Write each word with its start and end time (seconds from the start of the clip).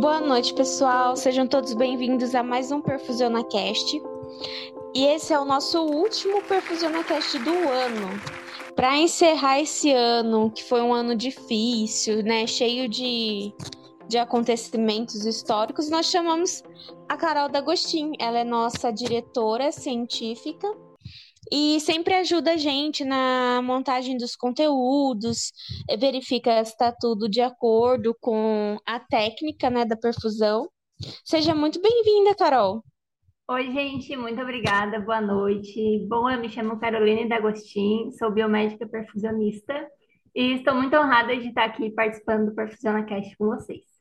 Boa 0.00 0.20
noite, 0.20 0.52
pessoal. 0.52 1.16
Sejam 1.16 1.46
todos 1.46 1.72
bem-vindos 1.72 2.34
a 2.34 2.42
mais 2.42 2.70
um 2.70 2.82
PerfusionaCast. 2.82 4.02
E 4.94 5.06
esse 5.06 5.32
é 5.32 5.40
o 5.40 5.44
nosso 5.46 5.80
último 5.80 6.42
PerfusionaCast 6.42 7.38
do 7.38 7.50
ano. 7.50 8.20
Para 8.74 8.98
encerrar 8.98 9.58
esse 9.58 9.90
ano, 9.90 10.50
que 10.50 10.62
foi 10.62 10.82
um 10.82 10.92
ano 10.92 11.16
difícil, 11.16 12.22
né, 12.22 12.46
cheio 12.46 12.90
de, 12.90 13.54
de 14.06 14.18
acontecimentos 14.18 15.24
históricos, 15.24 15.88
nós 15.88 16.04
chamamos 16.04 16.62
a 17.08 17.16
Carol 17.16 17.48
D'Agostin. 17.48 18.12
Ela 18.18 18.40
é 18.40 18.44
nossa 18.44 18.92
diretora 18.92 19.72
científica 19.72 20.70
e 21.50 21.78
sempre 21.80 22.14
ajuda 22.14 22.52
a 22.52 22.56
gente 22.56 23.04
na 23.04 23.60
montagem 23.62 24.16
dos 24.16 24.34
conteúdos, 24.34 25.52
eh, 25.88 25.96
verifica 25.96 26.64
se 26.64 26.72
está 26.72 26.92
tudo 26.92 27.28
de 27.28 27.40
acordo 27.40 28.16
com 28.20 28.78
a 28.86 28.98
técnica 29.00 29.70
né, 29.70 29.84
da 29.84 29.96
perfusão. 29.96 30.68
Seja 31.24 31.54
muito 31.54 31.80
bem-vinda, 31.80 32.34
Carol. 32.34 32.82
Oi, 33.48 33.70
gente, 33.70 34.16
muito 34.16 34.40
obrigada, 34.42 34.98
boa 34.98 35.20
noite. 35.20 36.04
Bom, 36.08 36.28
eu 36.28 36.40
me 36.40 36.48
chamo 36.48 36.80
Caroline 36.80 37.28
D'Agostin, 37.28 38.10
sou 38.12 38.32
biomédica 38.32 38.88
perfusionista 38.88 39.88
e 40.34 40.54
estou 40.54 40.74
muito 40.74 40.96
honrada 40.96 41.36
de 41.36 41.48
estar 41.48 41.64
aqui 41.64 41.90
participando 41.90 42.46
do 42.46 42.54
Perfusão 42.54 43.06
Cast 43.06 43.36
com 43.36 43.46
vocês. 43.46 43.95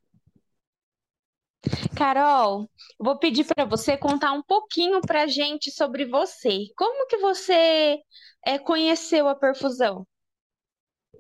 Carol, 1.96 2.70
vou 3.00 3.18
pedir 3.18 3.46
para 3.46 3.66
você 3.66 3.98
contar 3.98 4.32
um 4.34 4.44
pouquinho 4.44 5.02
para 5.02 5.24
a 5.24 5.28
gente 5.28 5.72
sobre 5.72 6.06
você. 6.06 6.66
Como 6.78 7.08
que 7.08 7.18
você 7.18 8.00
é, 8.46 8.60
conheceu 8.60 9.28
a 9.28 9.36
perfusão? 9.36 10.06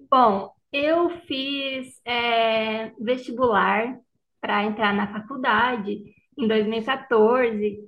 Bom, 0.09 0.51
eu 0.71 1.09
fiz 1.21 1.99
é, 2.05 2.91
vestibular 2.99 3.97
para 4.41 4.63
entrar 4.63 4.93
na 4.93 5.11
faculdade 5.11 6.03
em 6.37 6.47
2014 6.47 7.79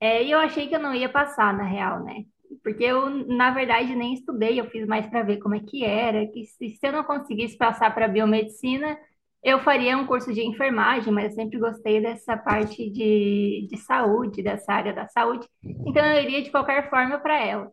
é, 0.00 0.22
e 0.22 0.30
eu 0.30 0.38
achei 0.38 0.68
que 0.68 0.76
eu 0.76 0.80
não 0.80 0.94
ia 0.94 1.08
passar, 1.08 1.56
na 1.56 1.64
real, 1.64 2.04
né? 2.04 2.24
Porque 2.62 2.84
eu, 2.84 3.08
na 3.26 3.50
verdade, 3.50 3.94
nem 3.94 4.14
estudei, 4.14 4.60
eu 4.60 4.70
fiz 4.70 4.86
mais 4.86 5.06
para 5.06 5.22
ver 5.22 5.38
como 5.38 5.54
é 5.54 5.60
que 5.60 5.84
era, 5.84 6.26
que 6.26 6.44
se, 6.44 6.70
se 6.70 6.86
eu 6.86 6.92
não 6.92 7.02
conseguisse 7.04 7.56
passar 7.56 7.92
para 7.94 8.06
biomedicina, 8.08 8.96
eu 9.44 9.60
faria 9.60 9.96
um 9.98 10.06
curso 10.06 10.32
de 10.32 10.42
enfermagem, 10.42 11.12
mas 11.12 11.26
eu 11.26 11.32
sempre 11.32 11.58
gostei 11.58 12.00
dessa 12.00 12.34
parte 12.34 12.90
de, 12.90 13.68
de 13.70 13.76
saúde, 13.76 14.42
dessa 14.42 14.72
área 14.72 14.92
da 14.92 15.06
saúde, 15.06 15.46
então 15.86 16.04
eu 16.04 16.22
iria 16.22 16.42
de 16.42 16.50
qualquer 16.50 16.88
forma 16.88 17.18
para 17.18 17.38
ela. 17.38 17.70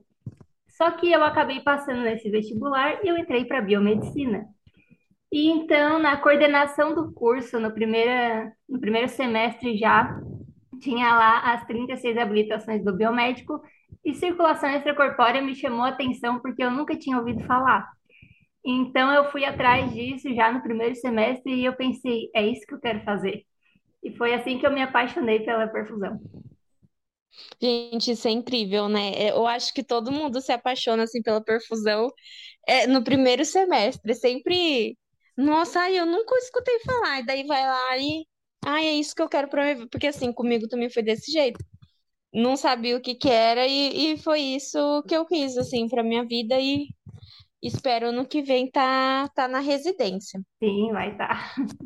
Só 0.68 0.92
que 0.92 1.10
eu 1.10 1.24
acabei 1.24 1.62
passando 1.62 2.02
nesse 2.02 2.30
vestibular 2.30 3.04
e 3.04 3.08
eu 3.08 3.18
entrei 3.18 3.46
para 3.46 3.62
biomedicina. 3.62 4.46
E 5.32 5.48
então, 5.48 5.98
na 5.98 6.18
coordenação 6.18 6.94
do 6.94 7.14
curso, 7.14 7.58
no, 7.58 7.72
primeira, 7.72 8.52
no 8.68 8.80
primeiro 8.80 9.08
semestre 9.08 9.78
já, 9.78 10.20
tinha 10.82 11.14
lá 11.16 11.54
as 11.54 11.66
36 11.66 12.18
habilitações 12.18 12.84
do 12.84 12.94
biomédico 12.94 13.62
e 14.04 14.14
circulação 14.14 14.70
extracorpórea 14.72 15.42
me 15.42 15.56
chamou 15.56 15.86
a 15.86 15.90
atenção 15.90 16.40
porque 16.40 16.64
eu 16.64 16.72
nunca 16.72 16.98
tinha 16.98 17.18
ouvido 17.18 17.44
falar. 17.46 17.88
Então 18.66 19.12
eu 19.12 19.32
fui 19.32 19.44
atrás 19.46 19.92
disso 19.94 20.34
já 20.36 20.52
no 20.52 20.62
primeiro 20.62 20.96
semestre 20.96 21.54
e 21.54 21.66
eu 21.66 21.76
pensei, 21.76 22.30
é 22.36 22.46
isso 22.46 22.66
que 22.68 22.74
eu 22.74 22.80
quero 22.80 23.04
fazer. 23.04 23.44
E 24.04 24.16
foi 24.18 24.34
assim 24.34 24.60
que 24.60 24.66
eu 24.68 24.72
me 24.72 24.82
apaixonei 24.82 25.42
pela 25.46 25.68
perfusão. 25.68 26.20
Gente, 27.62 28.12
isso 28.12 28.28
é 28.28 28.32
incrível, 28.32 28.90
né? 28.90 29.12
É, 29.14 29.32
eu 29.32 29.48
acho 29.48 29.74
que 29.74 29.84
todo 29.84 30.12
mundo 30.12 30.42
se 30.42 30.52
apaixona 30.52 31.04
assim 31.04 31.22
pela 31.22 31.42
perfusão 31.44 32.10
é, 32.68 32.88
no 32.88 33.04
primeiro 33.04 33.46
semestre. 33.46 34.16
Sempre, 34.16 34.98
nossa, 35.38 35.82
ai, 35.82 36.00
eu 36.00 36.06
nunca 36.06 36.36
escutei 36.38 36.80
falar. 36.82 37.22
E 37.22 37.26
daí 37.28 37.46
vai 37.46 37.66
lá 37.68 37.98
e, 37.98 38.26
ai, 38.66 38.88
é 38.88 38.94
isso 38.94 39.16
que 39.16 39.22
eu 39.22 39.30
quero 39.30 39.50
pra 39.50 39.64
minha 39.64 39.76
vida. 39.76 39.90
Porque 39.92 40.08
assim, 40.08 40.34
comigo 40.34 40.68
também 40.68 40.90
foi 40.90 41.04
desse 41.04 41.32
jeito. 41.32 41.60
Não 42.34 42.58
sabia 42.58 42.98
o 42.98 43.02
que 43.02 43.16
que 43.16 43.30
era 43.30 43.68
e, 43.68 44.14
e 44.14 44.18
foi 44.18 44.42
isso 44.42 45.04
que 45.08 45.16
eu 45.16 45.26
quis, 45.26 45.58
assim, 45.58 45.88
pra 45.90 46.04
minha 46.04 46.26
vida 46.26 46.60
e 46.60 46.88
Espero 47.62 48.10
ano 48.10 48.28
que 48.28 48.42
vem 48.42 48.70
tá, 48.70 49.28
tá 49.30 49.48
na 49.48 49.60
residência. 49.60 50.42
Sim, 50.60 50.92
vai 50.94 51.12
estar. 51.12 51.56
Tá. 51.56 51.82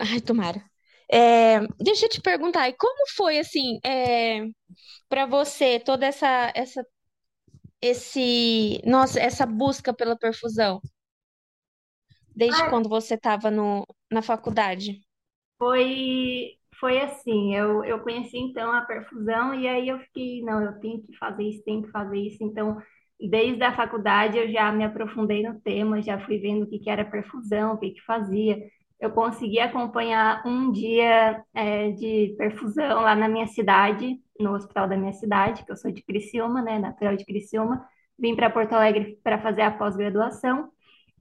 Ai, 0.00 0.20
tomara. 0.20 0.62
É, 1.10 1.60
deixa 1.78 2.06
eu 2.06 2.10
te 2.10 2.20
perguntar, 2.20 2.68
e 2.68 2.72
como 2.76 3.06
foi 3.14 3.38
assim, 3.38 3.78
é, 3.84 4.40
para 5.08 5.26
você 5.26 5.80
toda 5.80 6.06
essa 6.06 6.52
essa 6.54 6.84
esse, 7.80 8.80
nossa, 8.86 9.20
essa 9.20 9.46
busca 9.46 9.94
pela 9.94 10.16
perfusão? 10.18 10.80
Desde 12.34 12.62
quando 12.62 12.88
você 12.88 13.14
estava 13.14 13.50
no, 13.50 13.84
na 14.10 14.22
faculdade? 14.22 15.00
foi, 15.58 16.58
foi 16.78 17.00
assim, 17.00 17.54
eu, 17.54 17.84
eu 17.84 18.00
conheci 18.02 18.36
então 18.38 18.72
a 18.72 18.82
perfusão 18.82 19.54
e 19.54 19.66
aí 19.68 19.88
eu 19.88 19.98
fiquei, 20.00 20.42
não, 20.42 20.62
eu 20.62 20.78
tenho 20.80 21.02
que 21.02 21.16
fazer 21.16 21.44
isso, 21.44 21.64
tenho 21.64 21.82
que 21.82 21.90
fazer 21.90 22.18
isso. 22.18 22.38
Então, 22.42 22.80
desde 23.28 23.62
a 23.62 23.74
faculdade 23.74 24.38
eu 24.38 24.50
já 24.50 24.70
me 24.72 24.84
aprofundei 24.84 25.42
no 25.42 25.60
tema, 25.60 26.02
já 26.02 26.18
fui 26.20 26.38
vendo 26.38 26.64
o 26.64 26.66
que 26.66 26.78
que 26.78 26.90
era 26.90 27.04
perfusão, 27.04 27.74
o 27.74 27.78
que 27.78 27.90
que 27.90 28.02
fazia. 28.02 28.58
Eu 29.00 29.10
consegui 29.10 29.60
acompanhar 29.60 30.42
um 30.46 30.70
dia 30.72 31.42
é, 31.54 31.90
de 31.92 32.34
perfusão 32.38 33.02
lá 33.02 33.14
na 33.14 33.28
minha 33.28 33.46
cidade, 33.46 34.18
no 34.38 34.54
hospital 34.54 34.88
da 34.88 34.96
minha 34.96 35.12
cidade, 35.12 35.64
que 35.64 35.70
eu 35.72 35.76
sou 35.76 35.90
de 35.92 36.02
Criciúma, 36.02 36.62
né, 36.62 36.78
natural 36.78 37.16
de 37.16 37.24
Criciúma. 37.24 37.86
Vim 38.18 38.34
para 38.36 38.50
Porto 38.50 38.72
Alegre 38.72 39.18
para 39.22 39.40
fazer 39.40 39.62
a 39.62 39.70
pós-graduação 39.70 40.70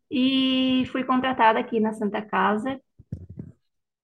e 0.09 0.83
fui 0.91 1.03
contratada 1.03 1.59
aqui 1.59 1.79
na 1.79 1.93
Santa 1.93 2.21
Casa. 2.21 2.79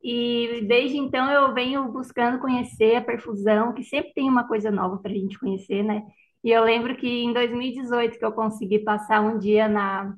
E 0.02 0.66
desde 0.68 0.98
então 0.98 1.30
eu 1.30 1.54
venho 1.54 1.92
buscando 1.92 2.40
conhecer 2.40 2.96
a 2.96 3.02
perfusão, 3.02 3.74
que 3.74 3.84
sempre 3.84 4.14
tem 4.14 4.30
uma 4.30 4.48
coisa 4.48 4.72
nova 4.72 4.98
para 4.98 5.12
a 5.12 5.16
gente 5.16 5.38
conhecer, 5.38 5.84
né? 5.84 6.04
E 6.44 6.52
eu 6.52 6.64
lembro 6.64 6.96
que 6.98 7.08
em 7.08 7.34
2018 7.34 8.18
que 8.18 8.26
eu 8.26 8.32
consegui 8.32 8.80
passar 8.80 9.22
um 9.22 9.38
dia 9.40 9.68
na, 9.68 10.16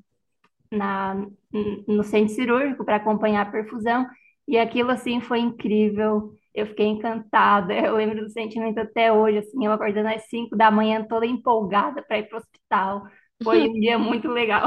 na, 0.72 1.16
no 1.88 2.04
centro 2.04 2.34
cirúrgico 2.36 2.86
para 2.86 2.98
acompanhar 2.98 3.48
a 3.48 3.52
perfusão, 3.52 4.08
e 4.48 4.58
aquilo 4.58 4.92
assim 4.92 5.22
foi 5.22 5.40
incrível. 5.40 6.34
Eu 6.54 6.68
fiquei 6.68 6.88
encantada. 6.88 7.74
Eu 7.76 7.96
lembro 7.96 8.22
do 8.26 8.30
sentimento 8.32 8.80
até 8.80 9.12
hoje, 9.14 9.38
assim, 9.40 9.66
eu 9.66 9.72
acordando 9.72 10.10
às 10.10 10.28
5 10.30 10.56
da 10.58 10.70
manhã 10.72 11.06
toda 11.08 11.26
empolgada 11.26 12.02
para 12.04 12.20
ir 12.20 12.28
para 12.28 12.38
o 12.38 12.42
hospital. 12.42 13.04
Foi 13.44 13.62
um 13.62 13.74
dia 13.80 13.98
muito 14.00 14.28
legal. 14.28 14.66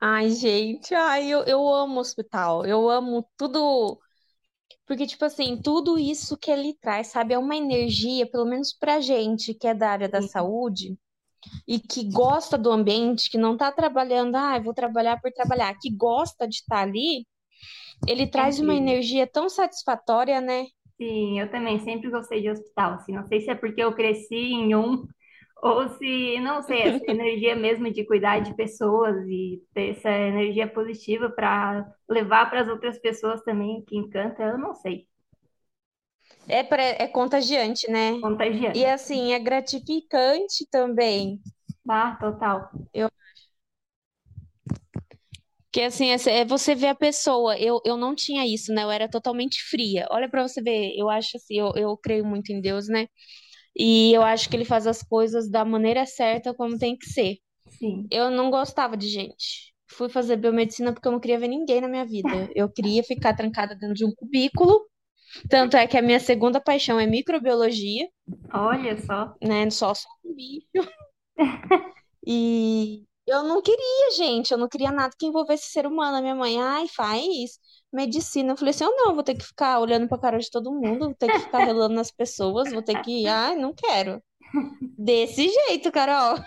Ai, 0.00 0.30
gente, 0.30 0.94
ai, 0.94 1.28
eu, 1.30 1.42
eu 1.44 1.66
amo 1.68 2.00
hospital. 2.00 2.64
Eu 2.66 2.88
amo 2.88 3.28
tudo. 3.36 3.98
Porque, 4.90 5.06
tipo 5.06 5.24
assim, 5.24 5.56
tudo 5.62 5.96
isso 5.96 6.36
que 6.36 6.50
ele 6.50 6.74
traz, 6.74 7.06
sabe, 7.06 7.32
é 7.32 7.38
uma 7.38 7.54
energia, 7.54 8.28
pelo 8.28 8.44
menos 8.44 8.72
pra 8.72 9.00
gente 9.00 9.54
que 9.54 9.68
é 9.68 9.72
da 9.72 9.88
área 9.88 10.08
da 10.08 10.20
saúde 10.20 10.98
e 11.68 11.78
que 11.78 12.10
gosta 12.10 12.58
do 12.58 12.72
ambiente, 12.72 13.30
que 13.30 13.38
não 13.38 13.56
tá 13.56 13.70
trabalhando, 13.70 14.34
ah, 14.34 14.58
vou 14.58 14.74
trabalhar 14.74 15.20
por 15.20 15.30
trabalhar, 15.32 15.78
que 15.80 15.94
gosta 15.94 16.48
de 16.48 16.56
estar 16.56 16.80
ali, 16.80 17.24
ele 18.08 18.26
traz 18.26 18.58
uma 18.58 18.74
energia 18.74 19.28
tão 19.28 19.48
satisfatória, 19.48 20.40
né? 20.40 20.66
Sim, 21.00 21.38
eu 21.38 21.48
também 21.52 21.78
sempre 21.78 22.10
gostei 22.10 22.42
de 22.42 22.50
hospital, 22.50 22.94
assim, 22.94 23.12
não 23.12 23.24
sei 23.28 23.42
se 23.42 23.50
é 23.50 23.54
porque 23.54 23.80
eu 23.82 23.94
cresci 23.94 24.34
em 24.34 24.74
um 24.74 25.06
ou 25.62 25.88
se, 25.90 26.40
não 26.40 26.62
sei, 26.62 26.82
essa 26.82 27.04
energia 27.10 27.56
mesmo 27.56 27.90
de 27.92 28.04
cuidar 28.06 28.40
de 28.40 28.54
pessoas 28.54 29.16
e 29.28 29.62
ter 29.74 29.90
essa 29.90 30.10
energia 30.10 30.68
positiva 30.68 31.30
para 31.30 31.86
levar 32.08 32.50
para 32.50 32.62
as 32.62 32.68
outras 32.68 32.98
pessoas 32.98 33.42
também, 33.42 33.84
que 33.86 33.96
encanta, 33.96 34.42
eu 34.42 34.58
não 34.58 34.74
sei, 34.74 35.06
É, 36.46 36.62
pre- 36.62 36.96
é 36.98 37.08
contagiante, 37.08 37.90
né? 37.90 38.12
E 38.74 38.84
contagiante. 38.84 38.86
assim, 38.86 39.32
é 39.32 39.38
gratificante 39.38 40.66
também. 40.70 41.40
Ah, 41.88 42.16
total. 42.20 42.70
Eu, 42.92 43.10
que 45.72 45.80
assim, 45.82 46.10
é 46.10 46.16
é 46.40 46.44
você 46.44 46.74
vê 46.74 46.86
a 46.88 46.94
pessoa. 46.94 47.56
Eu, 47.58 47.80
eu 47.84 47.96
não 47.96 48.14
tinha 48.14 48.44
isso, 48.46 48.72
né? 48.72 48.82
Eu 48.84 48.90
era 48.90 49.08
totalmente 49.08 49.62
fria. 49.68 50.06
Olha 50.10 50.28
pra 50.28 50.42
você 50.46 50.60
ver, 50.62 50.92
eu 50.96 51.08
acho 51.08 51.36
assim, 51.36 51.54
eu, 51.58 51.72
eu 51.76 51.96
creio 51.96 52.24
muito 52.24 52.50
em 52.52 52.60
Deus, 52.60 52.88
né? 52.88 53.06
E 53.80 54.12
eu 54.12 54.22
acho 54.22 54.48
que 54.48 54.56
ele 54.56 54.64
faz 54.66 54.86
as 54.86 55.02
coisas 55.02 55.48
da 55.50 55.64
maneira 55.64 56.04
certa, 56.06 56.54
como 56.54 56.78
tem 56.78 56.96
que 56.96 57.06
ser. 57.06 57.38
Sim. 57.78 58.06
Eu 58.10 58.30
não 58.30 58.50
gostava 58.50 58.96
de 58.96 59.08
gente. 59.08 59.72
Fui 59.88 60.08
fazer 60.08 60.36
biomedicina 60.36 60.92
porque 60.92 61.08
eu 61.08 61.12
não 61.12 61.20
queria 61.20 61.38
ver 61.38 61.48
ninguém 61.48 61.80
na 61.80 61.88
minha 61.88 62.04
vida. 62.06 62.28
Eu 62.54 62.70
queria 62.70 63.02
ficar 63.02 63.34
trancada 63.34 63.74
dentro 63.74 63.94
de 63.94 64.04
um 64.04 64.14
cubículo. 64.14 64.86
Tanto 65.48 65.76
é 65.76 65.86
que 65.86 65.96
a 65.96 66.02
minha 66.02 66.20
segunda 66.20 66.60
paixão 66.60 66.98
é 67.00 67.06
microbiologia, 67.06 68.08
Olha 68.52 68.96
só. 69.00 69.34
né? 69.42 69.70
Só 69.70 69.94
só 69.94 70.08
um 70.24 70.34
bicho. 70.34 70.66
E 72.26 73.04
eu 73.26 73.42
não 73.44 73.62
queria, 73.62 74.10
gente. 74.16 74.50
Eu 74.52 74.58
não 74.58 74.68
queria 74.68 74.92
nada 74.92 75.14
que 75.18 75.26
envolvesse 75.26 75.70
ser 75.70 75.86
humano. 75.86 76.16
A 76.18 76.22
minha 76.22 76.34
mãe, 76.34 76.60
ai, 76.60 76.88
faz 76.88 77.58
medicina. 77.92 78.52
Eu 78.52 78.56
falei 78.56 78.70
assim, 78.72 78.84
eu 78.84 78.96
não, 78.96 79.14
vou 79.14 79.22
ter 79.24 79.34
que 79.36 79.44
ficar 79.44 79.78
olhando 79.80 80.08
pra 80.08 80.18
cara 80.18 80.38
de 80.38 80.50
todo 80.50 80.72
mundo, 80.72 81.06
vou 81.06 81.14
ter 81.14 81.30
que 81.30 81.40
ficar 81.40 81.60
relando 81.60 81.94
nas 81.94 82.10
pessoas, 82.10 82.72
vou 82.72 82.82
ter 82.82 83.00
que, 83.02 83.26
ai, 83.26 83.56
não 83.56 83.74
quero. 83.74 84.22
Desse 84.98 85.48
jeito, 85.48 85.92
Carol. 85.92 86.38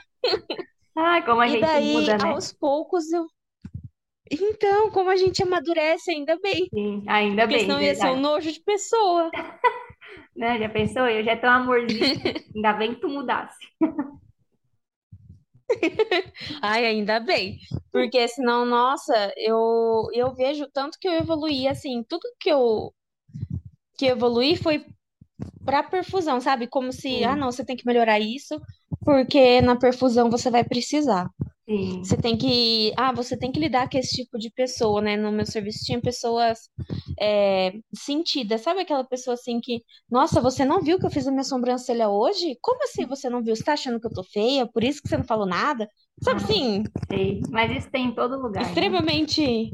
Ah, 0.95 1.21
como 1.25 1.41
a 1.41 1.47
E 1.47 1.51
gente 1.51 1.61
daí, 1.61 1.93
muda, 1.93 2.17
né? 2.17 2.33
aos 2.33 2.51
poucos, 2.53 3.11
eu 3.11 3.27
Então, 4.31 4.89
como 4.91 5.09
a 5.09 5.15
gente 5.15 5.41
amadurece, 5.43 6.11
ainda 6.11 6.37
bem. 6.41 6.69
Sim, 6.73 7.03
ainda 7.07 7.47
Porque 7.47 7.55
bem, 7.55 7.65
senão 7.65 7.81
ia 7.81 7.95
ser 7.95 8.07
um 8.09 8.19
nojo 8.19 8.51
de 8.51 8.59
pessoa. 8.61 9.31
Né? 10.35 10.59
Já 10.59 10.69
pensou? 10.69 11.07
Eu 11.07 11.23
já 11.23 11.35
um 11.43 11.49
amorzinho, 11.49 12.19
ainda 12.55 12.73
bem 12.73 12.95
que 12.95 13.01
tu 13.01 13.09
mudasse. 13.09 13.57
Ai, 16.61 16.85
ainda 16.85 17.19
bem. 17.19 17.59
Porque 17.91 18.27
senão, 18.27 18.65
nossa, 18.65 19.33
eu, 19.37 20.07
eu 20.13 20.33
vejo 20.33 20.67
tanto 20.73 20.97
que 20.99 21.07
eu 21.07 21.13
evoluí, 21.13 21.67
assim, 21.67 22.03
tudo 22.03 22.23
que 22.39 22.49
eu, 22.49 22.93
que 23.97 24.05
eu 24.05 24.11
evoluí 24.11 24.55
foi 24.55 24.85
pra 25.65 25.83
perfusão, 25.83 26.41
sabe? 26.41 26.67
Como 26.67 26.91
se, 26.91 27.23
ah, 27.23 27.35
não, 27.35 27.51
você 27.51 27.65
tem 27.65 27.75
que 27.75 27.85
melhorar 27.85 28.19
isso, 28.19 28.61
porque 29.05 29.61
na 29.61 29.77
perfusão 29.77 30.29
você 30.29 30.49
vai 30.51 30.63
precisar. 30.63 31.27
Você 32.01 32.15
sim. 32.15 32.21
tem 32.21 32.37
que, 32.37 32.93
ah, 32.97 33.13
você 33.13 33.37
tem 33.37 33.51
que 33.51 33.59
lidar 33.59 33.89
com 33.89 33.97
esse 33.97 34.15
tipo 34.15 34.37
de 34.37 34.49
pessoa, 34.51 35.01
né? 35.01 35.15
No 35.15 35.31
meu 35.31 35.45
serviço 35.45 35.85
tinha 35.85 36.01
pessoas 36.01 36.69
é, 37.19 37.73
sentidas, 37.95 38.61
sabe 38.61 38.81
aquela 38.81 39.03
pessoa 39.05 39.35
assim 39.35 39.59
que, 39.61 39.81
nossa, 40.09 40.41
você 40.41 40.65
não 40.65 40.81
viu 40.81 40.99
que 40.99 41.05
eu 41.05 41.11
fiz 41.11 41.27
a 41.27 41.31
minha 41.31 41.43
sobrancelha 41.43 42.09
hoje? 42.09 42.57
Como 42.61 42.83
assim 42.83 43.05
você 43.07 43.29
não 43.29 43.41
viu? 43.43 43.55
Você 43.55 43.63
tá 43.63 43.73
achando 43.73 43.99
que 44.01 44.07
eu 44.07 44.13
tô 44.13 44.23
feia? 44.23 44.67
Por 44.67 44.83
isso 44.83 45.01
que 45.01 45.07
você 45.09 45.17
não 45.17 45.25
falou 45.25 45.45
nada? 45.45 45.87
Sabe 46.21 46.41
Ah, 46.41 46.43
assim, 46.43 46.83
sei. 47.07 47.41
Mas 47.49 47.71
isso 47.77 47.91
tem 47.91 48.07
em 48.07 48.15
todo 48.15 48.41
lugar, 48.41 48.75
né? 48.75 48.85
extremamente. 48.85 49.71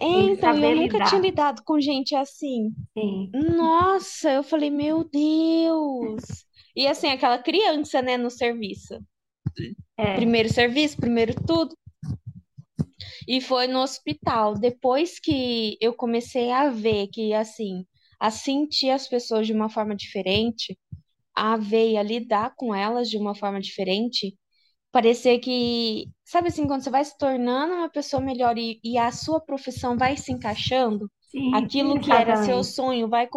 É, 0.00 0.30
que 0.30 0.30
então, 0.30 0.56
eu 0.58 0.72
nunca 0.72 1.00
tinha 1.00 1.20
lidar. 1.20 1.20
lidado 1.20 1.62
com 1.64 1.80
gente 1.80 2.14
assim. 2.14 2.70
Sim. 2.96 3.34
Nossa, 3.34 4.32
eu 4.32 4.42
falei, 4.42 4.70
meu 4.70 5.04
Deus. 5.04 6.22
E 6.76 6.86
assim, 6.86 7.08
aquela 7.08 7.38
criança, 7.38 8.02
né, 8.02 8.16
no 8.16 8.30
serviço. 8.30 8.98
É, 9.98 10.16
Primeiro 10.16 10.48
serviço, 10.48 10.96
primeiro 10.96 11.34
tudo. 11.46 11.74
E 13.26 13.40
foi 13.40 13.66
no 13.66 13.80
hospital. 13.80 14.54
Depois 14.54 15.18
que 15.18 15.76
eu 15.80 15.94
comecei 15.94 16.50
a 16.50 16.68
ver 16.70 17.08
que, 17.08 17.32
assim, 17.32 17.84
a 18.18 18.30
sentir 18.30 18.90
as 18.90 19.08
pessoas 19.08 19.46
de 19.46 19.52
uma 19.52 19.68
forma 19.68 19.94
diferente, 19.96 20.78
a 21.34 21.56
ver 21.56 21.92
e 21.92 21.96
a 21.96 22.02
lidar 22.02 22.54
com 22.56 22.74
elas 22.74 23.08
de 23.08 23.16
uma 23.16 23.34
forma 23.34 23.60
diferente, 23.60 24.36
parecer 24.92 25.38
que, 25.38 26.06
sabe 26.24 26.48
assim, 26.48 26.66
quando 26.66 26.82
você 26.82 26.90
vai 26.90 27.04
se 27.04 27.16
tornando 27.16 27.74
uma 27.74 27.88
pessoa 27.90 28.22
melhor 28.22 28.58
e, 28.58 28.80
e 28.84 28.98
a 28.98 29.10
sua 29.12 29.40
profissão 29.40 29.96
vai 29.96 30.16
se 30.16 30.32
encaixando, 30.32 31.10
sim, 31.30 31.54
aquilo 31.54 32.00
que 32.00 32.10
era 32.10 32.36
seu 32.36 32.62
sonho 32.64 33.08
vai, 33.08 33.28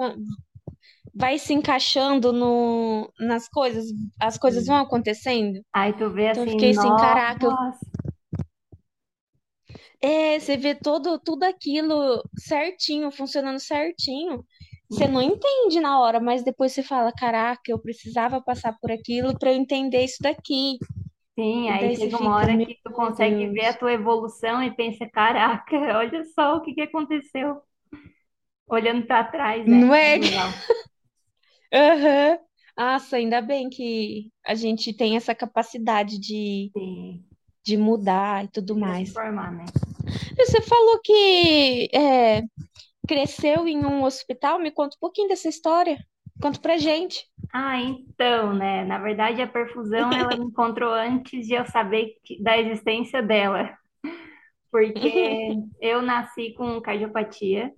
vai 1.15 1.37
se 1.39 1.53
encaixando 1.53 2.33
no, 2.33 3.11
nas 3.19 3.47
coisas, 3.49 3.87
as 4.19 4.37
coisas 4.37 4.65
vão 4.65 4.77
acontecendo. 4.77 5.61
Aí 5.73 5.93
tu 5.93 6.09
vê 6.09 6.29
Então 6.29 6.43
eu 6.43 6.47
assim, 6.47 6.49
fiquei 6.49 6.71
assim, 6.71 6.95
caraca, 6.95 7.45
eu 7.47 7.53
É, 10.01 10.39
você 10.39 10.57
vê 10.57 10.75
todo, 10.75 11.19
tudo 11.19 11.43
aquilo 11.43 12.23
certinho, 12.37 13.11
funcionando 13.11 13.59
certinho. 13.59 14.43
Você 14.89 15.07
não 15.07 15.21
entende 15.21 15.79
na 15.79 15.99
hora, 15.99 16.19
mas 16.19 16.43
depois 16.43 16.71
você 16.73 16.83
fala, 16.83 17.11
caraca, 17.11 17.61
eu 17.67 17.79
precisava 17.79 18.41
passar 18.41 18.77
por 18.79 18.91
aquilo 18.91 19.37
para 19.37 19.51
eu 19.51 19.55
entender 19.57 20.03
isso 20.03 20.17
daqui. 20.21 20.77
sim, 21.37 21.69
aí 21.69 21.91
chega 21.95 22.17
uma 22.17 22.35
hora 22.35 22.57
que 22.57 22.79
tu 22.83 22.91
consegue 22.91 23.47
ver 23.47 23.65
a 23.67 23.73
Deus. 23.73 23.77
tua 23.77 23.93
evolução 23.93 24.61
e 24.63 24.75
pensa, 24.75 25.07
caraca, 25.09 25.75
olha 25.97 26.23
só 26.35 26.57
o 26.57 26.61
que 26.61 26.73
que 26.73 26.81
aconteceu. 26.81 27.61
Olhando 28.67 29.05
para 29.07 29.23
trás, 29.31 29.65
né? 29.65 29.79
Não 29.79 29.93
É 30.01 30.09
é? 30.09 30.19
legal. 30.19 30.53
Aham. 31.73 32.37
Nossa, 32.77 33.17
ainda 33.17 33.41
bem 33.41 33.69
que 33.69 34.31
a 34.45 34.55
gente 34.55 34.93
tem 34.93 35.15
essa 35.15 35.35
capacidade 35.35 36.19
de, 36.19 36.71
Sim, 36.75 37.23
de 37.63 37.77
mudar 37.77 38.45
e 38.45 38.47
tudo 38.47 38.75
mais. 38.75 39.13
transformar, 39.13 39.51
né? 39.51 39.65
Você 40.37 40.61
falou 40.61 40.99
que 41.03 41.89
é, 41.93 42.41
cresceu 43.07 43.67
em 43.67 43.85
um 43.85 44.03
hospital, 44.03 44.59
me 44.59 44.71
conta 44.71 44.95
um 44.95 44.99
pouquinho 44.99 45.27
dessa 45.27 45.49
história. 45.49 45.97
Conta 46.41 46.59
pra 46.59 46.77
gente. 46.77 47.25
Ah, 47.53 47.79
então, 47.79 48.53
né? 48.53 48.83
Na 48.85 48.97
verdade, 48.97 49.41
a 49.41 49.47
perfusão 49.47 50.11
ela 50.11 50.35
me 50.35 50.45
encontrou 50.45 50.91
antes 50.91 51.47
de 51.47 51.53
eu 51.53 51.65
saber 51.67 52.15
que- 52.23 52.41
da 52.41 52.57
existência 52.57 53.21
dela, 53.21 53.77
porque 54.71 55.47
eu 55.79 56.01
nasci 56.01 56.53
com 56.55 56.81
cardiopatia 56.81 57.71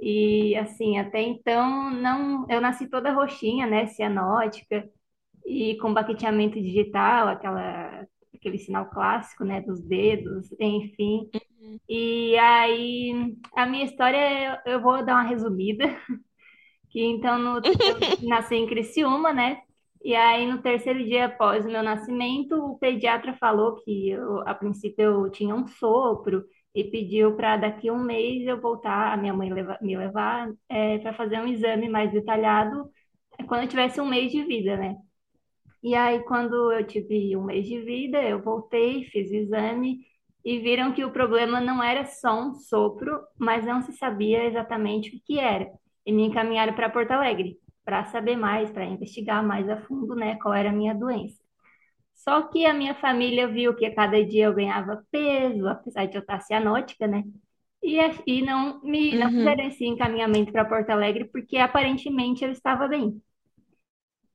e 0.00 0.56
assim, 0.56 0.98
até 0.98 1.20
então 1.22 1.90
não, 1.90 2.46
eu 2.48 2.60
nasci 2.60 2.88
toda 2.88 3.12
roxinha, 3.12 3.66
né, 3.66 3.86
cianótica 3.86 4.88
e 5.46 5.76
com 5.78 5.92
baqueteamento 5.94 6.60
digital, 6.60 7.28
aquela 7.28 8.06
aquele 8.34 8.58
sinal 8.58 8.88
clássico, 8.90 9.44
né, 9.44 9.60
dos 9.60 9.82
dedos, 9.82 10.48
enfim. 10.58 11.28
E 11.88 12.36
aí 12.38 13.36
a 13.56 13.66
minha 13.66 13.84
história 13.84 14.60
eu 14.66 14.74
eu 14.74 14.82
vou 14.82 15.04
dar 15.04 15.14
uma 15.14 15.28
resumida 15.28 15.84
que 16.90 17.02
então 17.02 17.38
no, 17.38 17.56
eu 17.58 18.28
nasci 18.28 18.56
em 18.56 18.66
Criciúma, 18.66 19.32
né? 19.32 19.62
E 20.02 20.14
aí 20.14 20.46
no 20.50 20.62
terceiro 20.62 21.04
dia 21.04 21.26
após 21.26 21.64
o 21.66 21.68
meu 21.68 21.82
nascimento, 21.82 22.54
o 22.56 22.78
pediatra 22.78 23.34
falou 23.34 23.76
que 23.84 24.10
eu, 24.10 24.40
a 24.48 24.54
princípio 24.54 25.04
eu 25.04 25.30
tinha 25.30 25.54
um 25.54 25.66
sopro 25.66 26.44
e 26.74 26.84
pediu 26.84 27.34
para 27.36 27.56
daqui 27.56 27.88
a 27.88 27.92
um 27.92 28.02
mês 28.02 28.46
eu 28.46 28.60
voltar, 28.60 29.12
a 29.12 29.16
minha 29.16 29.34
mãe 29.34 29.50
me 29.80 29.96
levar 29.96 30.48
para 31.02 31.12
fazer 31.14 31.40
um 31.40 31.46
exame 31.48 31.88
mais 31.88 32.12
detalhado 32.12 32.90
é, 33.38 33.42
quando 33.44 33.62
eu 33.62 33.68
tivesse 33.68 34.00
um 34.00 34.06
mês 34.08 34.30
de 34.30 34.44
vida, 34.44 34.76
né? 34.76 34.96
E 35.82 35.94
aí 35.94 36.20
quando 36.24 36.72
eu 36.72 36.86
tive 36.86 37.36
um 37.36 37.44
mês 37.44 37.66
de 37.66 37.80
vida, 37.80 38.22
eu 38.22 38.42
voltei, 38.42 39.04
fiz 39.04 39.30
o 39.30 39.34
exame 39.34 40.00
e 40.44 40.58
viram 40.58 40.92
que 40.92 41.04
o 41.04 41.10
problema 41.12 41.60
não 41.60 41.82
era 41.82 42.04
só 42.04 42.40
um 42.40 42.54
sopro, 42.54 43.20
mas 43.38 43.64
não 43.64 43.82
se 43.82 43.92
sabia 43.92 44.44
exatamente 44.44 45.16
o 45.16 45.20
que 45.24 45.38
era 45.38 45.70
e 46.06 46.12
me 46.12 46.24
encaminharam 46.24 46.74
para 46.74 46.90
Porto 46.90 47.10
Alegre 47.12 47.58
para 47.84 48.04
saber 48.06 48.36
mais, 48.36 48.70
para 48.70 48.84
investigar 48.84 49.44
mais 49.44 49.68
a 49.68 49.76
fundo, 49.76 50.14
né, 50.14 50.36
qual 50.36 50.54
era 50.54 50.70
a 50.70 50.72
minha 50.72 50.94
doença. 50.94 51.40
Só 52.24 52.42
que 52.48 52.66
a 52.66 52.74
minha 52.74 52.94
família 52.96 53.48
viu 53.48 53.74
que 53.76 53.86
a 53.86 53.94
cada 53.94 54.24
dia 54.24 54.46
eu 54.46 54.54
ganhava 54.54 55.04
peso, 55.10 55.66
apesar 55.68 56.06
de 56.06 56.16
eu 56.16 56.20
estar 56.22 56.40
cianótica, 56.40 57.06
né? 57.06 57.24
E, 57.82 57.98
e 58.26 58.42
não 58.42 58.80
me 58.82 59.16
não 59.18 59.28
Uhum. 59.28 59.32
fizeram 59.32 59.64
esse 59.68 59.84
encaminhamento 59.86 60.52
para 60.52 60.64
Porto 60.66 60.90
Alegre 60.90 61.26
porque 61.30 61.56
aparentemente 61.58 62.44
eu 62.44 62.52
estava 62.52 62.88
bem. 62.88 63.20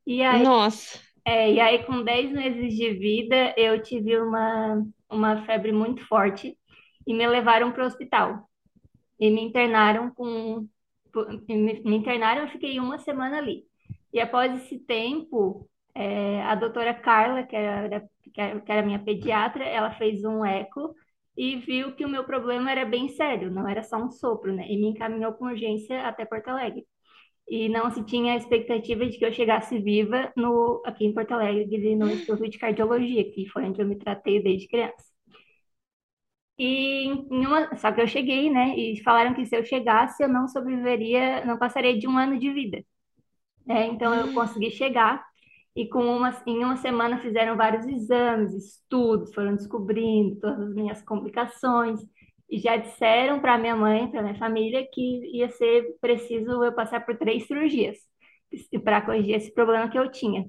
E 0.05 0.21
aí, 0.23 0.45
Nossa. 0.45 0.99
é, 1.25 1.53
e 1.53 1.59
aí 1.59 1.85
com 1.85 2.03
10 2.03 2.31
meses 2.31 2.75
de 2.75 2.93
vida, 2.95 3.55
eu 3.57 3.81
tive 3.83 4.19
uma, 4.19 4.85
uma 5.11 5.45
febre 5.45 5.71
muito 5.71 6.05
forte 6.07 6.57
e 7.07 7.13
me 7.13 7.27
levaram 7.27 7.71
para 7.71 7.83
o 7.83 7.87
hospital. 7.87 8.49
E 9.19 9.29
me 9.31 9.41
internaram 9.43 10.11
com. 10.13 10.67
Me 11.49 11.81
me 11.83 11.95
internaram, 11.97 12.43
eu 12.43 12.49
fiquei 12.49 12.79
uma 12.79 12.99
semana 12.99 13.37
ali. 13.39 13.65
E 14.13 14.19
após 14.21 14.53
esse 14.63 14.79
tempo, 14.79 15.69
é, 15.95 16.41
a 16.43 16.55
doutora 16.55 16.93
Carla, 16.93 17.43
que 17.43 17.55
era, 17.55 18.01
que 18.33 18.41
era, 18.71 18.83
minha 18.83 18.99
pediatra, 18.99 19.63
ela 19.65 19.91
fez 19.91 20.23
um 20.25 20.45
eco 20.45 20.95
e 21.37 21.57
viu 21.57 21.95
que 21.95 22.05
o 22.05 22.09
meu 22.09 22.25
problema 22.25 22.71
era 22.71 22.85
bem 22.85 23.09
sério, 23.09 23.51
não 23.51 23.67
era 23.67 23.83
só 23.83 23.97
um 23.97 24.11
sopro, 24.11 24.53
né? 24.53 24.65
E 24.69 24.77
me 24.77 24.87
encaminhou 24.89 25.33
com 25.33 25.45
urgência 25.47 26.07
até 26.07 26.25
Porto 26.25 26.49
Alegre. 26.49 26.85
E 27.49 27.69
não 27.69 27.91
se 27.91 28.03
tinha 28.05 28.33
a 28.33 28.37
expectativa 28.37 29.05
de 29.07 29.17
que 29.19 29.25
eu 29.25 29.33
chegasse 29.33 29.79
viva 29.79 30.31
no, 30.37 30.81
aqui 30.85 31.05
em 31.05 31.13
Porto 31.13 31.33
Alegre, 31.33 31.95
no 31.95 32.09
Instituto 32.09 32.49
de 32.49 32.59
Cardiologia, 32.59 33.31
que 33.31 33.47
foi 33.49 33.65
onde 33.65 33.81
eu 33.81 33.87
me 33.87 33.97
tratei 33.97 34.41
desde 34.43 34.67
criança. 34.67 35.05
E 36.57 37.09
uma, 37.29 37.75
só 37.77 37.91
que 37.91 38.01
eu 38.01 38.07
cheguei, 38.07 38.49
né? 38.49 38.77
E 38.77 39.01
falaram 39.03 39.33
que 39.33 39.45
se 39.45 39.55
eu 39.57 39.65
chegasse, 39.65 40.23
eu 40.23 40.29
não 40.29 40.47
sobreviveria, 40.47 41.45
não 41.45 41.57
passaria 41.57 41.97
de 41.97 42.07
um 42.07 42.17
ano 42.17 42.39
de 42.39 42.51
vida. 42.53 42.81
né? 43.65 43.87
Então 43.87 44.13
eu 44.15 44.33
consegui 44.33 44.71
chegar 44.71 45.25
e 45.75 45.87
com 45.89 45.99
uma, 46.05 46.31
em 46.47 46.63
uma 46.63 46.77
semana 46.77 47.19
fizeram 47.19 47.57
vários 47.57 47.85
exames, 47.85 48.53
estudos, 48.53 49.33
foram 49.33 49.55
descobrindo 49.55 50.39
todas 50.39 50.69
as 50.69 50.75
minhas 50.75 51.01
complicações 51.03 51.99
e 52.49 52.59
já 52.59 52.77
disseram 52.77 53.39
para 53.41 53.57
minha 53.57 53.75
mãe, 53.75 54.09
para 54.09 54.21
minha 54.21 54.35
família, 54.37 54.87
que 54.91 55.01
ia 55.37 55.49
ser 55.49 55.97
preciso 55.99 56.63
eu 56.63 56.73
passar 56.73 57.05
por 57.05 57.17
três 57.17 57.45
cirurgias 57.47 57.97
para 58.83 59.01
corrigir 59.01 59.35
esse 59.35 59.53
problema 59.53 59.89
que 59.89 59.97
eu 59.99 60.09
tinha. 60.11 60.45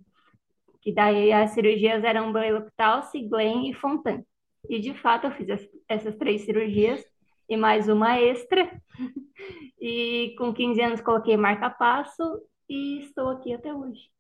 Que 0.83 0.93
daí 0.95 1.33
as 1.33 1.51
cirurgias 1.53 2.05
eram 2.05 2.33
Bleuleptalce, 2.33 3.23
Glenn 3.29 3.69
e 3.71 3.75
Fontan. 3.75 4.23
E 4.69 4.81
de 4.81 4.95
fato 4.95 5.27
eu 5.27 5.33
fiz 5.33 5.51
as- 5.51 5.69
essas 5.89 6.17
três 6.17 6.43
cirurgias 6.43 7.05
e 7.49 7.57
mais 7.57 7.89
uma 7.89 8.19
extra. 8.21 8.71
E 9.81 10.35
com 10.39 10.53
15 10.55 10.81
anos 10.83 11.01
coloquei 11.03 11.37
marca-passo 11.37 12.23
e 12.69 13.01
estou 13.01 13.29
aqui 13.31 13.53
até 13.55 13.73
hoje. 13.75 14.11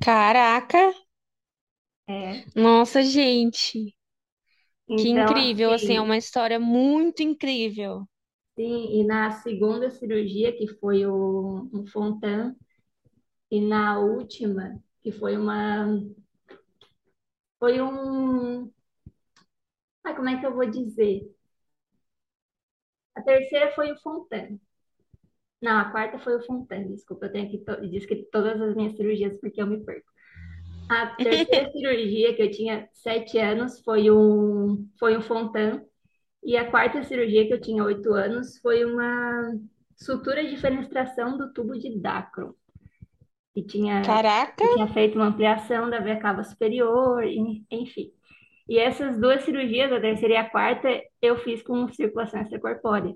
Caraca. 0.00 0.92
É, 2.08 2.44
Nossa, 2.54 3.02
gente. 3.04 3.94
Que 4.96 5.08
então, 5.08 5.08
incrível, 5.08 5.70
assim, 5.72 5.96
é 5.96 6.00
assim, 6.00 6.02
uma 6.02 6.16
história 6.16 6.58
muito 6.58 7.22
incrível. 7.22 8.04
sim, 8.56 9.00
e 9.00 9.04
na 9.06 9.30
segunda 9.32 9.90
cirurgia, 9.90 10.52
que 10.56 10.66
foi 10.78 11.06
o, 11.06 11.68
um 11.72 11.86
Fontan, 11.86 12.54
e 13.50 13.60
na 13.60 13.98
última, 14.00 14.80
que 15.02 15.12
foi 15.12 15.36
uma, 15.36 15.86
foi 17.58 17.80
um, 17.80 18.70
Ah, 20.04 20.14
como 20.14 20.28
é 20.30 20.38
que 20.40 20.46
eu 20.46 20.54
vou 20.54 20.64
dizer? 20.70 21.30
A 23.16 23.22
terceira 23.22 23.72
foi 23.74 23.90
o 23.90 23.98
Fontaine. 24.00 24.60
Não, 25.64 25.78
a 25.78 25.86
quarta 25.86 26.18
foi 26.18 26.36
o 26.36 26.42
Fontaine, 26.42 26.92
desculpa, 26.92 27.24
eu 27.24 27.32
tenho 27.32 27.46
aqui 27.46 27.56
to 27.56 27.88
descrito 27.88 28.28
todas 28.30 28.60
as 28.60 28.76
minhas 28.76 28.94
cirurgias 28.94 29.34
porque 29.40 29.62
eu 29.62 29.66
me 29.66 29.82
perco. 29.82 30.06
A 30.90 31.06
terceira 31.06 31.70
cirurgia 31.72 32.34
que 32.34 32.42
eu 32.42 32.50
tinha 32.50 32.86
sete 32.92 33.38
anos 33.38 33.80
foi 33.80 34.10
um, 34.10 34.86
foi 34.98 35.16
um 35.16 35.22
Fontan. 35.22 35.82
E 36.42 36.54
a 36.54 36.70
quarta 36.70 37.02
cirurgia 37.02 37.46
que 37.46 37.54
eu 37.54 37.60
tinha 37.62 37.82
oito 37.82 38.12
anos 38.12 38.58
foi 38.58 38.84
uma 38.84 39.58
sutura 39.96 40.46
de 40.46 40.54
fenestração 40.58 41.38
do 41.38 41.50
tubo 41.50 41.78
de 41.78 41.98
Dacron. 41.98 42.52
E 43.56 43.62
tinha, 43.62 44.02
Caraca! 44.02 44.68
tinha 44.74 44.88
feito 44.88 45.14
uma 45.14 45.28
ampliação 45.28 45.88
da 45.88 45.98
veia 45.98 46.20
cava 46.20 46.44
superior, 46.44 47.24
enfim. 47.70 48.12
E 48.68 48.78
essas 48.78 49.18
duas 49.18 49.42
cirurgias, 49.44 49.90
a 49.90 49.98
terceira 49.98 50.34
e 50.34 50.36
a 50.36 50.50
quarta, 50.50 50.90
eu 51.22 51.38
fiz 51.38 51.62
com 51.62 51.88
circulação 51.88 52.42
extracorpórea. 52.42 53.14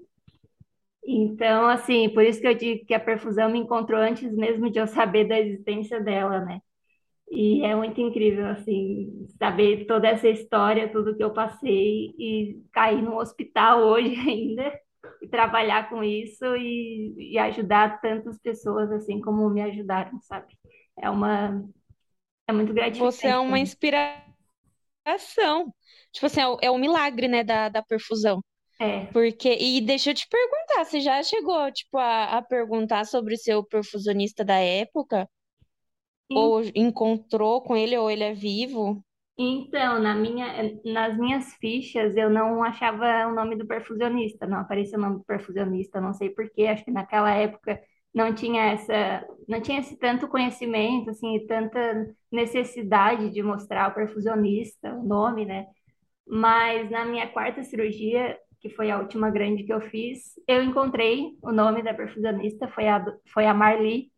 Então, 1.04 1.68
assim, 1.68 2.08
por 2.10 2.24
isso 2.24 2.40
que 2.40 2.46
eu 2.46 2.54
digo 2.54 2.84
que 2.86 2.94
a 2.94 3.00
perfusão 3.00 3.50
me 3.50 3.58
encontrou 3.58 4.00
antes 4.00 4.30
mesmo 4.32 4.70
de 4.70 4.78
eu 4.78 4.86
saber 4.86 5.26
da 5.26 5.38
existência 5.40 6.00
dela, 6.00 6.40
né? 6.44 6.60
E 7.30 7.62
é 7.64 7.74
muito 7.76 8.00
incrível, 8.00 8.46
assim, 8.46 9.26
saber 9.38 9.86
toda 9.86 10.08
essa 10.08 10.28
história, 10.28 10.90
tudo 10.90 11.16
que 11.16 11.22
eu 11.22 11.32
passei 11.32 12.14
e 12.18 12.62
cair 12.72 13.02
no 13.02 13.18
hospital 13.18 13.80
hoje 13.88 14.14
ainda 14.16 14.72
e 15.22 15.28
trabalhar 15.28 15.88
com 15.90 16.02
isso 16.02 16.44
e, 16.56 17.32
e 17.34 17.38
ajudar 17.38 18.00
tantas 18.00 18.38
pessoas 18.38 18.90
assim 18.92 19.20
como 19.20 19.48
me 19.50 19.62
ajudaram, 19.62 20.20
sabe? 20.22 20.54
É 20.98 21.10
uma 21.10 21.64
é 22.46 22.52
muito 22.52 22.72
gratificante. 22.72 23.14
Você 23.16 23.28
é 23.28 23.38
uma 23.38 23.58
inspiração. 23.58 24.24
Tipo 26.12 26.26
assim, 26.26 26.40
é 26.40 26.48
o, 26.48 26.58
é 26.62 26.70
o 26.70 26.78
milagre, 26.78 27.28
né, 27.28 27.44
da, 27.44 27.68
da 27.68 27.82
perfusão. 27.82 28.42
É. 28.78 29.06
Porque, 29.12 29.56
e 29.60 29.80
deixa 29.80 30.10
eu 30.10 30.14
te 30.14 30.26
perguntar, 30.28 30.84
você 30.84 31.00
já 31.00 31.22
chegou, 31.22 31.70
tipo, 31.72 31.98
a, 31.98 32.38
a 32.38 32.42
perguntar 32.42 33.04
sobre 33.04 33.34
o 33.34 33.38
seu 33.38 33.64
perfusionista 33.64 34.44
da 34.44 34.58
época? 34.58 35.28
Ou 36.30 36.62
encontrou 36.74 37.62
com 37.62 37.76
ele, 37.76 37.96
ou 37.96 38.10
ele 38.10 38.24
é 38.24 38.32
vivo? 38.34 39.02
Então, 39.40 40.00
na 40.00 40.14
minha, 40.16 40.46
nas 40.84 41.16
minhas 41.16 41.54
fichas, 41.54 42.16
eu 42.16 42.28
não 42.28 42.62
achava 42.64 43.28
o 43.28 43.34
nome 43.34 43.54
do 43.56 43.66
perfusionista, 43.66 44.46
não 44.46 44.58
aparecia 44.58 44.98
o 44.98 45.00
nome 45.00 45.18
do 45.18 45.24
perfusionista, 45.24 46.00
não 46.00 46.12
sei 46.12 46.30
por 46.30 46.50
quê, 46.50 46.66
acho 46.66 46.84
que 46.84 46.90
naquela 46.90 47.30
época 47.32 47.80
não 48.12 48.34
tinha 48.34 48.72
essa, 48.72 49.24
não 49.46 49.60
tinha 49.60 49.78
esse 49.78 49.96
tanto 49.96 50.26
conhecimento, 50.26 51.10
assim, 51.10 51.36
e 51.36 51.46
tanta 51.46 51.78
necessidade 52.32 53.30
de 53.30 53.40
mostrar 53.42 53.90
o 53.90 53.94
perfusionista, 53.94 54.92
o 54.94 55.04
nome, 55.04 55.44
né? 55.46 55.66
Mas 56.26 56.90
na 56.90 57.04
minha 57.04 57.28
quarta 57.28 57.62
cirurgia, 57.62 58.38
que 58.60 58.70
foi 58.70 58.90
a 58.90 58.98
última 58.98 59.30
grande 59.30 59.64
que 59.64 59.72
eu 59.72 59.80
fiz, 59.80 60.34
eu 60.48 60.62
encontrei 60.62 61.36
o 61.42 61.52
nome 61.52 61.82
da 61.82 61.94
perfusionista, 61.94 62.68
foi 62.68 62.88
a, 62.88 63.04
foi 63.32 63.46
a 63.46 63.54
Marli, 63.54 64.10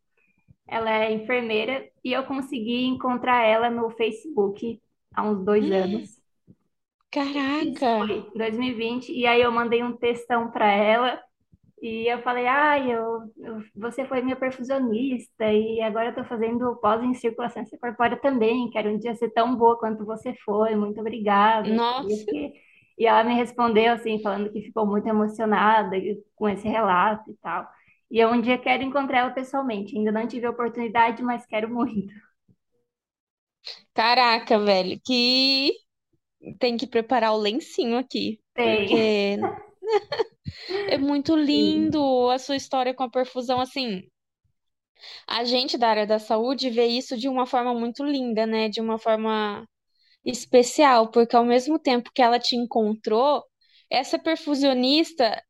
ela 0.67 0.89
é 0.91 1.13
enfermeira 1.13 1.87
e 2.03 2.13
eu 2.13 2.25
consegui 2.25 2.85
encontrar 2.85 3.43
ela 3.45 3.69
no 3.69 3.89
Facebook 3.91 4.81
há 5.15 5.23
uns 5.23 5.43
dois 5.45 5.71
anos. 5.71 6.09
Isso 7.59 7.87
Caraca! 7.89 7.93
foi 7.97 8.29
2020. 8.35 9.11
E 9.11 9.25
aí 9.25 9.41
eu 9.41 9.51
mandei 9.51 9.83
um 9.83 9.95
textão 9.95 10.51
para 10.51 10.69
ela 10.71 11.21
e 11.81 12.11
eu 12.11 12.21
falei, 12.23 12.47
ah, 12.47 12.79
eu, 12.79 13.21
eu- 13.37 13.63
você 13.75 14.05
foi 14.05 14.21
minha 14.21 14.35
perfusionista 14.37 15.45
e 15.53 15.81
agora 15.81 16.09
eu 16.09 16.15
tô 16.15 16.23
fazendo 16.25 16.75
pós 16.77 17.03
em 17.03 17.13
circulação 17.15 17.63
corpórea 17.81 18.17
também. 18.21 18.69
Quero 18.71 18.89
um 18.91 18.99
dia 18.99 19.15
ser 19.15 19.31
tão 19.31 19.55
boa 19.55 19.77
quanto 19.79 20.05
você 20.05 20.33
foi. 20.45 20.75
Muito 20.75 20.99
obrigada. 21.01 21.83
Nossa! 21.85 22.41
E 23.01 23.05
ela 23.07 23.23
me 23.23 23.33
respondeu 23.33 23.93
assim, 23.93 24.21
falando 24.21 24.51
que 24.51 24.61
ficou 24.61 24.85
muito 24.85 25.07
emocionada 25.07 25.97
com 26.35 26.47
esse 26.47 26.67
relato 26.67 27.31
e 27.31 27.35
tal. 27.41 27.67
E 28.11 28.19
eu 28.19 28.29
um 28.29 28.39
dia 28.39 28.59
quero 28.59 28.83
encontrar 28.83 29.21
ela 29.21 29.31
pessoalmente. 29.31 29.97
Ainda 29.97 30.11
não 30.11 30.27
tive 30.27 30.45
a 30.45 30.51
oportunidade, 30.51 31.23
mas 31.23 31.43
quero 31.47 31.67
muito. 31.67 32.13
Caraca, 33.95 34.59
velho, 34.59 35.01
que 35.03 35.73
tem 36.59 36.77
que 36.77 36.85
preparar 36.85 37.33
o 37.33 37.37
lencinho 37.37 37.97
aqui, 37.97 38.39
Tem. 38.53 38.85
porque 38.85 39.37
é 40.93 40.97
muito 40.99 41.33
Sim. 41.33 41.43
lindo 41.43 42.29
a 42.29 42.37
sua 42.37 42.55
história 42.55 42.93
com 42.93 43.01
a 43.01 43.09
perfusão. 43.09 43.59
Assim, 43.59 44.03
a 45.27 45.43
gente 45.43 45.75
da 45.75 45.89
área 45.89 46.05
da 46.05 46.19
saúde 46.19 46.69
vê 46.69 46.85
isso 46.85 47.17
de 47.17 47.27
uma 47.27 47.47
forma 47.47 47.73
muito 47.73 48.03
linda, 48.03 48.45
né? 48.45 48.69
De 48.69 48.79
uma 48.79 48.99
forma 48.99 49.67
especial, 50.23 51.09
porque 51.09 51.35
ao 51.35 51.45
mesmo 51.45 51.79
tempo 51.79 52.11
que 52.13 52.21
ela 52.21 52.39
te 52.39 52.55
encontrou, 52.55 53.43
essa 53.89 54.17
perfusionista, 54.17 55.41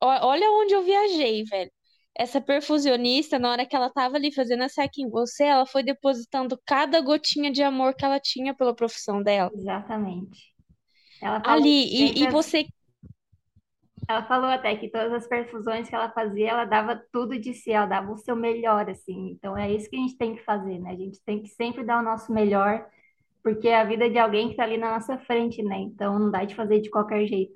olha 0.00 0.50
onde 0.50 0.74
eu 0.74 0.82
viajei, 0.82 1.44
velho. 1.44 1.70
Essa 2.16 2.40
perfusionista, 2.40 3.38
na 3.38 3.50
hora 3.52 3.64
que 3.64 3.76
ela 3.76 3.90
tava 3.90 4.16
ali 4.16 4.34
fazendo 4.34 4.64
a 4.64 4.68
seca 4.68 5.00
em 5.00 5.08
você, 5.08 5.44
ela 5.44 5.64
foi 5.64 5.84
depositando 5.84 6.60
cada 6.66 7.00
gotinha 7.00 7.50
de 7.50 7.62
amor 7.62 7.94
que 7.94 8.04
ela 8.04 8.18
tinha 8.18 8.52
pela 8.52 8.74
profissão 8.74 9.22
dela. 9.22 9.50
Exatamente. 9.54 10.52
Ela 11.22 11.40
falou 11.40 11.60
Ali, 11.60 11.84
e, 11.84 12.24
e 12.24 12.28
você 12.28 12.66
ela 14.08 14.22
falou 14.24 14.48
até 14.48 14.74
que 14.74 14.88
todas 14.88 15.12
as 15.12 15.26
perfusões 15.26 15.86
que 15.86 15.94
ela 15.94 16.10
fazia, 16.10 16.48
ela 16.48 16.64
dava 16.64 16.96
tudo 17.12 17.38
de 17.38 17.52
si, 17.52 17.72
ela 17.72 17.84
dava 17.84 18.10
o 18.10 18.16
seu 18.16 18.34
melhor, 18.34 18.88
assim. 18.88 19.32
Então 19.32 19.56
é 19.56 19.70
isso 19.70 19.88
que 19.90 19.96
a 19.96 20.00
gente 20.00 20.16
tem 20.16 20.34
que 20.34 20.42
fazer, 20.44 20.78
né? 20.78 20.92
A 20.92 20.96
gente 20.96 21.20
tem 21.22 21.42
que 21.42 21.48
sempre 21.48 21.84
dar 21.84 22.00
o 22.00 22.02
nosso 22.04 22.32
melhor, 22.32 22.86
porque 23.42 23.68
é 23.68 23.76
a 23.80 23.84
vida 23.84 24.10
de 24.10 24.18
alguém 24.18 24.46
que 24.46 24.52
está 24.52 24.64
ali 24.64 24.78
na 24.78 24.94
nossa 24.94 25.18
frente, 25.18 25.62
né? 25.62 25.78
Então 25.80 26.18
não 26.18 26.30
dá 26.30 26.44
de 26.44 26.54
fazer 26.54 26.80
de 26.80 26.90
qualquer 26.90 27.26
jeito. 27.26 27.54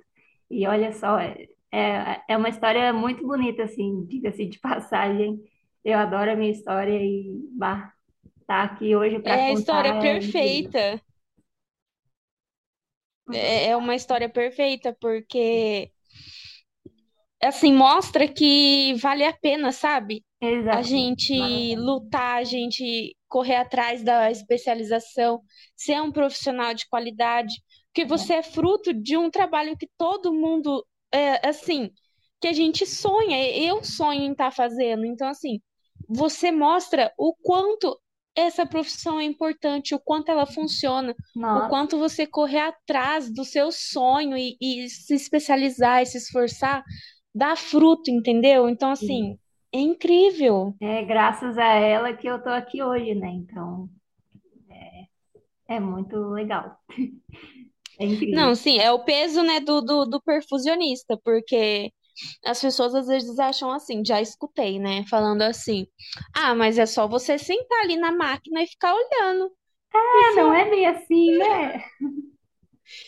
E 0.49 0.67
olha 0.67 0.91
só, 0.93 1.19
é, 1.19 1.47
é, 1.71 2.21
é 2.29 2.37
uma 2.37 2.49
história 2.49 2.93
muito 2.93 3.25
bonita, 3.27 3.63
assim, 3.63 4.05
diga-se 4.07 4.45
de 4.47 4.59
passagem. 4.61 5.39
Eu 5.83 5.97
adoro 5.99 6.31
a 6.31 6.35
minha 6.35 6.51
história 6.51 6.93
e, 7.01 7.31
bah, 7.57 7.93
tá 8.47 8.63
aqui 8.63 8.95
hoje 8.95 9.19
para 9.21 9.39
É 9.39 9.47
a 9.49 9.53
história 9.53 9.93
contar 9.93 9.97
é 9.97 10.05
perfeita. 10.05 11.01
É 13.31 13.69
é 13.69 13.77
uma 13.77 13.95
história 13.95 14.29
perfeita, 14.29 14.93
porque, 14.99 15.92
assim, 17.43 17.73
mostra 17.73 18.27
que 18.27 18.93
vale 18.95 19.23
a 19.23 19.33
pena, 19.33 19.71
sabe? 19.71 20.23
Vale 20.41 20.69
a 20.69 20.81
gente 20.81 21.75
lutar, 21.75 22.39
a 22.39 22.43
gente 22.43 23.15
correr 23.27 23.55
atrás 23.55 24.03
da 24.03 24.29
especialização, 24.29 25.41
ser 25.75 26.01
um 26.01 26.11
profissional 26.11 26.73
de 26.73 26.87
qualidade, 26.87 27.53
porque 27.93 28.05
você 28.05 28.33
é 28.35 28.43
fruto 28.43 28.93
de 28.93 29.17
um 29.17 29.29
trabalho 29.29 29.77
que 29.77 29.87
todo 29.97 30.33
mundo, 30.33 30.85
é, 31.11 31.47
assim, 31.47 31.91
que 32.41 32.47
a 32.47 32.53
gente 32.53 32.85
sonha, 32.85 33.47
eu 33.49 33.83
sonho 33.83 34.21
em 34.21 34.31
estar 34.31 34.51
fazendo. 34.51 35.05
Então, 35.05 35.27
assim, 35.27 35.59
você 36.07 36.51
mostra 36.51 37.13
o 37.17 37.33
quanto 37.41 37.97
essa 38.35 38.65
profissão 38.65 39.19
é 39.19 39.23
importante, 39.23 39.93
o 39.93 39.99
quanto 39.99 40.29
ela 40.29 40.45
funciona, 40.45 41.11
o 41.11 41.39
Nossa, 41.39 41.69
quanto 41.69 41.99
você 41.99 42.25
correr 42.25 42.59
atrás 42.59 43.31
do 43.31 43.45
seu 43.45 43.71
sonho 43.71 44.35
e, 44.35 44.57
e 44.59 44.89
se 44.89 45.13
especializar 45.13 46.01
e 46.01 46.05
se 46.05 46.17
esforçar, 46.17 46.83
dá 47.33 47.55
fruto, 47.55 48.09
entendeu? 48.09 48.69
Então, 48.69 48.95
sim. 48.95 49.05
assim, 49.05 49.39
é 49.73 49.79
incrível. 49.79 50.75
É 50.81 51.03
graças 51.03 51.57
a 51.57 51.73
ela 51.73 52.13
que 52.13 52.27
eu 52.27 52.41
tô 52.41 52.49
aqui 52.49 52.81
hoje, 52.81 53.15
né? 53.15 53.29
Então, 53.29 53.89
é 55.67 55.79
muito 55.79 56.17
legal. 56.29 56.77
É 57.99 58.07
Não, 58.07 58.55
sim, 58.55 58.79
é 58.79 58.91
o 58.91 59.03
peso, 59.05 59.43
né, 59.43 59.59
do, 59.59 59.79
do, 59.79 60.05
do 60.05 60.19
perfusionista, 60.19 61.15
porque 61.23 61.93
as 62.43 62.59
pessoas 62.59 62.95
às 62.95 63.05
vezes 63.05 63.37
acham 63.37 63.71
assim, 63.71 64.03
já 64.03 64.19
escutei, 64.19 64.79
né, 64.79 65.05
falando 65.07 65.43
assim, 65.43 65.85
ah, 66.35 66.55
mas 66.55 66.79
é 66.79 66.87
só 66.87 67.07
você 67.07 67.37
sentar 67.37 67.81
ali 67.81 67.95
na 67.95 68.11
máquina 68.11 68.63
e 68.63 68.67
ficar 68.67 68.95
olhando. 68.95 69.51
É, 69.93 70.35
não 70.35 70.51
é 70.51 70.67
bem 70.71 70.87
assim, 70.87 71.37
né? 71.37 71.83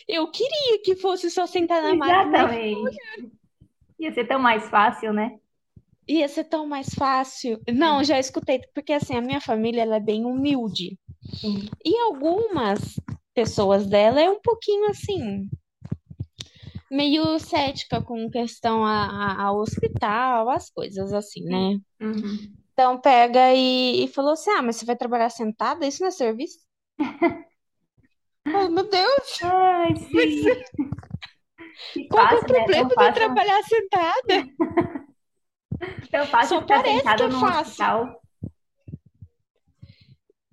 eu 0.06 0.30
queria 0.30 0.80
que 0.84 0.94
fosse 0.94 1.32
só 1.32 1.48
sentar 1.48 1.82
na 1.82 1.96
máquina 1.96 2.22
e 2.22 2.26
ficar. 2.26 2.44
Exatamente. 2.44 3.32
Ia 3.98 4.12
ser 4.12 4.26
tão 4.26 4.38
mais 4.38 4.68
fácil, 4.68 5.12
né? 5.12 5.38
Ia 6.08 6.28
ser 6.28 6.44
tão 6.44 6.66
mais 6.66 6.94
fácil. 6.94 7.60
Não, 7.68 8.04
já 8.04 8.18
escutei, 8.18 8.60
porque 8.74 8.92
assim, 8.92 9.16
a 9.16 9.20
minha 9.20 9.40
família, 9.40 9.82
ela 9.82 9.96
é 9.96 10.00
bem 10.00 10.24
humilde. 10.24 10.98
Sim. 11.34 11.68
E 11.84 11.98
algumas 12.02 12.80
pessoas 13.34 13.86
dela 13.86 14.20
é 14.20 14.30
um 14.30 14.40
pouquinho 14.40 14.88
assim, 14.88 15.48
meio 16.90 17.38
cética 17.38 18.00
com 18.00 18.30
questão 18.30 18.84
a, 18.84 19.42
ao 19.42 19.58
hospital, 19.58 20.48
as 20.48 20.70
coisas 20.70 21.12
assim, 21.12 21.42
Sim. 21.42 21.48
né? 21.48 21.80
Uhum. 22.00 22.54
Então 22.72 23.00
pega 23.00 23.54
e, 23.54 24.04
e 24.04 24.08
falou 24.08 24.32
assim: 24.32 24.50
Ah, 24.50 24.62
mas 24.62 24.76
você 24.76 24.84
vai 24.84 24.96
trabalhar 24.96 25.30
sentada? 25.30 25.86
Isso 25.86 26.00
não 26.02 26.08
é 26.08 26.12
serviço? 26.12 26.58
Oh, 28.48 28.68
meu 28.68 28.88
Deus, 28.88 29.42
Ai, 29.42 29.96
sim. 29.96 30.44
Que 31.92 32.06
qual 32.08 32.26
é 32.28 32.34
o 32.38 32.42
né? 32.42 32.44
problema 32.44 32.88
Tão 32.88 32.96
de 32.96 33.04
eu 33.04 33.12
trabalhar 33.12 33.62
sentada? 33.64 34.48
tão 36.10 36.26
fácil 36.26 36.56
Só 36.56 36.60
ficar 36.60 36.80
parece 36.82 37.12
que 37.12 37.18
sentada 37.18 37.24
é 37.24 37.30
fácil. 37.30 37.86
hospital. 37.86 38.06
É. 38.08 38.20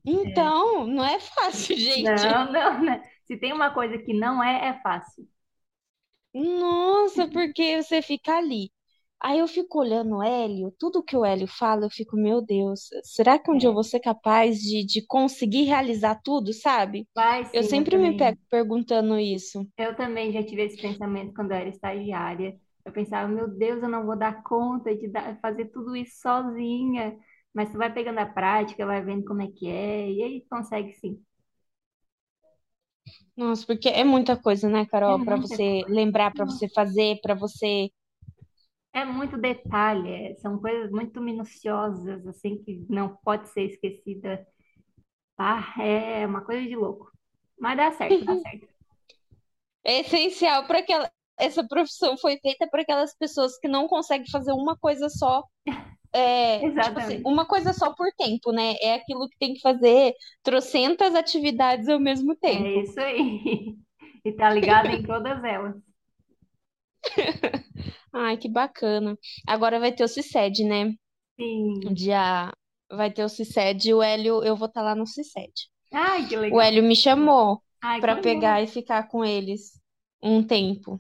Então, 0.06 0.86
não 0.88 1.06
é 1.06 1.20
fácil, 1.20 1.78
gente. 1.78 2.30
Não, 2.30 2.52
não, 2.52 2.82
né? 2.84 3.02
Se 3.26 3.38
tem 3.38 3.54
uma 3.54 3.74
coisa 3.74 3.98
que 3.98 4.14
não 4.14 4.44
é, 4.44 4.70
é 4.70 4.74
fácil. 4.82 5.28
Nossa, 6.34 7.28
porque 7.28 7.82
você 7.82 8.02
fica 8.02 8.38
ali. 8.38 8.72
Aí 9.24 9.40
eu 9.40 9.48
fico 9.48 9.80
olhando 9.80 10.18
o 10.18 10.24
Hélio, 10.24 10.72
tudo 10.80 11.04
que 11.04 11.16
o 11.18 11.26
Hélio 11.26 11.48
fala, 11.48 11.86
eu 11.86 11.90
fico, 11.90 12.16
meu 12.18 12.42
Deus, 12.42 12.90
será 13.04 13.40
que 13.40 13.50
um 13.52 13.58
dia 13.58 13.70
eu 13.70 13.74
É, 13.74 13.76
vou 13.76 13.84
ser 13.84 14.00
capaz 14.02 14.60
de, 14.60 14.86
de 14.86 15.06
conseguir 15.08 15.64
realizar 15.64 16.20
tudo, 16.24 16.54
sabe? 16.54 17.08
vai 17.16 17.44
Eu 17.52 17.64
sim, 17.64 17.70
eu 17.70 17.86
sempre 17.86 17.98
me 17.98 18.14
pego 18.16 18.38
perguntando 18.50 19.18
isso. 19.20 19.66
Eu 19.78 19.96
também 19.96 20.32
já 20.32 20.44
tive 20.44 20.64
esse 20.64 20.80
pensamento 20.80 21.34
quando 21.34 21.52
eu 21.52 21.58
era 21.58 21.70
estagiária. 21.70 22.56
Eu 22.86 22.92
pensava, 22.92 23.28
meu 23.28 23.48
Deus, 23.48 23.82
eu 23.82 23.90
não 23.90 24.06
vou 24.06 24.18
dar 24.18 24.44
conta 24.44 24.96
de 24.96 25.08
dar- 25.10 25.40
fazer 25.42 25.66
tudo 25.72 25.96
isso 25.96 26.20
sozinha. 26.22 27.18
Mas 27.54 27.72
tu 27.72 27.78
vai 27.78 27.92
pegando 27.94 28.20
a 28.20 28.26
prática, 28.26 28.86
vai 28.86 29.04
vendo 29.04 29.26
como 29.26 29.42
é 29.42 29.48
que 29.48 29.68
é, 29.68 30.12
e 30.12 30.24
aí 30.24 30.46
consegue 30.50 30.94
sim. 30.94 31.24
Nossa, 33.36 33.66
porque 33.66 33.90
é 33.90 34.04
muita 34.04 34.36
coisa, 34.38 34.70
né, 34.70 34.86
É 35.08 35.14
Carol, 35.14 35.20
Pra 35.24 35.38
muita 35.38 35.58
você 35.58 35.82
coisa. 35.82 35.88
lembrar, 35.88 36.34
pra 36.34 36.46
você 36.46 36.68
fazer, 36.70 37.20
pra 37.22 37.34
você. 37.36 37.90
É 38.94 39.04
muito 39.06 39.38
detalhe, 39.38 40.10
é- 40.34 40.36
são 40.36 40.60
coisas 40.60 40.92
muito 40.92 41.20
minuciosas, 41.22 42.26
assim, 42.28 42.64
que 42.64 42.86
não 42.90 43.16
pode 43.18 43.50
ser 43.50 43.64
esquecida. 43.64 44.46
Ah, 45.38 45.74
é 45.82 46.26
uma 46.28 46.44
coisa 46.46 46.68
de 46.68 46.76
louco. 46.76 47.12
Mas 47.60 47.78
dá 47.78 47.92
certo, 47.94 48.26
dá 48.26 48.36
certo. 48.44 48.68
É 49.86 50.00
essencial 50.02 50.66
para 50.68 50.80
aquela. 50.80 51.10
Essa 51.40 51.66
profissão 51.68 52.18
foi 52.18 52.38
feita 52.40 52.68
para 52.70 52.82
aquelas 52.84 53.16
pessoas 53.18 53.58
que 53.60 53.68
não 53.68 53.88
conseguem 53.88 54.28
fazer 54.30 54.52
uma 54.54 54.78
coisa 54.78 55.10
só, 55.10 55.44
é, 56.14 56.68
tipo 56.82 57.00
assim, 57.00 57.20
Exatamente. 57.20 57.26
uma 57.26 57.46
coisa 57.48 57.74
só 57.74 57.94
por 57.96 58.08
tempo, 58.18 58.52
né? 58.54 58.76
É 58.82 58.96
aquilo 58.96 59.30
que 59.30 59.38
tem 59.40 59.54
que 59.56 59.62
fazer 59.62 60.14
trocentas 60.44 61.16
atividades 61.16 61.90
ao 61.90 62.00
mesmo 62.00 62.36
É 62.52 62.58
tempo. 62.60 62.82
isso 62.82 63.00
aí. 63.00 63.78
E 64.26 64.32
tá 64.32 64.50
ligado 64.50 64.90
em 64.90 65.06
todas 65.06 65.44
elas. 65.44 65.76
Ai, 68.14 68.38
que 68.38 68.50
bacana. 68.50 69.18
Agora 69.48 69.80
vai 69.80 69.92
ter 69.94 70.04
o 70.04 70.08
CICED, 70.08 70.64
né? 70.66 70.96
Sim. 71.38 71.94
dia 71.94 72.52
vai 72.92 73.12
ter 73.12 73.24
o 73.24 73.30
CICED 73.30 73.90
e 73.90 73.94
o 73.94 74.02
Hélio, 74.04 74.44
eu 74.44 74.56
vou 74.56 74.68
estar 74.68 74.82
lá 74.84 74.96
no 74.96 75.08
CICED. 75.08 75.70
Ai, 75.94 76.28
que 76.28 76.36
O 76.50 76.60
legal. 76.60 76.62
Hélio 76.62 76.84
me 76.84 76.96
chamou 76.96 77.62
para 78.00 78.16
legal. 78.18 78.18
pegar 78.18 78.62
e 78.64 78.68
ficar 78.68 79.08
com 79.10 79.26
eles 79.26 79.80
um 80.24 80.44
tempo. 80.46 81.00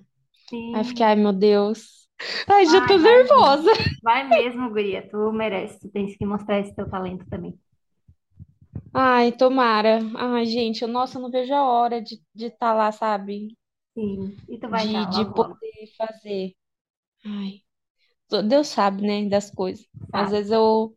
Aí 0.74 0.81
eu 0.81 0.86
fiquei, 0.86 1.05
Sim. 1.05 1.07
ai 1.07 1.15
meu 1.17 1.33
Deus. 1.33 2.07
Ai, 2.50 2.65
já 2.67 2.81
tô 2.81 2.98
Ai, 2.98 3.00
mesmo. 3.00 3.38
nervosa. 3.38 3.72
Vai 4.01 4.27
mesmo, 4.29 4.69
guria. 4.69 5.07
Tu 5.10 5.31
merece. 5.33 5.79
Tu 5.79 5.89
tens 5.91 6.17
que 6.17 6.25
mostrar 6.25 6.60
esse 6.60 6.75
teu 6.75 6.89
talento 6.89 7.25
também. 7.29 7.57
Ai, 8.93 9.31
tomara. 9.31 10.00
Ai, 10.15 10.45
gente, 10.45 10.81
eu, 10.81 10.88
nossa, 10.88 11.17
eu 11.17 11.22
não 11.22 11.29
vejo 11.31 11.53
a 11.53 11.63
hora 11.63 12.01
de 12.01 12.22
de 12.33 12.45
estar 12.48 12.74
lá, 12.74 12.91
sabe? 12.91 13.55
Sim. 13.95 14.38
E 14.47 14.59
tu 14.59 14.67
vai 14.69 14.85
De, 14.85 15.05
de 15.05 15.25
poder 15.33 15.88
fazer. 15.97 16.53
Ai, 17.25 17.63
Deus 18.50 18.67
sabe, 18.67 19.01
né, 19.01 19.29
das 19.29 19.50
coisas. 19.51 19.88
Às 20.12 20.31
vezes 20.31 20.51
eu 20.51 20.95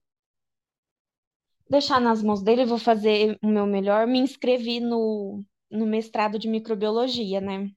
deixar 1.70 2.00
nas 2.00 2.22
mãos 2.22 2.42
dele, 2.42 2.62
eu 2.62 2.66
vou 2.66 2.78
fazer 2.78 3.38
o 3.42 3.46
meu 3.48 3.66
melhor. 3.66 4.06
Me 4.06 4.18
inscrevi 4.18 4.80
no, 4.80 5.42
no 5.70 5.86
mestrado 5.86 6.38
de 6.38 6.48
microbiologia, 6.48 7.40
né? 7.40 7.70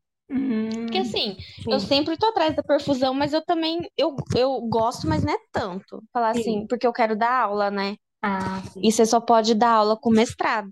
Porque 0.85 0.99
Uhum. 0.99 0.99
assim, 0.99 1.37
eu 1.69 1.79
Sim. 1.79 1.87
sempre 1.87 2.17
tô 2.17 2.27
atrás 2.27 2.55
da 2.55 2.63
perfusão, 2.63 3.13
mas 3.13 3.33
eu 3.33 3.43
também 3.45 3.89
eu, 3.97 4.15
eu 4.35 4.59
gosto, 4.61 5.07
mas 5.07 5.23
não 5.23 5.33
é 5.33 5.37
tanto. 5.51 6.03
Falar 6.13 6.31
assim, 6.31 6.65
Sim. 6.65 6.67
porque 6.67 6.87
eu 6.87 6.93
quero 6.93 7.15
dar 7.17 7.43
aula, 7.43 7.69
né? 7.71 7.95
Ah, 8.21 8.61
E 8.81 8.91
sim. 8.91 8.91
você 8.91 9.05
só 9.05 9.19
pode 9.21 9.55
dar 9.55 9.71
aula 9.71 9.97
com 9.99 10.11
mestrado. 10.11 10.71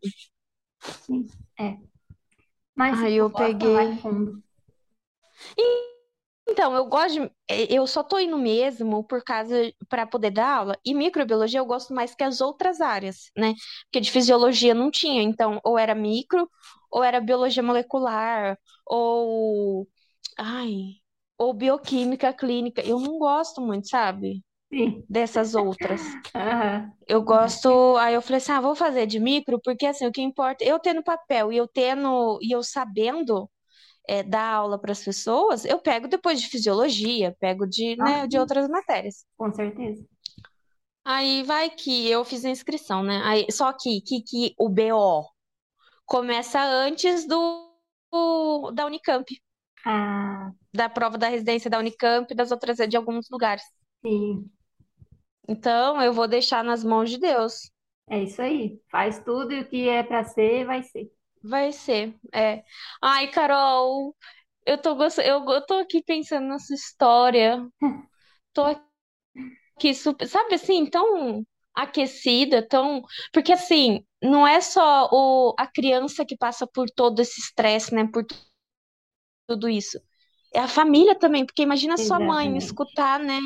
Sim. 1.00 1.32
É. 1.60 1.78
Mas 2.78 3.00
tu 3.00 3.06
eu 3.08 3.30
peguei. 3.30 4.00
Então, 6.50 6.74
eu 6.76 6.86
gosto 6.86 7.14
de, 7.22 7.32
eh, 7.50 7.68
eu 7.70 7.86
só 7.86 8.02
tô 8.04 8.18
indo 8.20 8.38
mesmo 8.38 9.04
por 9.04 9.22
causa 9.24 9.72
para 9.90 10.08
poder 10.08 10.32
dar 10.32 10.48
aula. 10.60 10.80
E 10.86 10.94
microbiologia 10.94 11.60
eu 11.60 11.66
gosto 11.66 11.94
mais 11.94 12.16
que 12.16 12.24
as 12.24 12.40
outras 12.42 12.80
áreas, 12.82 13.30
né? 13.38 13.54
Porque 13.86 14.00
de 14.00 14.12
fisiologia 14.12 14.74
não 14.74 14.90
tinha, 14.90 15.22
então 15.22 15.60
ou 15.64 15.78
era 15.78 15.94
micro, 15.94 16.50
ou 16.90 17.04
era 17.04 17.20
biologia 17.22 17.62
molecular, 17.62 18.58
ou 18.86 19.88
ai, 20.38 20.96
ou 21.38 21.54
bioquímica 21.54 22.34
clínica. 22.34 22.82
Eu 22.82 23.00
não 23.00 23.20
gosto 23.20 23.62
muito, 23.62 23.90
sabe? 23.90 24.42
Sim. 24.72 25.08
Dessas 25.10 25.56
outras. 25.56 26.18
Aham. 26.36 26.92
Eu 27.08 27.22
gosto, 27.24 27.98
aí 27.98 28.14
eu 28.16 28.22
falei 28.22 28.38
assim, 28.38 28.52
ah, 28.52 28.62
vou 28.62 28.76
fazer 28.76 29.06
de 29.08 29.20
micro, 29.20 29.60
porque 29.64 29.86
assim, 29.86 30.06
o 30.08 30.12
que 30.12 30.22
importa, 30.22 30.64
eu 30.64 30.80
tendo 30.80 31.04
papel 31.04 31.52
e 31.54 31.58
eu 31.58 31.68
tendo 31.68 32.40
e 32.42 32.52
eu 32.54 32.64
sabendo 32.64 33.50
é, 34.08 34.24
dar 34.24 34.46
aula 34.56 34.80
para 34.80 34.92
as 34.94 35.04
pessoas, 35.04 35.66
eu 35.66 35.80
pego 35.80 36.08
depois 36.08 36.42
de 36.42 36.50
fisiologia, 36.50 37.36
pego 37.40 37.68
de, 37.68 37.96
Ah, 38.00 38.04
né, 38.04 38.28
de 38.28 38.40
outras 38.40 38.68
matérias. 38.70 39.26
com 39.38 39.52
certeza. 39.54 40.06
Aí 41.04 41.44
vai 41.44 41.70
que 41.70 42.08
eu 42.10 42.24
fiz 42.26 42.44
a 42.46 42.50
inscrição, 42.50 43.02
né? 43.04 43.22
Aí, 43.24 43.48
só 43.52 43.72
que, 43.74 44.02
que, 44.02 44.22
que 44.22 44.54
o 44.58 44.70
BO 44.70 45.26
começa 46.06 46.62
antes 46.64 47.28
do, 47.28 47.72
do- 48.12 48.72
da 48.72 48.86
Unicamp, 48.86 49.26
Ah, 49.84 50.54
da 50.74 50.88
prova 50.90 51.18
da 51.18 51.28
residência 51.28 51.70
da 51.70 51.78
Unicamp 51.80 52.32
e 52.32 52.36
das 52.36 52.52
outras 52.52 52.78
de 52.78 52.96
alguns 52.98 53.28
lugares. 53.30 53.64
sim. 54.02 54.50
Então, 55.48 56.02
eu 56.02 56.12
vou 56.14 56.28
deixar 56.28 56.64
nas 56.64 56.84
mãos 56.84 57.10
de 57.10 57.18
Deus. 57.18 57.72
É 58.10 58.24
isso 58.24 58.42
aí. 58.42 58.80
Faz 58.90 59.20
tudo 59.24 59.54
e 59.54 59.62
o 59.62 59.68
que 59.68 59.88
é 59.88 60.04
pra 60.04 60.24
ser, 60.24 60.66
vai 60.66 60.84
ser. 60.84 61.12
Vai 61.44 61.72
ser, 61.72 62.16
é. 62.34 62.64
Ai, 63.02 63.30
Carol, 63.30 64.16
eu 64.66 64.78
tô 64.78 64.96
gost... 64.96 65.20
eu, 65.20 65.46
eu 65.50 65.66
tô 65.66 65.76
aqui 65.76 66.04
pensando 66.04 66.48
nessa 66.48 66.74
história. 66.74 67.66
Tô 68.54 68.64
que 69.80 69.94
super, 69.94 70.28
sabe 70.28 70.56
assim, 70.56 70.86
tão 70.86 71.46
aquecida, 71.74 72.68
tão, 72.68 73.04
porque 73.32 73.54
assim, 73.54 74.04
não 74.22 74.48
é 74.48 74.60
só 74.62 75.08
o 75.12 75.54
a 75.58 75.68
criança 75.68 76.26
que 76.26 76.36
passa 76.36 76.66
por 76.66 76.90
todo 76.90 77.22
esse 77.22 77.40
estresse, 77.40 77.94
né, 77.94 78.08
por 78.12 78.26
tudo 79.48 79.70
isso. 79.70 80.00
É 80.54 80.60
a 80.60 80.68
família 80.68 81.18
também, 81.18 81.46
porque 81.46 81.62
imagina 81.62 81.98
sua 81.98 82.20
mãe 82.20 82.48
Exatamente. 82.48 82.66
escutar, 82.66 83.20
né, 83.20 83.40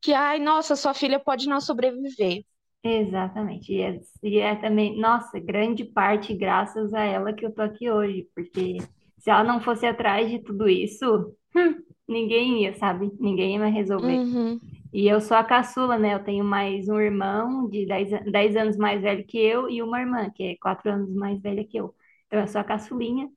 que 0.00 0.12
ai, 0.14 0.38
nossa, 0.38 0.76
sua 0.76 0.94
filha 0.94 1.20
pode 1.20 1.46
não 1.48 1.60
sobreviver. 1.60 2.44
Exatamente. 2.82 3.72
E 3.72 3.82
é, 3.82 4.00
e 4.22 4.38
é 4.38 4.54
também, 4.56 4.98
nossa, 4.98 5.40
grande 5.40 5.84
parte 5.84 6.32
graças 6.34 6.94
a 6.94 7.02
ela 7.02 7.32
que 7.32 7.44
eu 7.44 7.52
tô 7.52 7.62
aqui 7.62 7.90
hoje, 7.90 8.28
porque 8.34 8.76
se 9.18 9.28
ela 9.30 9.42
não 9.42 9.60
fosse 9.60 9.84
atrás 9.86 10.30
de 10.30 10.38
tudo 10.40 10.68
isso, 10.68 11.34
hum, 11.54 11.82
ninguém 12.08 12.62
ia, 12.62 12.74
sabe? 12.78 13.10
Ninguém 13.18 13.56
ia 13.56 13.66
resolver. 13.66 14.22
Uhum, 14.22 14.60
E 14.92 15.08
eu 15.08 15.20
sou 15.20 15.36
a 15.36 15.44
caçula, 15.44 15.98
né? 15.98 16.14
Eu 16.14 16.24
tenho 16.24 16.44
mais 16.44 16.88
um 16.88 17.00
irmão 17.00 17.68
de 17.70 17.86
dez 17.86 18.12
an- 18.12 18.24
10 18.30 18.56
anos 18.56 18.76
mais 18.78 19.02
velho 19.02 19.26
que 19.26 19.38
eu 19.38 19.70
e 19.70 19.82
uma 19.82 20.00
irmã, 20.00 20.30
que 20.34 20.42
é 20.44 20.56
4 20.58 20.90
anos 20.92 21.14
mais 21.14 21.40
velha 21.42 21.64
que 21.66 21.78
eu. 21.78 21.94
Então 22.26 22.40
eu 22.40 22.48
sou 22.48 22.60
a 22.60 22.64
caçulinha. 22.64 23.28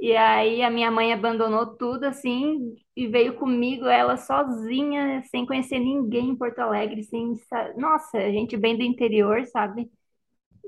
E 0.00 0.16
aí 0.16 0.62
a 0.62 0.70
minha 0.70 0.90
mãe 0.92 1.12
abandonou 1.12 1.76
tudo 1.76 2.04
assim 2.04 2.74
e 2.96 3.08
veio 3.08 3.34
comigo, 3.36 3.86
ela 3.86 4.16
sozinha, 4.16 5.22
sem 5.24 5.44
conhecer 5.46 5.78
ninguém 5.80 6.30
em 6.30 6.36
Porto 6.36 6.60
Alegre, 6.60 7.02
sem, 7.04 7.34
sa- 7.36 7.72
nossa, 7.76 8.20
gente 8.32 8.56
bem 8.56 8.76
do 8.76 8.82
interior, 8.84 9.44
sabe? 9.46 9.90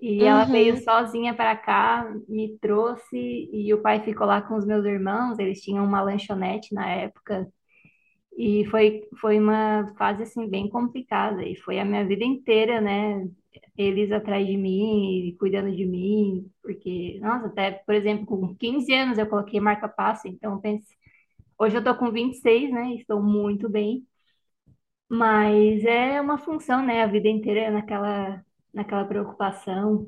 E 0.03 0.25
ela 0.25 0.45
veio 0.47 0.77
uhum. 0.77 0.83
sozinha 0.83 1.35
para 1.35 1.57
cá, 1.57 2.07
me 2.29 2.59
trouxe 2.61 3.17
e 3.53 3.73
o 3.75 3.83
pai 3.83 4.03
ficou 4.05 4.27
lá 4.27 4.43
com 4.43 4.57
os 4.57 4.67
meus 4.67 4.85
irmãos, 4.87 5.39
eles 5.39 5.61
tinham 5.63 5.85
uma 5.85 6.03
lanchonete 6.03 6.75
na 6.75 6.89
época 6.91 7.49
e 8.37 8.65
foi, 8.71 9.03
foi 9.21 9.39
uma 9.39 9.95
fase, 9.99 10.23
assim, 10.23 10.49
bem 10.49 10.69
complicada. 10.69 11.43
E 11.45 11.57
foi 11.57 11.79
a 11.79 11.85
minha 11.85 12.07
vida 12.07 12.25
inteira, 12.25 12.81
né? 12.81 13.27
Eles 13.81 14.13
atrás 14.13 14.47
de 14.47 14.57
mim, 14.57 15.37
cuidando 15.39 15.75
de 15.75 15.87
mim. 15.87 16.51
Porque, 16.63 17.19
nossa, 17.23 17.47
até, 17.47 17.73
por 17.73 17.95
exemplo, 17.95 18.27
com 18.27 18.55
15 18.57 18.93
anos 18.95 19.19
eu 19.19 19.29
coloquei 19.29 19.61
marca-passo. 19.61 20.29
Então, 20.29 20.55
eu 20.55 20.61
pense, 20.61 20.87
hoje 21.59 21.77
eu 21.79 21.85
tô 21.85 21.97
com 21.97 22.11
26, 22.13 22.73
né? 22.73 22.95
Estou 22.97 23.23
muito 23.23 23.69
bem. 23.71 24.07
Mas 25.09 25.85
é 25.85 26.21
uma 26.21 26.39
função, 26.39 26.85
né? 26.85 27.03
A 27.03 27.07
vida 27.07 27.29
inteira 27.29 27.71
naquela, 27.71 28.45
naquela 28.73 29.05
preocupação. 29.05 30.07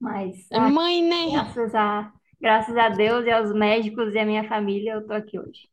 Mas, 0.00 0.36
É 0.50 0.60
mãe, 0.60 1.02
né? 1.02 1.20
graças 1.26 1.74
a, 1.74 2.12
graças 2.40 2.76
a 2.78 2.88
Deus 2.90 3.26
e 3.26 3.30
aos 3.32 3.52
médicos 3.54 4.14
e 4.14 4.18
à 4.18 4.26
minha 4.26 4.48
família, 4.48 4.94
eu 4.94 5.06
tô 5.06 5.14
aqui 5.14 5.38
hoje. 5.38 5.70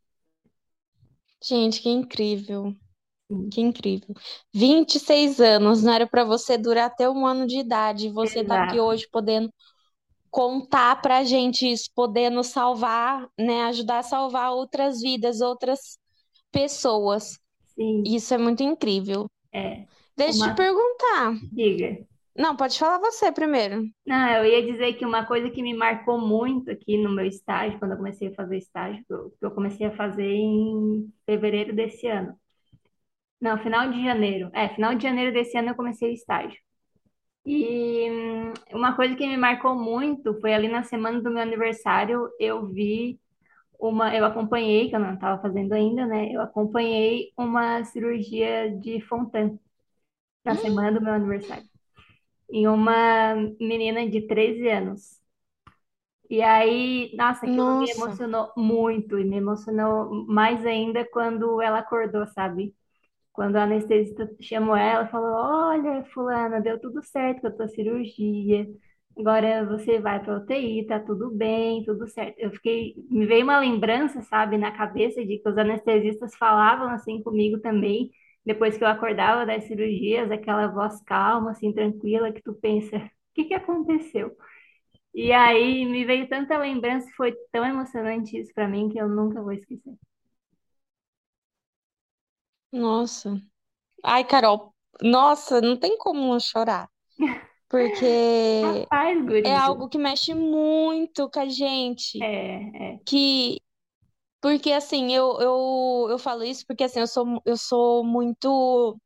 Gente, 1.41 1.81
que 1.81 1.89
incrível. 1.89 2.75
Que 3.51 3.61
incrível. 3.61 4.13
26 4.53 5.39
anos, 5.41 5.83
não 5.83 5.93
era 5.93 6.07
para 6.07 6.23
você 6.23 6.57
durar 6.57 6.85
até 6.87 7.09
um 7.09 7.25
ano 7.25 7.45
de 7.47 7.59
idade. 7.59 8.09
Você 8.11 8.43
tá 8.43 8.55
aqui 8.55 8.79
exato. 8.79 8.81
hoje 8.81 9.07
podendo 9.11 9.51
contar 10.31 11.01
pra 11.01 11.23
gente 11.23 11.69
isso, 11.71 11.89
podendo 11.95 12.43
salvar, 12.43 13.27
né, 13.39 13.63
ajudar 13.65 13.99
a 13.99 14.03
salvar 14.03 14.51
outras 14.53 15.01
vidas, 15.01 15.41
outras 15.41 15.99
pessoas. 16.51 17.39
Sim, 17.75 18.03
Isso 18.05 18.33
é 18.33 18.37
muito 18.39 18.63
incrível. 18.63 19.27
é. 19.51 19.87
Deixa 20.17 20.39
eu 20.49 20.51
te 20.51 20.55
Uma 20.55 20.55
perguntar, 20.55 21.33
Diga. 21.51 22.07
Não, 22.37 22.55
pode 22.55 22.79
falar 22.79 22.99
você 22.99 23.31
primeiro. 23.33 23.83
Não, 24.05 24.29
eu 24.37 24.45
ia 24.45 24.65
dizer 24.65 24.93
que 24.93 25.05
uma 25.05 25.25
coisa 25.25 25.49
que 25.49 25.61
me 25.61 25.73
marcou 25.73 26.19
muito 26.19 26.71
aqui 26.71 26.97
no 26.97 27.11
meu 27.13 27.25
estágio, 27.25 27.77
quando 27.77 27.91
eu 27.91 27.97
comecei 27.97 28.29
a 28.29 28.33
fazer 28.35 28.57
estágio, 28.57 29.03
que 29.05 29.13
eu, 29.13 29.31
que 29.31 29.45
eu 29.45 29.51
comecei 29.51 29.85
a 29.85 29.95
fazer 29.95 30.23
em 30.25 31.11
fevereiro 31.25 31.75
desse 31.75 32.07
ano. 32.07 32.33
Não, 33.39 33.57
final 33.59 33.91
de 33.91 34.03
janeiro. 34.03 34.49
É, 34.53 34.69
final 34.69 34.95
de 34.95 35.03
janeiro 35.03 35.31
desse 35.33 35.57
ano 35.57 35.69
eu 35.69 35.75
comecei 35.75 36.11
o 36.11 36.13
estágio. 36.13 36.59
E 37.45 38.09
hum, 38.11 38.53
uma 38.73 38.95
coisa 38.95 39.15
que 39.15 39.27
me 39.27 39.37
marcou 39.37 39.75
muito 39.75 40.39
foi 40.41 40.53
ali 40.53 40.67
na 40.69 40.83
semana 40.83 41.21
do 41.21 41.31
meu 41.31 41.41
aniversário, 41.43 42.29
eu 42.39 42.67
vi 42.67 43.19
uma, 43.79 44.15
eu 44.15 44.25
acompanhei, 44.25 44.89
que 44.89 44.95
eu 44.95 44.99
não 45.01 45.15
estava 45.15 45.41
fazendo 45.41 45.73
ainda, 45.73 46.05
né? 46.07 46.33
Eu 46.33 46.41
acompanhei 46.41 47.31
uma 47.37 47.83
cirurgia 47.85 48.71
de 48.79 49.01
Fontan 49.01 49.57
na 50.45 50.55
semana 50.57 50.93
do 50.99 51.03
meu 51.05 51.13
aniversário. 51.13 51.65
Em 52.51 52.67
uma 52.67 53.35
menina 53.59 54.09
de 54.09 54.27
13 54.27 54.69
anos. 54.69 55.19
E 56.29 56.41
aí, 56.41 57.15
nossa, 57.15 57.45
aquilo 57.45 57.73
me 57.73 57.89
Nossa, 57.89 57.89
emocionou 57.89 58.51
muito, 58.57 59.17
e 59.17 59.23
me 59.25 59.37
emocionou 59.37 60.25
mais 60.27 60.65
ainda 60.65 61.05
quando 61.09 61.61
ela 61.61 61.79
acordou, 61.79 62.25
sabe? 62.27 62.75
Quando 63.37 63.57
a 63.57 63.65
anestesista 63.65 64.29
chamou 64.41 64.75
ela, 64.77 65.07
falou: 65.09 65.31
Olha, 65.31 66.03
fulana, 66.13 66.61
deu 66.61 66.81
tudo 66.81 67.03
certo 67.03 67.41
com 67.43 67.47
a 67.49 67.51
tua 67.53 67.69
cirurgia. 67.69 68.67
Agora 69.17 69.65
você 69.65 69.99
vai 70.01 70.23
para 70.23 70.37
UTI, 70.37 70.87
tá 70.87 70.99
tudo 70.99 71.31
bem, 71.31 71.83
tudo 71.85 72.07
certo. 72.07 72.37
Eu 72.39 72.51
fiquei, 72.51 72.95
me 73.11 73.25
veio 73.27 73.43
uma 73.45 73.59
lembrança, 73.59 74.21
sabe, 74.23 74.57
na 74.57 74.71
cabeça 74.71 75.25
de 75.25 75.39
que 75.39 75.49
os 75.49 75.57
anestesistas 75.57 76.35
falavam 76.35 76.89
assim 76.89 77.21
comigo 77.23 77.59
também, 77.59 78.11
depois 78.45 78.77
que 78.77 78.83
eu 78.83 78.87
acordava 78.87 79.45
das 79.45 79.65
cirurgias, 79.65 80.31
aquela 80.31 80.67
voz 80.67 81.01
calma, 81.03 81.51
assim, 81.51 81.73
tranquila, 81.73 82.31
que 82.33 82.41
tu 82.43 82.53
pensa: 82.55 82.97
O 82.97 83.09
que 83.35 83.45
que 83.45 83.53
aconteceu? 83.55 84.35
E 85.15 85.33
aí 85.33 85.85
me 85.85 86.05
veio 86.05 86.29
tanta 86.29 86.57
lembrança, 86.59 87.07
foi 87.17 87.33
tão 87.51 87.65
emocionante 87.65 88.37
isso 88.39 88.53
para 88.55 88.67
mim 88.69 88.89
que 88.89 88.99
eu 88.99 89.09
nunca 89.09 89.41
vou 89.43 89.53
esquecer. 89.53 89.93
Nossa. 92.77 93.41
Ai, 94.03 94.25
Carol, 94.25 94.73
nossa, 95.01 95.61
não 95.61 95.77
tem 95.79 95.97
como 95.99 96.19
não 96.33 96.39
chorar, 96.39 96.89
porque 97.69 98.05
Rapaz, 98.61 99.17
é 99.43 99.55
algo 99.55 99.89
que 99.89 99.97
mexe 99.97 100.33
muito 100.33 101.29
com 101.31 101.39
a 101.41 101.47
gente, 101.49 102.27
É, 102.27 102.27
é, 102.93 102.99
que 103.05 103.61
porque 104.41 104.71
assim, 104.73 105.13
eu, 105.13 105.39
eu, 105.41 106.07
eu 106.11 106.19
falo 106.19 106.43
isso 106.43 106.65
porque 106.67 106.83
assim, 106.85 106.99
eu 107.01 107.07
sou 107.07 107.41
eu 107.45 107.57
sou 107.57 108.03
muito 108.05 108.99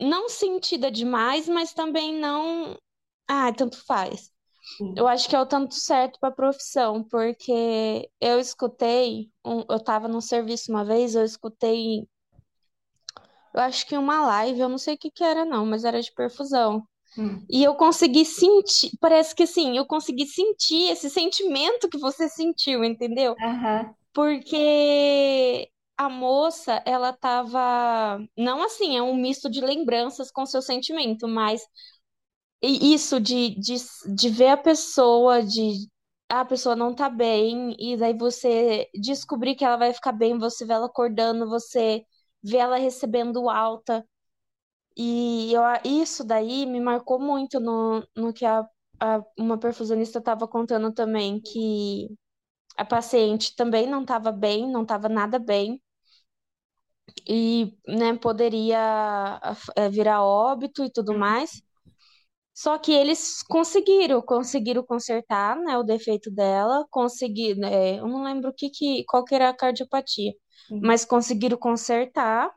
não 0.00 0.28
sentida 0.28 0.90
demais, 0.90 1.48
mas 1.48 1.72
também 1.72 2.14
não, 2.14 2.76
ah, 3.28 3.52
tanto 3.54 3.84
faz. 3.86 4.30
Eu 4.96 5.06
sim. 5.06 5.08
acho 5.08 5.28
que 5.28 5.36
é 5.36 5.40
o 5.40 5.46
tanto 5.46 5.74
certo 5.74 6.18
para 6.20 6.30
a 6.30 6.32
profissão, 6.32 7.04
porque 7.04 8.10
eu 8.20 8.40
escutei, 8.40 9.30
um- 9.44 9.64
eu 9.70 9.76
estava 9.78 10.08
no 10.08 10.20
serviço 10.22 10.70
uma 10.72 10.84
vez, 10.84 11.14
eu 11.16 11.24
escutei, 11.24 12.08
eu 13.54 13.60
acho 13.60 13.86
que 13.86 13.96
uma 13.96 14.26
live, 14.26 14.60
eu 14.60 14.68
não 14.68 14.78
sei 14.78 14.94
o 14.94 14.98
que 14.98 15.10
que 15.10 15.24
era 15.24 15.44
não, 15.44 15.66
mas 15.66 15.84
era 15.84 16.00
de 16.02 16.12
perfusão. 16.12 16.86
Hum. 17.16 17.50
E 17.50 17.64
eu 17.64 17.74
consegui 17.76 18.24
sentir, 18.24 18.90
parece 19.00 19.34
que 19.34 19.44
assim, 19.44 19.76
eu 19.76 19.86
consegui 19.86 20.26
sentir 20.26 20.90
esse 20.92 21.10
sentimento 21.10 21.88
que 21.88 21.98
você 21.98 22.28
sentiu, 22.28 22.84
entendeu? 22.84 23.36
Aham, 23.48 23.94
Porque 24.14 25.70
a 25.96 26.08
moça, 26.08 26.82
ela 26.86 27.12
tava, 27.12 28.18
não 28.36 28.62
assim, 28.64 28.96
é 28.96 29.02
um 29.02 29.16
misto 29.16 29.50
de 29.50 29.60
lembranças 29.60 30.30
com 30.30 30.46
seu 30.46 30.62
sentimento, 30.62 31.28
mas 31.28 31.62
isso 32.62 33.20
de, 33.20 33.50
de, 33.58 33.74
de 34.14 34.28
ver 34.30 34.48
a 34.48 34.56
pessoa, 34.56 35.42
de 35.42 35.88
ah, 36.28 36.40
a 36.40 36.44
pessoa 36.44 36.76
não 36.76 36.94
tá 36.94 37.08
bem, 37.10 37.74
e 37.78 37.96
daí 37.96 38.16
você 38.16 38.88
descobrir 38.94 39.54
que 39.54 39.64
ela 39.64 39.76
vai 39.76 39.92
ficar 39.92 40.12
bem, 40.12 40.38
você 40.38 40.64
vê 40.64 40.72
ela 40.74 40.86
acordando, 40.86 41.48
você 41.48 42.04
vê 42.42 42.58
ela 42.58 42.76
recebendo 42.78 43.48
alta. 43.50 44.06
E 44.96 45.52
eu, 45.54 45.62
isso 45.84 46.24
daí 46.24 46.66
me 46.66 46.80
marcou 46.80 47.20
muito 47.20 47.60
no, 47.60 48.06
no 48.16 48.32
que 48.32 48.44
a, 48.44 48.66
a- 49.00 49.24
uma 49.38 49.58
perfusionista 49.58 50.18
estava 50.18 50.46
contando 50.48 50.92
também, 50.92 51.40
que 51.40 52.08
a 52.76 52.84
paciente 52.84 53.56
também 53.56 53.88
não 53.88 54.02
estava 54.02 54.32
bem, 54.32 54.70
não 54.70 54.82
estava 54.82 55.08
nada 55.08 55.38
bem, 55.38 55.80
e 57.28 57.76
né, 57.86 58.16
poderia 58.16 59.40
eh, 59.76 59.88
virar 59.88 60.22
óbito 60.24 60.84
e 60.84 60.90
tudo 60.92 61.14
mais. 61.18 61.62
Só 62.54 62.78
que 62.78 62.92
eles 62.92 63.42
conseguiram, 63.44 64.22
conseguiram 64.22 64.84
consertar, 64.84 65.56
né, 65.58 65.78
o 65.78 65.82
defeito 65.84 66.30
dela, 66.30 66.86
conseguir, 66.90 67.56
né, 67.56 67.98
eu 68.00 68.06
não 68.08 68.24
lembro 68.24 68.50
o 68.50 68.54
que 68.54 68.70
que, 68.70 69.04
qual 69.06 69.24
que 69.24 69.34
era 69.34 69.48
a 69.50 69.54
cardiopatia, 69.56 70.32
sim. 70.80 70.82
mas 70.82 71.04
conseguiram 71.04 71.56
consertar. 71.58 72.50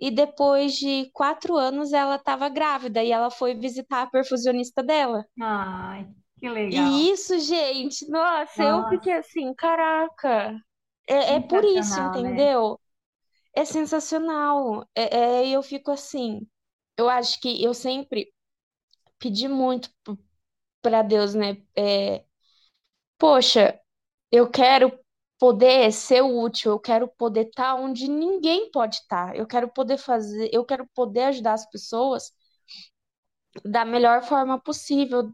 E 0.00 0.10
depois 0.10 0.74
de 0.74 1.10
quatro 1.12 1.56
anos 1.56 1.92
ela 1.92 2.16
estava 2.16 2.48
grávida 2.50 3.02
e 3.04 3.12
ela 3.12 3.30
foi 3.30 3.54
visitar 3.54 4.02
a 4.02 4.06
perfusionista 4.10 4.82
dela. 4.82 5.24
Ai, 5.40 6.06
que 6.38 6.48
legal. 6.48 6.96
E 6.96 7.10
isso, 7.10 7.38
gente, 7.40 8.08
nossa, 8.08 8.62
eu 8.64 8.84
Nossa, 8.84 8.86
fiquei 8.86 9.12
assim, 9.14 9.52
caraca, 9.54 10.54
é, 11.08 11.34
é 11.36 11.40
por 11.40 11.64
isso, 11.64 12.00
né? 12.18 12.40
entendeu? 12.40 12.80
É 13.54 13.64
sensacional. 13.66 14.88
É, 14.94 15.18
é, 15.46 15.48
eu 15.50 15.62
fico 15.62 15.90
assim, 15.92 16.46
eu 16.98 17.08
acho 17.08 17.40
que 17.40 17.62
eu 17.64 17.74
sempre 17.74 18.32
pedi 19.20 19.48
muito 19.48 19.90
para 20.82 21.02
Deus, 21.02 21.34
né? 21.34 21.58
É, 21.76 22.24
poxa, 23.18 23.80
eu 24.32 24.50
quero 24.50 24.98
poder 25.40 25.92
ser 25.92 26.22
útil, 26.22 26.72
eu 26.72 26.80
quero 26.80 27.08
poder 27.08 27.48
estar 27.48 27.76
onde 27.76 28.08
ninguém 28.08 28.70
pode 28.72 28.96
estar. 28.98 29.36
Eu 29.36 29.46
quero 29.48 29.68
poder 29.70 29.98
fazer, 29.98 30.50
eu 30.52 30.64
quero 30.66 30.86
poder 30.94 31.24
ajudar 31.24 31.54
as 31.54 31.70
pessoas 31.70 32.32
da 33.64 33.84
melhor 33.84 34.22
forma 34.22 34.60
possível, 34.60 35.30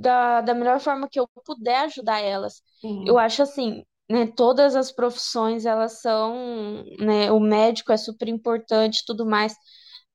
da, 0.00 0.40
da 0.40 0.54
melhor 0.54 0.80
forma 0.80 1.08
que 1.08 1.18
eu 1.18 1.28
puder 1.44 1.84
ajudar 1.84 2.20
elas. 2.20 2.62
Eu 3.04 3.18
acho 3.18 3.42
assim, 3.42 3.84
né, 4.10 4.26
todas 4.26 4.76
as 4.76 4.92
profissões, 4.92 5.66
elas 5.66 6.00
são, 6.00 6.84
né, 7.00 7.30
o 7.32 7.40
médico 7.40 7.92
é 7.92 7.96
super 7.96 8.28
importante 8.28 9.00
e 9.00 9.04
tudo 9.06 9.26
mais, 9.26 9.54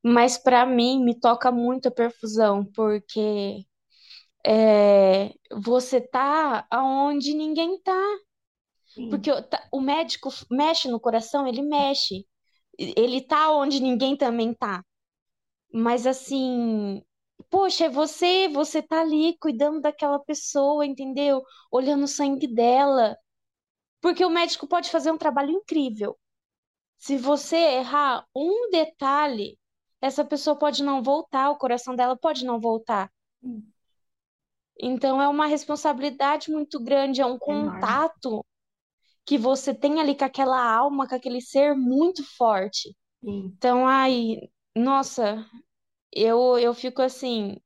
mas 0.03 0.37
para 0.37 0.65
mim 0.65 1.03
me 1.03 1.19
toca 1.19 1.51
muito 1.51 1.87
a 1.87 1.91
perfusão, 1.91 2.65
porque 2.73 3.65
é, 4.45 5.33
você 5.63 6.01
tá 6.01 6.65
aonde 6.71 7.33
ninguém 7.35 7.79
tá. 7.81 7.93
Sim, 8.93 9.09
Porque 9.09 9.31
o, 9.31 9.35
o 9.71 9.81
médico 9.81 10.29
mexe 10.51 10.87
no 10.89 10.99
coração, 10.99 11.47
ele 11.47 11.61
mexe. 11.61 12.25
Ele 12.77 13.21
tá 13.21 13.51
onde 13.51 13.79
ninguém 13.81 14.17
também 14.17 14.53
tá. 14.53 14.83
Mas 15.73 16.07
assim, 16.07 17.03
poxa, 17.49 17.85
é 17.85 17.89
você, 17.89 18.47
você 18.49 18.81
tá 18.81 19.01
ali 19.01 19.37
cuidando 19.39 19.81
daquela 19.81 20.19
pessoa, 20.19 20.85
entendeu? 20.85 21.43
Olhando 21.71 22.03
o 22.05 22.07
sangue 22.07 22.47
dela. 22.47 23.17
Porque 24.01 24.25
o 24.25 24.29
médico 24.29 24.67
pode 24.67 24.89
fazer 24.91 25.11
um 25.11 25.17
trabalho 25.17 25.51
incrível. 25.51 26.17
Se 26.97 27.17
você 27.17 27.57
errar 27.57 28.25
um 28.35 28.69
detalhe, 28.71 29.57
essa 30.01 30.25
pessoa 30.25 30.57
pode 30.57 30.83
não 30.83 31.03
voltar, 31.03 31.49
o 31.49 31.57
coração 31.57 31.95
dela 31.95 32.17
pode 32.17 32.45
não 32.45 32.59
voltar. 32.59 33.11
Então 34.79 35.21
é 35.21 35.27
uma 35.27 35.47
responsabilidade 35.47 36.51
muito 36.51 36.79
grande, 36.79 37.21
é 37.21 37.25
um 37.25 37.39
Enorme. 37.47 37.71
contato 37.81 38.45
que 39.25 39.37
você 39.37 39.73
tem 39.73 39.99
ali 39.99 40.15
com 40.15 40.25
aquela 40.25 40.61
alma, 40.61 41.07
com 41.07 41.15
aquele 41.15 41.41
ser 41.41 41.75
muito 41.75 42.23
forte. 42.37 42.95
Sim. 43.23 43.53
Então, 43.55 43.87
ai, 43.87 44.37
nossa, 44.75 45.45
eu, 46.11 46.57
eu 46.59 46.73
fico 46.73 47.01
assim, 47.01 47.57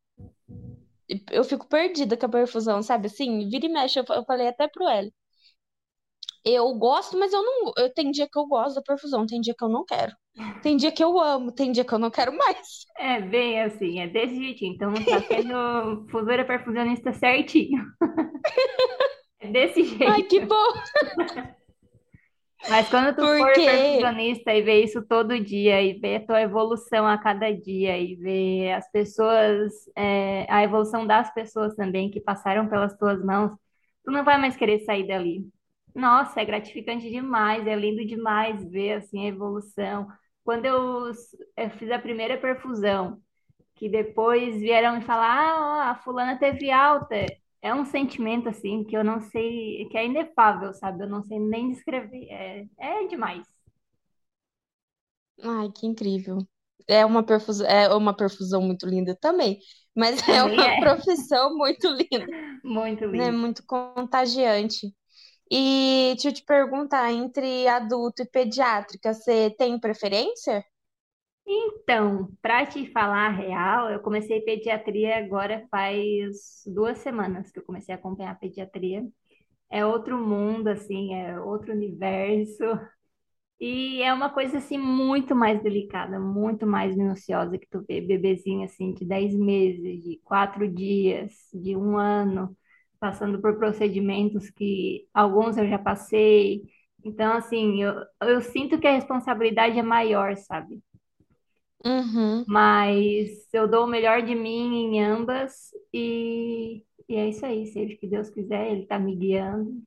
eu 1.32 1.44
fico 1.44 1.68
perdida 1.68 2.18
com 2.18 2.26
a 2.26 2.30
perfusão, 2.30 2.82
sabe? 2.82 3.08
Assim, 3.08 3.50
vira 3.50 3.66
e 3.66 3.70
mexe, 3.70 4.00
eu, 4.00 4.06
eu 4.10 4.24
falei 4.26 4.48
até 4.48 4.68
pro 4.68 4.88
Hélio. 4.88 5.12
Eu 6.46 6.74
gosto, 6.76 7.18
mas 7.18 7.34
eu 7.34 7.44
não. 7.44 7.74
Eu, 7.78 7.94
tem 7.94 8.10
dia 8.10 8.28
que 8.32 8.40
eu 8.40 8.46
gosto 8.48 8.76
da 8.76 8.82
perfusão, 8.82 9.26
tem 9.26 9.42
dia 9.42 9.54
que 9.58 9.64
eu 9.64 9.70
não 9.70 9.84
quero. 9.84 10.14
Tem 10.62 10.78
dia 10.78 10.92
que 10.92 11.04
eu 11.04 11.20
amo, 11.20 11.52
tem 11.52 11.72
dia 11.72 11.84
que 11.84 11.94
eu 11.94 12.00
não 12.00 12.10
quero 12.10 12.36
mais. 12.38 12.86
É 12.98 13.20
bem 13.20 13.62
assim, 13.62 14.00
é 14.00 14.08
desse 14.08 14.36
jeitinho. 14.36 14.74
Então 14.74 14.94
tá 14.94 15.22
sendo 15.24 16.08
fusora 16.10 16.46
perfusionista 16.46 17.12
certinho. 17.12 17.84
É 19.40 19.48
desse 19.48 19.84
Ai, 20.06 20.24
que 20.24 20.40
jeito. 20.40 20.48
bom! 20.48 20.74
Mas 22.70 22.90
quando 22.90 23.16
tu 23.16 23.22
for 23.22 23.38
Porque. 23.38 23.62
perfusionista 23.66 24.54
e 24.54 24.62
ver 24.62 24.84
isso 24.84 25.02
todo 25.08 25.40
dia, 25.40 25.82
e 25.82 25.94
ver 25.94 26.18
a 26.18 26.26
tua 26.26 26.42
evolução 26.42 27.08
a 27.08 27.18
cada 27.18 27.52
dia, 27.52 27.98
e 27.98 28.16
ver 28.16 28.74
as 28.74 28.90
pessoas, 28.92 29.72
é, 29.96 30.46
a 30.50 30.64
evolução 30.64 31.06
das 31.08 31.34
pessoas 31.34 31.76
também 31.76 32.10
que 32.12 32.20
passaram 32.20 32.68
pelas 32.68 32.98
tuas 32.98 33.24
mãos, 33.24 33.52
tu 34.04 34.12
não 34.12 34.24
vai 34.24 34.38
mais 34.38 34.58
querer 34.58 34.80
sair 34.80 35.08
dali. 35.08 35.46
Nossa, 35.96 36.42
é 36.42 36.46
gratificante 36.46 37.10
demais, 37.10 37.66
é 37.66 37.76
lindo 37.76 38.06
demais 38.06 38.64
ver 38.70 38.94
assim 38.94 39.26
a 39.26 39.30
evolução. 39.30 40.08
Quando 40.44 40.66
eu, 40.66 41.12
eu 41.58 41.70
fiz 41.72 41.92
a 41.92 42.00
primeira 42.00 42.38
perfusão, 42.38 43.20
que 43.76 43.90
depois 43.90 44.60
vieram 44.60 44.96
me 44.98 45.02
falar, 45.04 45.32
ah, 45.32 45.88
ó, 45.88 45.92
a 45.92 45.96
fulana 45.96 46.38
teve 46.38 46.70
alta. 46.72 47.16
É 47.68 47.74
um 47.74 47.86
sentimento, 47.86 48.50
assim, 48.50 48.84
que 48.84 48.96
eu 48.98 49.04
não 49.04 49.20
sei, 49.22 49.88
que 49.90 49.98
é 49.98 50.06
inefável, 50.06 50.74
sabe? 50.74 51.04
Eu 51.04 51.10
não 51.10 51.24
sei 51.24 51.40
nem 51.40 51.72
descrever. 51.72 52.28
É, 52.30 52.66
é 52.80 53.08
demais. 53.08 53.46
Ai, 55.44 55.72
que 55.72 55.86
incrível. 55.88 56.38
É 56.88 57.06
uma 57.06 57.24
perfusão, 57.26 57.68
é 57.68 57.94
uma 57.94 58.16
perfusão 58.16 58.62
muito 58.62 58.86
linda 58.88 59.16
também, 59.20 59.60
mas 59.96 60.18
é 60.28 60.44
Também 60.44 60.60
uma 60.60 60.76
é 60.76 60.78
profissão 60.78 61.56
muito 61.58 61.88
linda, 61.90 62.28
muito 62.64 63.06
né? 63.12 63.32
lindo. 63.32 63.34
Muito 63.34 63.64
contagiante. 63.66 64.96
E 65.52 66.14
deixa 66.16 66.30
eu 66.30 66.34
te 66.34 66.44
perguntar, 66.46 67.12
entre 67.14 67.68
adulto 67.68 68.24
e 68.24 68.28
pediátrica, 68.30 69.14
você 69.14 69.52
tem 69.58 69.80
preferência? 69.80 70.64
Então, 71.50 72.30
para 72.42 72.66
te 72.66 72.92
falar 72.92 73.28
a 73.28 73.30
real, 73.30 73.90
eu 73.90 74.00
comecei 74.02 74.42
pediatria 74.42 75.18
agora 75.18 75.66
faz 75.72 76.62
duas 76.68 76.98
semanas 77.00 77.50
que 77.52 77.60
eu 77.60 77.64
comecei 77.64 77.96
a 77.96 77.98
acompanhar 77.98 78.38
pediatria. 78.40 79.06
É 79.72 79.86
outro 79.86 80.18
mundo, 80.20 80.68
assim, 80.70 81.16
é 81.16 81.40
outro 81.42 81.74
universo. 81.74 82.64
E 83.60 84.02
é 84.04 84.14
uma 84.14 84.30
coisa, 84.32 84.60
assim, 84.60 84.78
muito 84.78 85.36
mais 85.36 85.62
delicada, 85.64 86.20
muito 86.20 86.68
mais 86.68 86.96
minuciosa 86.96 87.58
que 87.58 87.68
tu 87.70 87.84
vê 87.88 88.02
bebezinho, 88.02 88.66
assim, 88.66 88.94
de 88.94 89.06
10 89.06 89.34
meses, 89.36 90.04
de 90.04 90.22
4 90.24 90.68
dias, 90.72 91.34
de 91.54 91.76
um 91.76 91.98
ano, 91.98 92.56
passando 93.00 93.42
por 93.42 93.58
procedimentos 93.58 94.50
que 94.52 95.08
alguns 95.14 95.58
eu 95.58 95.68
já 95.68 95.80
passei. 95.80 96.64
Então, 97.06 97.34
assim, 97.34 97.84
eu, 97.84 97.96
eu 98.24 98.42
sinto 98.42 98.80
que 98.80 98.88
a 98.88 98.94
responsabilidade 98.94 99.80
é 99.80 99.84
maior, 99.84 100.36
sabe? 100.38 100.82
Uhum. 101.86 102.44
Mas 102.48 103.48
eu 103.54 103.68
dou 103.68 103.86
o 103.86 103.88
melhor 103.88 104.22
de 104.22 104.36
mim 104.36 104.96
em 104.96 105.04
ambas 105.04 105.70
e, 105.94 106.84
e 107.08 107.16
é 107.16 107.30
isso 107.30 107.46
aí. 107.46 107.66
Seja 107.68 107.94
o 107.94 107.98
que 107.98 108.08
Deus 108.08 108.30
quiser, 108.30 108.72
Ele 108.72 108.86
tá 108.86 109.00
me 109.00 109.16
guiando. 109.16 109.82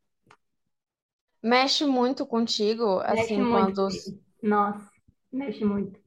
Mexe 1.42 1.86
muito 1.86 2.26
contigo, 2.26 2.98
Mexe 2.98 3.22
assim, 3.22 3.42
muito 3.42 3.74
quando. 3.74 3.88
comigo. 3.88 4.22
Nossa, 4.42 4.90
mexe 5.32 5.64
muito. 5.64 5.98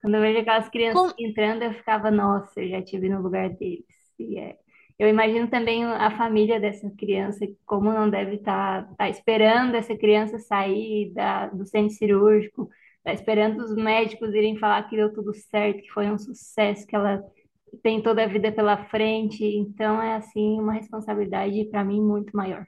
Quando 0.00 0.16
eu 0.16 0.20
vejo 0.20 0.40
aquelas 0.40 0.68
crianças 0.68 1.12
Com... 1.12 1.22
entrando, 1.22 1.62
eu 1.62 1.72
ficava, 1.72 2.10
nossa, 2.10 2.60
eu 2.60 2.68
já 2.68 2.78
estive 2.80 3.08
no 3.08 3.22
lugar 3.22 3.50
deles. 3.50 3.86
E 4.18 4.38
é. 4.38 4.58
Eu 4.98 5.08
imagino 5.08 5.48
também 5.48 5.84
a 5.84 6.10
família 6.16 6.60
dessa 6.60 6.88
criança, 6.90 7.46
como 7.64 7.92
não 7.92 8.10
deve 8.10 8.36
estar 8.36 8.86
tá, 8.88 8.94
tá 8.94 9.08
esperando 9.08 9.74
essa 9.74 9.96
criança 9.96 10.38
sair 10.38 11.12
da, 11.14 11.48
do 11.48 11.64
centro 11.64 11.94
cirúrgico, 11.96 12.68
tá 13.04 13.12
esperando 13.12 13.62
os 13.62 13.74
médicos 13.74 14.34
irem 14.34 14.58
falar 14.58 14.88
que 14.88 14.96
deu 14.96 15.12
tudo 15.12 15.34
certo, 15.34 15.82
que 15.82 15.90
foi 15.92 16.10
um 16.10 16.18
sucesso, 16.18 16.86
que 16.86 16.96
ela 16.96 17.22
tem 17.82 18.02
toda 18.02 18.24
a 18.24 18.28
vida 18.28 18.52
pela 18.52 18.84
frente. 18.88 19.44
Então 19.44 20.00
é 20.02 20.16
assim 20.16 20.60
uma 20.60 20.74
responsabilidade 20.74 21.64
para 21.66 21.84
mim 21.84 22.00
muito 22.02 22.36
maior. 22.36 22.66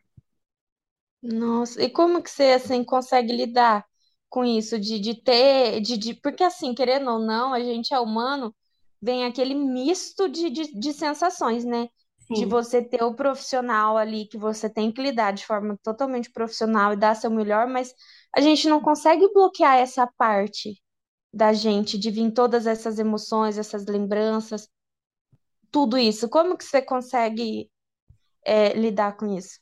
Nossa, 1.23 1.83
e 1.83 1.91
como 1.91 2.23
que 2.23 2.31
você, 2.31 2.53
assim, 2.53 2.85
consegue 2.85 3.33
lidar 3.35 3.85
com 4.29 4.45
isso, 4.45 4.79
de, 4.79 4.99
de 5.01 5.15
ter, 5.23 5.81
de, 5.81 5.97
de... 5.97 6.15
Porque, 6.15 6.43
assim, 6.45 6.75
querendo 6.75 7.11
ou 7.11 7.19
não, 7.19 7.55
a 7.55 7.61
gente 7.61 7.95
é 7.95 7.99
humano, 8.01 8.55
vem 9.01 9.25
aquele 9.25 9.55
misto 9.55 10.29
de, 10.29 10.51
de, 10.51 10.79
de 10.79 10.93
sensações, 10.93 11.65
né? 11.65 11.89
De 12.35 12.45
Sim. 12.45 12.47
você 12.47 12.83
ter 12.83 13.03
o 13.03 13.15
profissional 13.15 13.97
ali, 13.97 14.27
que 14.27 14.37
você 14.37 14.69
tem 14.69 14.93
que 14.93 15.01
lidar 15.01 15.33
de 15.33 15.47
forma 15.47 15.79
totalmente 15.83 16.31
profissional 16.31 16.93
e 16.93 16.97
dar 16.97 17.15
seu 17.15 17.31
melhor, 17.31 17.67
mas 17.69 17.95
a 18.37 18.41
gente 18.41 18.69
não 18.69 18.81
consegue 18.81 19.33
bloquear 19.33 19.79
essa 19.79 20.07
parte 20.19 20.81
da 21.33 21.53
gente, 21.53 21.99
de 21.99 22.11
vir 22.11 22.31
todas 22.33 22.67
essas 22.67 22.99
emoções, 22.99 23.59
essas 23.59 23.87
lembranças, 23.87 24.69
tudo 25.71 25.99
isso. 25.99 26.29
Como 26.29 26.57
que 26.57 26.65
você 26.65 26.81
consegue, 26.81 27.69
é, 28.45 28.75
lidar 28.75 29.17
com 29.17 29.37
isso? 29.37 29.59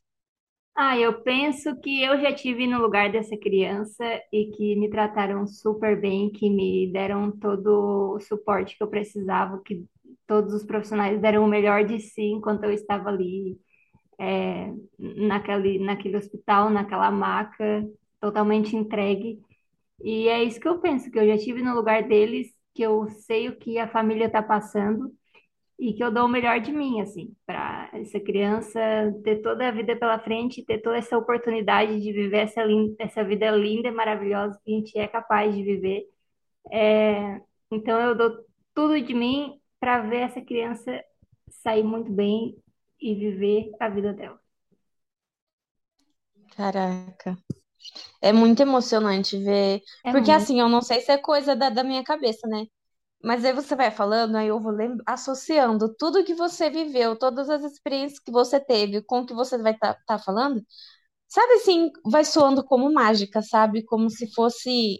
Ah, 0.74 0.98
eu 0.98 1.22
penso 1.22 1.78
que 1.80 2.02
eu 2.02 2.18
já 2.20 2.34
tive 2.34 2.66
no 2.66 2.80
lugar 2.80 3.12
dessa 3.12 3.36
criança 3.36 4.04
e 4.32 4.50
que 4.56 4.74
me 4.76 4.88
trataram 4.88 5.46
super 5.46 6.00
bem, 6.00 6.30
que 6.32 6.48
me 6.48 6.90
deram 6.90 7.30
todo 7.30 8.14
o 8.16 8.20
suporte 8.20 8.76
que 8.76 8.82
eu 8.82 8.88
precisava, 8.88 9.60
que 9.62 9.84
todos 10.26 10.54
os 10.54 10.64
profissionais 10.64 11.20
deram 11.20 11.44
o 11.44 11.48
melhor 11.48 11.84
de 11.84 12.00
si 12.00 12.22
enquanto 12.22 12.64
eu 12.64 12.72
estava 12.72 13.10
ali, 13.10 13.58
é, 14.18 14.72
naquele, 14.98 15.78
naquele 15.78 16.16
hospital, 16.16 16.70
naquela 16.70 17.10
maca, 17.10 17.86
totalmente 18.22 18.76
entregue. 18.76 19.42
E 20.00 20.28
é 20.28 20.42
isso 20.44 20.60
que 20.60 20.68
eu 20.68 20.80
penso, 20.80 21.10
que 21.10 21.18
eu 21.18 21.26
já 21.26 21.36
tive 21.36 21.62
no 21.62 21.74
lugar 21.74 22.04
deles, 22.04 22.48
que 22.74 22.82
eu 22.82 23.08
sei 23.08 23.48
o 23.48 23.56
que 23.56 23.78
a 23.78 23.88
família 23.88 24.26
está 24.26 24.42
passando 24.42 25.12
e 25.78 25.92
que 25.92 26.04
eu 26.04 26.12
dou 26.12 26.26
o 26.26 26.28
melhor 26.28 26.60
de 26.60 26.72
mim, 26.72 27.00
assim, 27.00 27.34
para 27.44 27.90
essa 27.92 28.20
criança 28.20 28.80
ter 29.24 29.42
toda 29.42 29.66
a 29.66 29.72
vida 29.72 29.96
pela 29.96 30.18
frente, 30.20 30.64
ter 30.64 30.80
toda 30.80 30.98
essa 30.98 31.18
oportunidade 31.18 32.00
de 32.00 32.12
viver 32.12 32.38
essa, 32.38 32.62
essa 32.98 33.24
vida 33.24 33.50
linda 33.50 33.88
e 33.88 33.90
maravilhosa 33.90 34.60
que 34.64 34.72
a 34.72 34.76
gente 34.78 34.98
é 34.98 35.08
capaz 35.08 35.54
de 35.54 35.62
viver. 35.64 36.04
É, 36.72 37.40
então 37.72 38.00
eu 38.00 38.14
dou 38.14 38.30
tudo 38.74 39.00
de 39.00 39.14
mim 39.14 39.60
para 39.80 40.02
ver 40.02 40.18
essa 40.18 40.40
criança 40.40 41.02
sair 41.50 41.82
muito 41.82 42.12
bem 42.12 42.56
e 43.00 43.14
viver 43.14 43.72
a 43.80 43.88
vida 43.88 44.12
dela. 44.12 44.40
Caraca. 46.56 47.36
É 48.20 48.32
muito 48.32 48.60
emocionante 48.62 49.36
ver. 49.38 49.82
É 50.04 50.12
Porque 50.12 50.30
muito. 50.30 50.32
assim, 50.32 50.60
eu 50.60 50.68
não 50.68 50.82
sei 50.82 51.00
se 51.00 51.10
é 51.12 51.18
coisa 51.18 51.54
da, 51.56 51.70
da 51.70 51.84
minha 51.84 52.04
cabeça, 52.04 52.46
né? 52.48 52.66
Mas 53.24 53.44
aí 53.44 53.52
você 53.54 53.76
vai 53.76 53.90
falando, 53.90 54.36
aí 54.36 54.48
eu 54.48 54.60
vou 54.60 54.72
associando 55.06 55.94
tudo 55.96 56.24
que 56.24 56.34
você 56.34 56.70
viveu, 56.70 57.16
todas 57.18 57.50
as 57.50 57.64
experiências 57.64 58.20
que 58.20 58.30
você 58.32 58.60
teve 58.60 59.02
com 59.02 59.20
o 59.20 59.26
que 59.26 59.34
você 59.34 59.58
vai 59.58 59.72
estar 59.74 60.18
falando. 60.24 60.62
Sabe 61.28 61.54
assim, 61.54 61.90
vai 62.06 62.24
soando 62.24 62.64
como 62.64 62.92
mágica, 62.92 63.42
sabe? 63.42 63.84
Como 63.84 64.10
se 64.10 64.32
fosse 64.34 64.98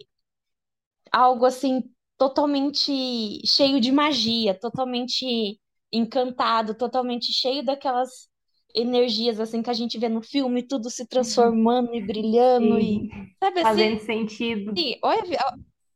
algo 1.11 1.45
assim 1.45 1.83
totalmente 2.17 3.41
cheio 3.45 3.79
de 3.81 3.91
magia, 3.91 4.57
totalmente 4.59 5.59
encantado, 5.91 6.73
totalmente 6.75 7.31
cheio 7.33 7.63
daquelas 7.63 8.27
energias 8.73 9.39
assim 9.39 9.61
que 9.61 9.69
a 9.69 9.73
gente 9.73 9.97
vê 9.99 10.09
no 10.09 10.21
filme, 10.21 10.63
tudo 10.63 10.89
se 10.89 11.07
transformando 11.07 11.93
e 11.95 12.01
brilhando 12.01 12.79
e 12.79 13.03
Sim, 13.03 13.35
sabe 13.39 13.61
assim? 13.61 13.89
fazendo 13.89 13.99
sentido. 13.99 14.81
Olha, 15.03 15.21
a 15.21 15.25
vi- 15.25 15.35
ó, 15.37 15.53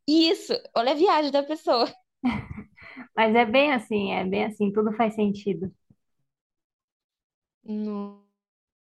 isso, 0.08 0.54
olha 0.76 0.92
a 0.92 0.96
viagem 0.96 1.32
da 1.32 1.44
pessoa. 1.44 1.88
Mas 3.16 3.36
é 3.36 3.46
bem 3.46 3.74
assim, 3.74 4.12
é 4.14 4.24
bem 4.26 4.46
assim, 4.46 4.72
tudo 4.72 4.94
faz 4.94 5.16
sentido. 5.16 5.72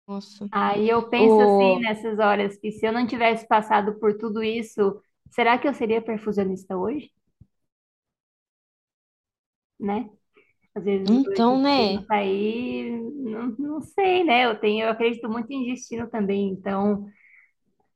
Nossa. 0.06 0.48
Aí 0.50 0.88
eu 0.88 1.08
penso 1.08 1.40
assim 1.42 1.78
nessas 1.80 2.18
horas 2.18 2.56
que 2.58 2.70
se 2.72 2.86
eu 2.86 2.92
não 2.92 3.06
tivesse 3.06 3.46
passado 3.46 3.98
por 3.98 4.16
tudo 4.16 4.42
isso, 4.42 5.00
será 5.30 5.58
que 5.58 5.68
eu 5.68 5.74
seria 5.74 6.02
perfusionista 6.02 6.76
hoje? 6.76 7.10
Né? 9.78 10.10
Às 10.78 10.84
vezes 10.84 11.10
Então, 11.10 11.58
né? 11.60 12.06
aí, 12.10 12.90
não, 13.14 13.48
não 13.58 13.80
sei, 13.80 14.24
né? 14.24 14.46
Eu 14.46 14.58
tenho, 14.60 14.84
eu 14.86 14.90
acredito 14.90 15.28
muito 15.28 15.50
em 15.52 15.66
destino 15.74 16.08
também. 16.10 16.50
Então, 16.50 17.06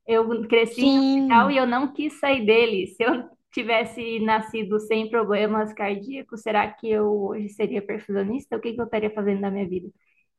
eu 0.07 0.47
cresci 0.47 0.81
em 0.83 0.89
hospital 0.99 1.49
Sim, 1.49 1.51
e 1.51 1.57
eu 1.57 1.67
não 1.67 1.93
quis 1.93 2.19
sair 2.19 2.45
dele. 2.45 2.87
Se 2.87 3.03
eu 3.03 3.29
tivesse 3.53 4.19
nascido 4.21 4.79
sem 4.79 5.09
problemas 5.09 5.73
cardíacos, 5.73 6.41
será 6.41 6.71
que 6.71 6.89
eu 6.89 7.07
hoje 7.29 7.49
seria 7.49 7.81
perfusionista? 7.81 8.57
O 8.57 8.61
que 8.61 8.73
que 8.73 8.81
eu 8.81 8.85
estaria 8.85 9.11
fazendo 9.13 9.41
na 9.41 9.51
minha 9.51 9.67
vida? 9.67 9.89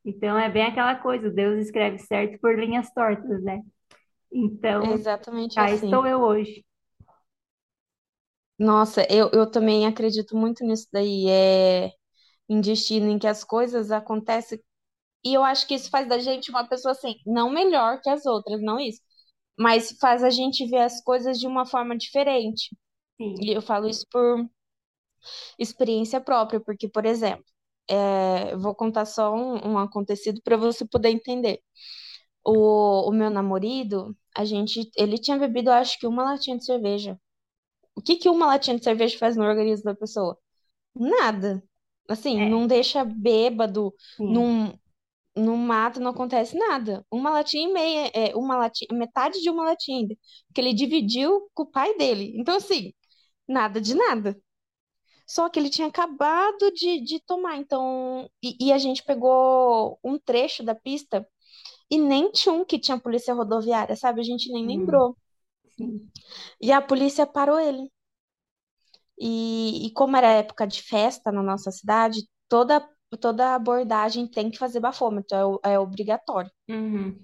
Então, 0.05 0.37
é 0.39 0.49
bem 0.49 0.63
aquela 0.65 0.95
coisa, 0.95 1.29
Deus 1.31 1.59
escreve 1.65 1.99
certo 1.99 2.39
por 2.39 2.57
linhas 2.59 2.91
tortas, 2.93 3.43
né? 3.43 3.61
é 4.79 4.91
Então, 4.91 4.93
exatamente 4.93 5.59
cá 5.59 5.71
estou 5.73 6.05
assim. 6.05 6.07
eu 6.07 6.21
hoje. 6.21 6.63
Nossa, 8.57 9.05
eu, 9.09 9.29
eu 9.33 9.49
também 9.51 9.85
acredito 9.85 10.35
muito 10.35 10.63
nisso 10.63 10.87
daí, 10.91 11.27
é 11.29 11.91
em 12.49 12.61
destino, 12.61 13.09
em 13.09 13.19
que 13.19 13.27
as 13.27 13.43
coisas 13.43 13.91
acontecem, 13.91 14.59
e 15.25 15.33
eu 15.33 15.43
acho 15.43 15.67
que 15.67 15.75
isso 15.75 15.89
faz 15.89 16.07
da 16.07 16.19
gente 16.19 16.49
uma 16.51 16.67
pessoa 16.67 16.91
assim, 16.93 17.15
não 17.25 17.49
melhor 17.49 18.01
que 18.01 18.09
as 18.09 18.25
outras, 18.25 18.61
não 18.61 18.79
isso, 18.79 19.01
mas 19.59 19.91
faz 19.99 20.23
a 20.23 20.29
gente 20.31 20.67
ver 20.67 20.79
as 20.81 21.01
coisas 21.03 21.39
de 21.39 21.47
uma 21.47 21.65
forma 21.65 21.97
diferente. 21.97 22.75
Sim. 23.17 23.35
E 23.41 23.53
eu 23.55 23.61
falo 23.61 23.87
isso 23.89 24.05
por 24.11 24.47
experiência 25.57 26.21
própria, 26.21 26.59
porque, 26.59 26.87
por 26.87 27.05
exemplo, 27.05 27.43
é, 27.87 28.55
vou 28.57 28.73
contar 28.75 29.05
só 29.05 29.33
um, 29.33 29.73
um 29.73 29.77
acontecido 29.77 30.41
para 30.43 30.57
você 30.57 30.85
poder 30.85 31.09
entender. 31.09 31.61
O, 32.45 33.09
o 33.09 33.13
meu 33.13 33.29
namorado, 33.29 34.15
a 34.35 34.45
gente, 34.45 34.89
ele 34.97 35.17
tinha 35.17 35.37
bebido, 35.37 35.71
acho 35.71 35.99
que 35.99 36.07
uma 36.07 36.23
latinha 36.25 36.57
de 36.57 36.65
cerveja. 36.65 37.19
O 37.95 38.01
que 38.01 38.17
que 38.17 38.29
uma 38.29 38.47
latinha 38.47 38.77
de 38.77 38.83
cerveja 38.83 39.17
faz 39.19 39.37
no 39.37 39.45
organismo 39.45 39.85
da 39.85 39.95
pessoa? 39.95 40.37
Nada. 40.95 41.63
Assim, 42.09 42.37
É, 42.37 42.47
não 42.47 42.67
deixa 42.67 43.03
bêbado, 43.05 43.93
sim. 44.17 44.27
não, 44.27 44.77
não 45.35 45.57
mata, 45.57 45.99
não 45.99 46.11
acontece 46.11 46.57
nada. 46.57 47.05
Uma 47.11 47.31
latinha 47.31 47.69
e 47.69 47.73
meia, 47.73 48.11
é, 48.13 48.35
uma 48.35 48.57
latinha, 48.57 48.89
metade 48.97 49.41
de 49.41 49.49
uma 49.49 49.65
latinha 49.65 49.99
ainda, 49.99 50.15
que 50.53 50.61
ele 50.61 50.73
dividiu 50.73 51.49
com 51.53 51.63
o 51.63 51.71
pai 51.71 51.97
dele. 51.97 52.33
Então, 52.37 52.57
assim, 52.57 52.93
nada 53.47 53.81
de 53.81 53.95
nada. 53.95 54.37
Só 55.27 55.49
que 55.49 55.59
ele 55.59 55.69
tinha 55.69 55.87
acabado 55.87 56.71
de, 56.73 57.01
de 57.01 57.19
tomar, 57.21 57.57
então. 57.57 58.29
E, 58.43 58.67
e 58.67 58.73
a 58.73 58.77
gente 58.77 59.03
pegou 59.03 59.99
um 60.03 60.19
trecho 60.19 60.63
da 60.63 60.75
pista 60.75 61.27
e 61.91 61.97
nem 61.99 62.31
tinha 62.31 62.53
um 62.53 62.65
que 62.65 62.79
tinha 62.79 62.99
polícia 62.99 63.33
rodoviária, 63.33 63.95
sabe? 63.95 64.21
A 64.21 64.23
gente 64.25 64.51
nem 64.53 64.65
Hum, 64.65 64.67
lembrou. 64.67 65.17
sim. 65.77 66.11
E 66.59 66.69
a 66.71 66.81
polícia 66.81 67.25
parou 67.25 67.59
ele. 67.59 67.89
E, 69.19 69.87
e 69.87 69.91
como 69.93 70.17
era 70.17 70.31
época 70.31 70.67
de 70.67 70.81
festa 70.81 71.31
na 71.31 71.41
nossa 71.41 71.71
cidade, 71.71 72.27
toda, 72.49 72.87
toda 73.19 73.55
abordagem 73.55 74.27
tem 74.27 74.49
que 74.51 74.57
fazer 74.57 74.79
bafômetro, 74.79 75.59
é, 75.63 75.73
é 75.73 75.79
obrigatório. 75.79 76.51
Uhum. 76.69 77.17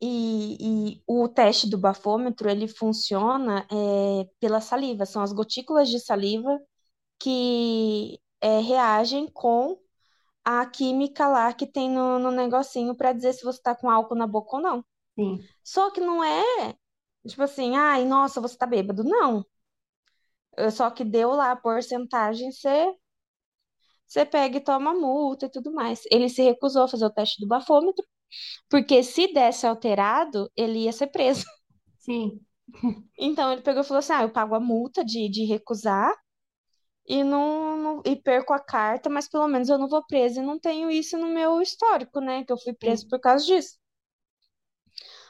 E, 0.00 0.92
e 0.94 1.02
o 1.06 1.28
teste 1.28 1.68
do 1.68 1.76
bafômetro, 1.76 2.48
ele 2.48 2.68
funciona 2.68 3.66
é, 3.70 4.28
pela 4.38 4.60
saliva, 4.60 5.04
são 5.04 5.22
as 5.22 5.32
gotículas 5.32 5.88
de 5.88 5.98
saliva 5.98 6.58
que 7.18 8.20
é, 8.40 8.60
reagem 8.60 9.28
com 9.28 9.78
a 10.44 10.64
química 10.66 11.28
lá 11.28 11.52
que 11.52 11.66
tem 11.66 11.90
no, 11.90 12.18
no 12.18 12.30
negocinho 12.30 12.94
para 12.94 13.12
dizer 13.12 13.34
se 13.34 13.44
você 13.44 13.60
tá 13.60 13.74
com 13.74 13.90
álcool 13.90 14.14
na 14.14 14.26
boca 14.26 14.56
ou 14.56 14.62
não. 14.62 14.84
Sim. 15.18 15.44
Só 15.64 15.90
que 15.90 16.00
não 16.00 16.22
é, 16.22 16.74
tipo 17.26 17.42
assim, 17.42 17.76
ai, 17.76 18.04
nossa, 18.04 18.40
você 18.40 18.56
tá 18.56 18.66
bêbado. 18.66 19.04
Não. 19.04 19.44
Só 20.72 20.90
que 20.90 21.04
deu 21.04 21.30
lá 21.32 21.52
a 21.52 21.56
porcentagem, 21.56 22.52
você, 22.52 22.94
você 24.06 24.24
pega 24.26 24.56
e 24.58 24.60
toma 24.60 24.92
multa 24.94 25.46
e 25.46 25.50
tudo 25.50 25.72
mais. 25.72 26.02
Ele 26.10 26.28
se 26.28 26.42
recusou 26.42 26.82
a 26.84 26.88
fazer 26.88 27.04
o 27.06 27.10
teste 27.10 27.40
do 27.40 27.46
bafômetro, 27.48 28.04
porque 28.70 29.02
se 29.04 29.32
desse 29.32 29.66
alterado, 29.66 30.50
ele 30.56 30.80
ia 30.84 30.92
ser 30.92 31.08
preso. 31.08 31.44
Sim. 31.98 32.40
Então 33.18 33.52
ele 33.52 33.60
pegou 33.62 33.82
e 33.82 33.84
falou 33.84 33.98
assim: 33.98 34.12
ah, 34.14 34.22
eu 34.22 34.30
pago 34.32 34.54
a 34.54 34.60
multa 34.60 35.04
de, 35.04 35.28
de 35.28 35.44
recusar 35.44 36.10
e 37.06 37.24
não, 37.24 37.76
não- 37.78 38.02
e 38.06 38.16
perco 38.16 38.52
a 38.54 38.60
carta, 38.60 39.10
mas 39.10 39.28
pelo 39.28 39.48
menos 39.48 39.68
eu 39.70 39.78
não 39.78 39.88
vou 39.88 40.04
preso 40.06 40.40
e 40.40 40.44
não 40.44 40.58
tenho 40.60 40.90
isso 40.90 41.18
no 41.18 41.28
meu 41.28 41.62
histórico, 41.62 42.20
né? 42.20 42.44
Que 42.44 42.52
eu 42.52 42.58
fui 42.58 42.72
preso 42.74 43.06
Sim. 43.06 43.10
por 43.10 43.20
causa 43.20 43.44
disso. 43.46 43.78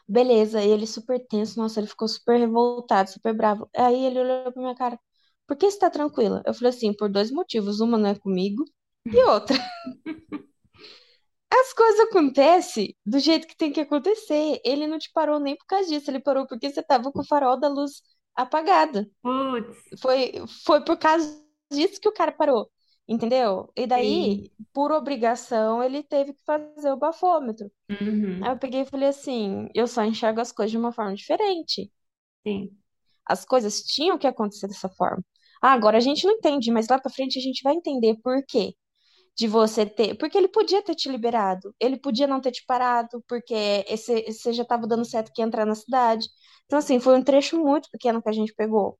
Beleza, 0.08 0.62
e 0.62 0.70
ele 0.70 0.86
super 0.86 1.18
tenso, 1.28 1.58
nossa, 1.60 1.78
ele 1.80 1.86
ficou 1.86 2.08
super 2.08 2.38
revoltado, 2.38 3.10
super 3.10 3.34
bravo. 3.34 3.68
Aí 3.76 4.04
ele 4.06 4.18
olhou 4.20 4.52
pra 4.52 4.60
minha 4.62 4.74
cara, 4.74 4.98
por 5.48 5.56
que 5.58 5.70
você 5.70 5.80
tá 5.80 5.90
tranquila? 5.90 6.42
Eu 6.46 6.54
falei 6.54 6.70
assim, 6.70 6.94
por 6.94 7.10
dois 7.10 7.32
motivos, 7.32 7.80
uma 7.80 7.98
não 7.98 8.10
é 8.10 8.16
comigo, 8.16 8.64
e 9.12 9.24
outra, 9.24 9.56
as 11.52 11.72
coisas 11.72 12.00
acontecem 12.08 12.96
do 13.04 13.18
jeito 13.18 13.46
que 13.46 13.56
tem 13.56 13.72
que 13.72 13.80
acontecer. 13.80 14.60
Ele 14.64 14.86
não 14.86 14.98
te 14.98 15.10
parou 15.12 15.38
nem 15.40 15.56
por 15.56 15.66
causa 15.66 15.88
disso, 15.88 16.10
ele 16.10 16.20
parou 16.20 16.46
porque 16.46 16.70
você 16.70 16.82
tava 16.82 17.12
com 17.12 17.20
o 17.22 17.26
farol 17.26 17.58
da 17.58 17.68
luz 17.68 18.02
apagado. 18.34 19.06
Putz, 19.22 19.78
Foi, 20.00 20.32
foi 20.64 20.84
por 20.84 20.98
causa 20.98 21.42
disso 21.72 22.00
que 22.00 22.08
o 22.08 22.12
cara 22.12 22.32
parou, 22.32 22.70
entendeu? 23.08 23.72
E 23.76 23.86
sim. 23.88 23.88
daí, 23.88 24.52
por 24.72 24.92
obrigação, 24.92 25.82
ele 25.82 26.02
teve 26.02 26.34
que 26.34 26.44
fazer 26.44 26.92
o 26.92 26.96
bafômetro. 26.96 27.70
Aí 28.40 28.50
Uhum. 28.50 28.52
eu 28.52 28.58
peguei 28.58 28.82
e 28.82 28.86
falei 28.86 29.08
assim, 29.10 29.68
eu 29.74 29.86
só 29.88 30.04
enxergo 30.04 30.40
as 30.40 30.52
coisas 30.52 30.72
de 30.72 30.78
uma 30.78 30.92
forma 30.92 31.14
diferente. 31.14 31.92
Sim. 32.44 32.78
As 33.24 33.44
coisas 33.44 33.82
tinham 33.82 34.18
que 34.18 34.26
acontecer 34.26 34.66
dessa 34.66 34.88
forma. 34.88 35.22
Ah, 35.62 35.72
agora 35.72 35.98
a 35.98 36.00
gente 36.00 36.24
não 36.26 36.34
entende, 36.34 36.70
mas 36.72 36.88
lá 36.88 36.98
pra 37.00 37.10
frente 37.10 37.38
a 37.38 37.42
gente 37.42 37.62
vai 37.62 37.74
entender 37.74 38.16
por 38.22 38.42
quê 38.46 38.74
de 39.36 39.48
você 39.48 39.86
ter. 39.86 40.16
Porque 40.18 40.36
ele 40.38 40.48
podia 40.48 40.82
ter 40.82 40.94
te 40.94 41.08
liberado, 41.10 41.74
ele 41.80 41.96
podia 41.98 42.26
não 42.26 42.40
ter 42.40 42.52
te 42.52 42.64
parado, 42.66 43.22
porque 43.28 43.54
esse, 43.88 44.24
você 44.32 44.52
já 44.52 44.62
estava 44.64 44.86
dando 44.86 45.04
certo 45.04 45.32
que 45.34 45.42
ia 45.42 45.46
entrar 45.46 45.66
na 45.66 45.74
cidade. 45.76 46.26
Então, 46.66 46.78
assim, 46.80 47.00
foi 47.00 47.16
um 47.16 47.22
trecho 47.24 47.58
muito 47.58 47.90
pequeno 47.90 48.22
que 48.22 48.28
a 48.28 48.32
gente 48.32 48.54
pegou. 48.54 48.98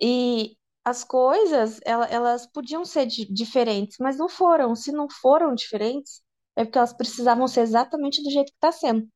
E 0.00 0.56
as 0.84 1.02
coisas, 1.04 1.80
ela- 1.84 2.06
elas 2.06 2.46
podiam 2.46 2.84
ser 2.84 3.06
di- 3.06 3.26
diferentes, 3.32 3.96
mas 4.00 4.16
não 4.18 4.28
foram. 4.28 4.74
Se 4.76 4.92
não 4.92 5.08
foram 5.08 5.54
diferentes, 5.54 6.22
é 6.56 6.64
porque 6.64 6.78
elas 6.78 6.92
precisavam 6.92 7.48
ser 7.48 7.60
exatamente 7.62 8.22
do 8.22 8.30
jeito 8.30 8.52
que 8.52 8.58
tá 8.60 8.70
sendo. 8.72 9.08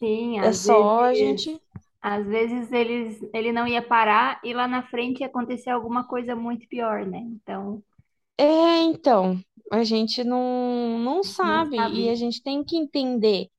Sim, 0.00 0.40
É 0.40 0.52
só 0.52 1.00
a 1.00 1.14
vezes, 1.14 1.14
gente. 1.14 1.60
Às 2.02 2.26
vezes 2.26 2.72
eles, 2.72 3.20
ele 3.34 3.52
não 3.52 3.66
ia 3.66 3.82
parar 3.82 4.40
e 4.44 4.52
lá 4.54 4.66
na 4.68 4.82
frente 4.88 5.20
ia 5.20 5.26
acontecer 5.26 5.70
alguma 5.70 6.04
coisa 6.06 6.36
muito 6.36 6.68
pior, 6.68 7.06
né? 7.06 7.18
Então, 7.18 7.82
É, 8.38 8.82
então, 8.84 9.40
a 9.70 9.84
gente 9.84 10.24
não, 10.24 10.98
não 10.98 11.22
não 11.42 11.64
sabe 11.64 12.04
e 12.04 12.08
a 12.08 12.14
sabe. 12.14 12.14
gente 12.14 12.42
tem 12.42 12.64
que 12.64 12.76
entender 12.76 13.50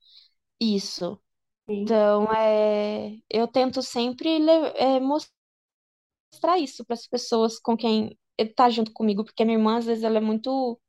isso. 0.61 1.19
Sim, 1.67 1.95
Então, 1.95 2.31
é, 2.33 3.17
eu 3.29 3.47
tento 3.47 3.81
sempre 3.83 4.39
é, 4.77 4.99
mostrar 4.99 5.31
isso 6.59 6.85
para 6.85 6.93
as 6.95 7.07
pessoas 7.07 7.59
com 7.59 7.75
quem 7.77 8.17
está 8.37 8.69
junto 8.69 8.91
comigo, 8.93 9.23
porque 9.23 9.43
a 9.43 9.45
minha 9.45 9.57
irmã, 9.57 9.77
às 9.77 9.85
vezes, 9.85 10.03
ela 10.03 10.17
é 10.17 10.21
muito 10.21 10.79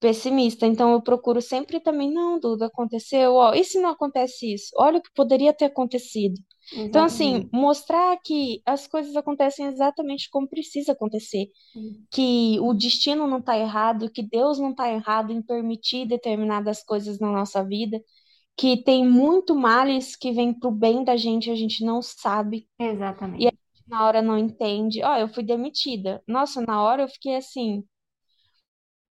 pessimista, 0.00 0.66
então 0.66 0.92
eu 0.92 1.02
procuro 1.02 1.42
sempre 1.42 1.80
também, 1.80 2.12
não, 2.12 2.38
Duda, 2.40 2.66
aconteceu, 2.66 3.34
ó, 3.36 3.54
e 3.54 3.64
se 3.64 3.80
não 3.80 3.90
acontece 3.90 4.52
isso? 4.54 4.70
Olha 4.76 4.98
o 4.98 5.02
que 5.02 5.10
poderia 5.14 5.52
ter 5.54 5.66
acontecido. 5.66 6.40
Então, 6.84 7.04
assim, 7.04 7.44
exatamente. 7.44 7.52
mostrar 7.52 8.16
que 8.24 8.62
as 8.66 8.86
coisas 8.86 9.16
acontecem 9.16 9.66
exatamente 9.66 10.28
como 10.30 10.48
precisa 10.48 10.92
acontecer, 10.92 11.46
Sim, 11.72 12.06
que 12.10 12.58
o 12.60 12.74
destino 12.74 13.26
não 13.26 13.38
está 13.38 13.58
errado, 13.58 14.10
que 14.10 14.22
Deus 14.22 14.58
não 14.58 14.70
está 14.70 14.90
errado 14.92 15.32
em 15.32 15.42
permitir 15.42 16.06
determinadas 16.06 16.82
coisas 16.84 17.18
na 17.20 17.30
nossa 17.32 17.64
vida, 17.64 18.00
que 18.56 18.82
tem 18.84 19.06
muito 19.08 19.54
males 19.56 20.16
que 20.16 20.32
vem 20.32 20.54
pro 20.58 20.70
bem 20.70 21.04
da 21.04 21.16
gente, 21.16 21.50
a 21.50 21.54
gente 21.56 21.84
não 21.84 22.02
sabe, 22.02 22.68
e 23.38 23.46
a 23.46 23.50
exatamente. 23.50 23.50
gente 23.50 23.88
na 23.88 24.06
hora 24.06 24.22
não 24.22 24.38
entende. 24.38 25.02
Ó, 25.02 25.16
eu 25.16 25.28
fui 25.28 25.42
demitida. 25.42 26.22
Nossa, 26.26 26.60
na 26.62 26.82
hora 26.82 27.02
eu 27.02 27.08
fiquei 27.08 27.36
assim, 27.36 27.84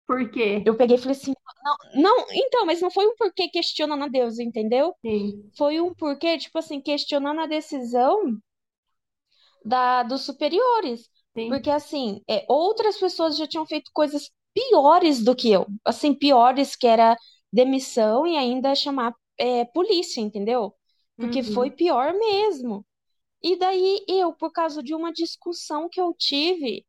Por 0.07 0.31
quê? 0.31 0.62
eu 0.65 0.77
peguei 0.77 0.97
e 0.97 0.99
falei 1.01 1.17
assim, 1.17 1.35
não, 1.65 2.03
não, 2.03 2.27
então, 2.33 2.67
mas 2.67 2.81
não 2.81 2.91
foi 2.91 3.07
um 3.07 3.17
porquê 3.17 3.49
questionando 3.49 4.05
a 4.05 4.09
Deus, 4.09 4.38
entendeu? 4.38 4.95
Sim, 5.05 5.53
Foi 5.57 5.81
um 5.81 5.95
porquê, 5.95 6.38
tipo 6.38 6.59
assim, 6.59 6.81
questionando 6.81 7.41
a 7.43 7.47
decisão 7.47 8.38
da, 9.65 10.03
dos 10.03 10.23
superiores. 10.23 11.09
sim. 11.35 11.47
Porque, 11.47 11.71
assim, 11.71 12.23
é, 12.29 12.45
outras 12.49 12.99
pessoas 12.99 13.37
já 13.37 13.47
tinham 13.47 13.67
feito 13.67 13.91
coisas 13.93 14.31
piores 14.55 15.23
do 15.23 15.35
que 15.35 15.51
eu. 15.51 15.67
Assim, 15.85 16.15
piores, 16.15 16.77
que 16.77 16.87
era 16.87 17.17
demissão 17.53 18.27
e 18.27 18.37
ainda 18.37 18.75
chamar, 18.75 19.15
é, 19.38 19.65
polícia, 19.67 20.21
entendeu? 20.21 20.75
Porque 21.19 21.43
foi 21.43 21.71
Uhum. 21.71 21.71
pior 21.71 22.15
mesmo. 22.15 22.87
E 23.43 23.57
daí 23.59 24.05
eu, 24.09 24.35
por 24.35 24.53
causa 24.53 24.83
de 24.83 24.95
uma 24.95 25.12
discussão 25.12 25.88
que 25.91 26.01
eu 26.01 26.15
tive, 26.19 26.87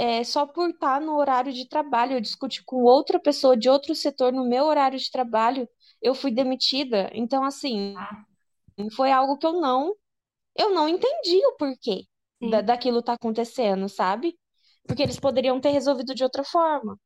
é, 0.00 0.24
só 0.24 0.46
por 0.46 0.70
estar 0.70 1.00
no 1.00 1.16
horário 1.16 1.52
de 1.52 1.68
trabalho, 1.68 2.14
eu 2.14 2.20
discuti 2.20 2.62
com 2.64 2.82
outra 2.84 3.20
pessoa 3.20 3.56
de 3.56 3.68
outro 3.68 3.94
setor 3.94 4.32
no 4.32 4.48
meu 4.48 4.64
horário 4.66 4.98
de 4.98 5.10
trabalho, 5.10 5.68
eu 6.02 6.14
fui 6.14 6.30
demitida. 6.32 7.10
Então, 7.14 7.44
assim, 7.44 7.94
Ah, 7.96 8.24
foi 8.96 9.12
algo 9.12 9.36
que 9.38 9.46
eu 9.46 9.52
não, 9.60 9.94
eu 10.56 10.70
não 10.74 10.88
entendi 10.88 11.38
o 11.46 11.56
porquê 11.56 12.06
da, 12.40 12.60
daquilo 12.62 13.02
tá 13.02 13.14
acontecendo, 13.14 13.88
sabe? 13.88 14.38
Porque 14.86 15.02
eles 15.02 15.20
poderiam 15.20 15.60
ter 15.60 15.70
resolvido 15.70 16.14
de 16.14 16.24
outra 16.24 16.44
forma. 16.44 16.98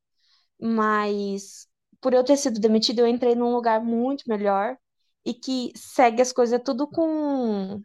Mas 0.59 1.67
por 2.01 2.13
eu 2.13 2.23
ter 2.23 2.37
sido 2.37 2.59
demitida, 2.59 3.01
eu 3.01 3.07
entrei 3.07 3.35
num 3.35 3.53
lugar 3.53 3.81
muito 3.83 4.23
melhor 4.29 4.77
e 5.25 5.33
que 5.33 5.71
segue 5.75 6.21
as 6.21 6.33
coisas 6.33 6.61
tudo 6.63 6.87
com, 6.87 7.81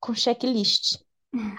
com 0.00 0.14
checklist. 0.14 0.96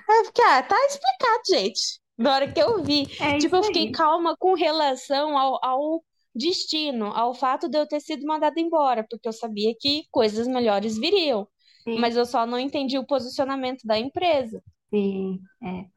Aí 0.10 0.18
eu 0.20 0.26
fiquei, 0.26 0.46
ah, 0.46 0.64
tá 0.64 0.76
explicado, 0.88 1.44
gente. 1.50 2.00
Na 2.20 2.36
hora 2.36 2.52
que 2.52 2.62
eu 2.62 2.84
vi, 2.84 3.06
é 3.20 3.38
tipo, 3.38 3.56
eu 3.56 3.64
fiquei 3.64 3.88
aí. 3.88 3.92
calma 3.92 4.36
com 4.38 4.54
relação 4.54 5.38
ao, 5.38 5.60
ao 5.64 6.04
destino, 6.36 7.08
ao 7.08 7.34
fato 7.34 7.70
de 7.70 7.78
eu 7.78 7.88
ter 7.88 8.02
sido 8.02 8.26
mandada 8.28 8.60
embora, 8.60 9.06
porque 9.10 9.28
eu 9.28 9.34
sabia 9.34 9.74
que 9.80 10.04
coisas 10.12 10.48
melhores 10.48 10.98
viriam. 10.98 11.48
Sim, 11.84 12.00
Mas 12.00 12.16
eu 12.18 12.26
só 12.26 12.46
não 12.46 12.60
entendi 12.60 12.98
o 12.98 13.06
posicionamento 13.08 13.82
da 13.86 13.98
empresa. 13.98 14.62
sim, 14.92 15.40
é. 15.64 15.90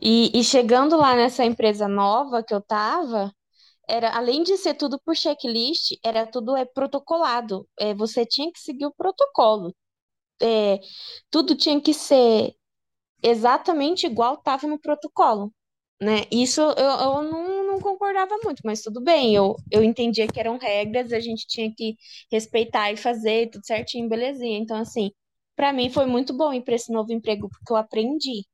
E, 0.00 0.30
e 0.38 0.44
chegando 0.44 0.96
lá 0.96 1.14
nessa 1.14 1.44
empresa 1.44 1.86
nova 1.88 2.42
que 2.42 2.54
eu 2.54 2.60
tava, 2.60 3.32
era, 3.88 4.10
além 4.16 4.42
de 4.42 4.56
ser 4.56 4.74
tudo 4.74 5.00
por 5.00 5.16
checklist, 5.16 5.92
era 6.04 6.26
tudo 6.26 6.56
é 6.56 6.64
protocolado. 6.64 7.68
É, 7.78 7.94
você 7.94 8.26
tinha 8.26 8.52
que 8.52 8.60
seguir 8.60 8.86
o 8.86 8.94
protocolo. 8.94 9.74
É, 10.42 10.80
tudo 11.30 11.56
tinha 11.56 11.80
que 11.80 11.94
ser 11.94 12.54
exatamente 13.22 14.06
igual 14.06 14.34
estava 14.34 14.66
no 14.66 14.78
protocolo, 14.78 15.52
né? 16.00 16.22
Isso 16.30 16.60
eu, 16.60 16.68
eu 16.76 17.22
não, 17.22 17.66
não 17.66 17.80
concordava 17.80 18.36
muito, 18.44 18.62
mas 18.64 18.82
tudo 18.82 19.00
bem. 19.00 19.34
Eu, 19.34 19.56
eu 19.70 19.82
entendia 19.84 20.26
que 20.28 20.40
eram 20.40 20.58
regras, 20.58 21.12
a 21.12 21.20
gente 21.20 21.46
tinha 21.46 21.72
que 21.74 21.96
respeitar 22.32 22.92
e 22.92 22.96
fazer 22.96 23.50
tudo 23.50 23.66
certinho, 23.66 24.08
belezinha. 24.08 24.58
Então, 24.58 24.76
assim, 24.78 25.10
para 25.56 25.72
mim 25.72 25.90
foi 25.90 26.06
muito 26.06 26.36
bom 26.36 26.52
ir 26.52 26.62
para 26.62 26.74
esse 26.74 26.92
novo 26.92 27.12
emprego, 27.12 27.48
porque 27.48 27.72
eu 27.72 27.76
aprendi 27.76 28.44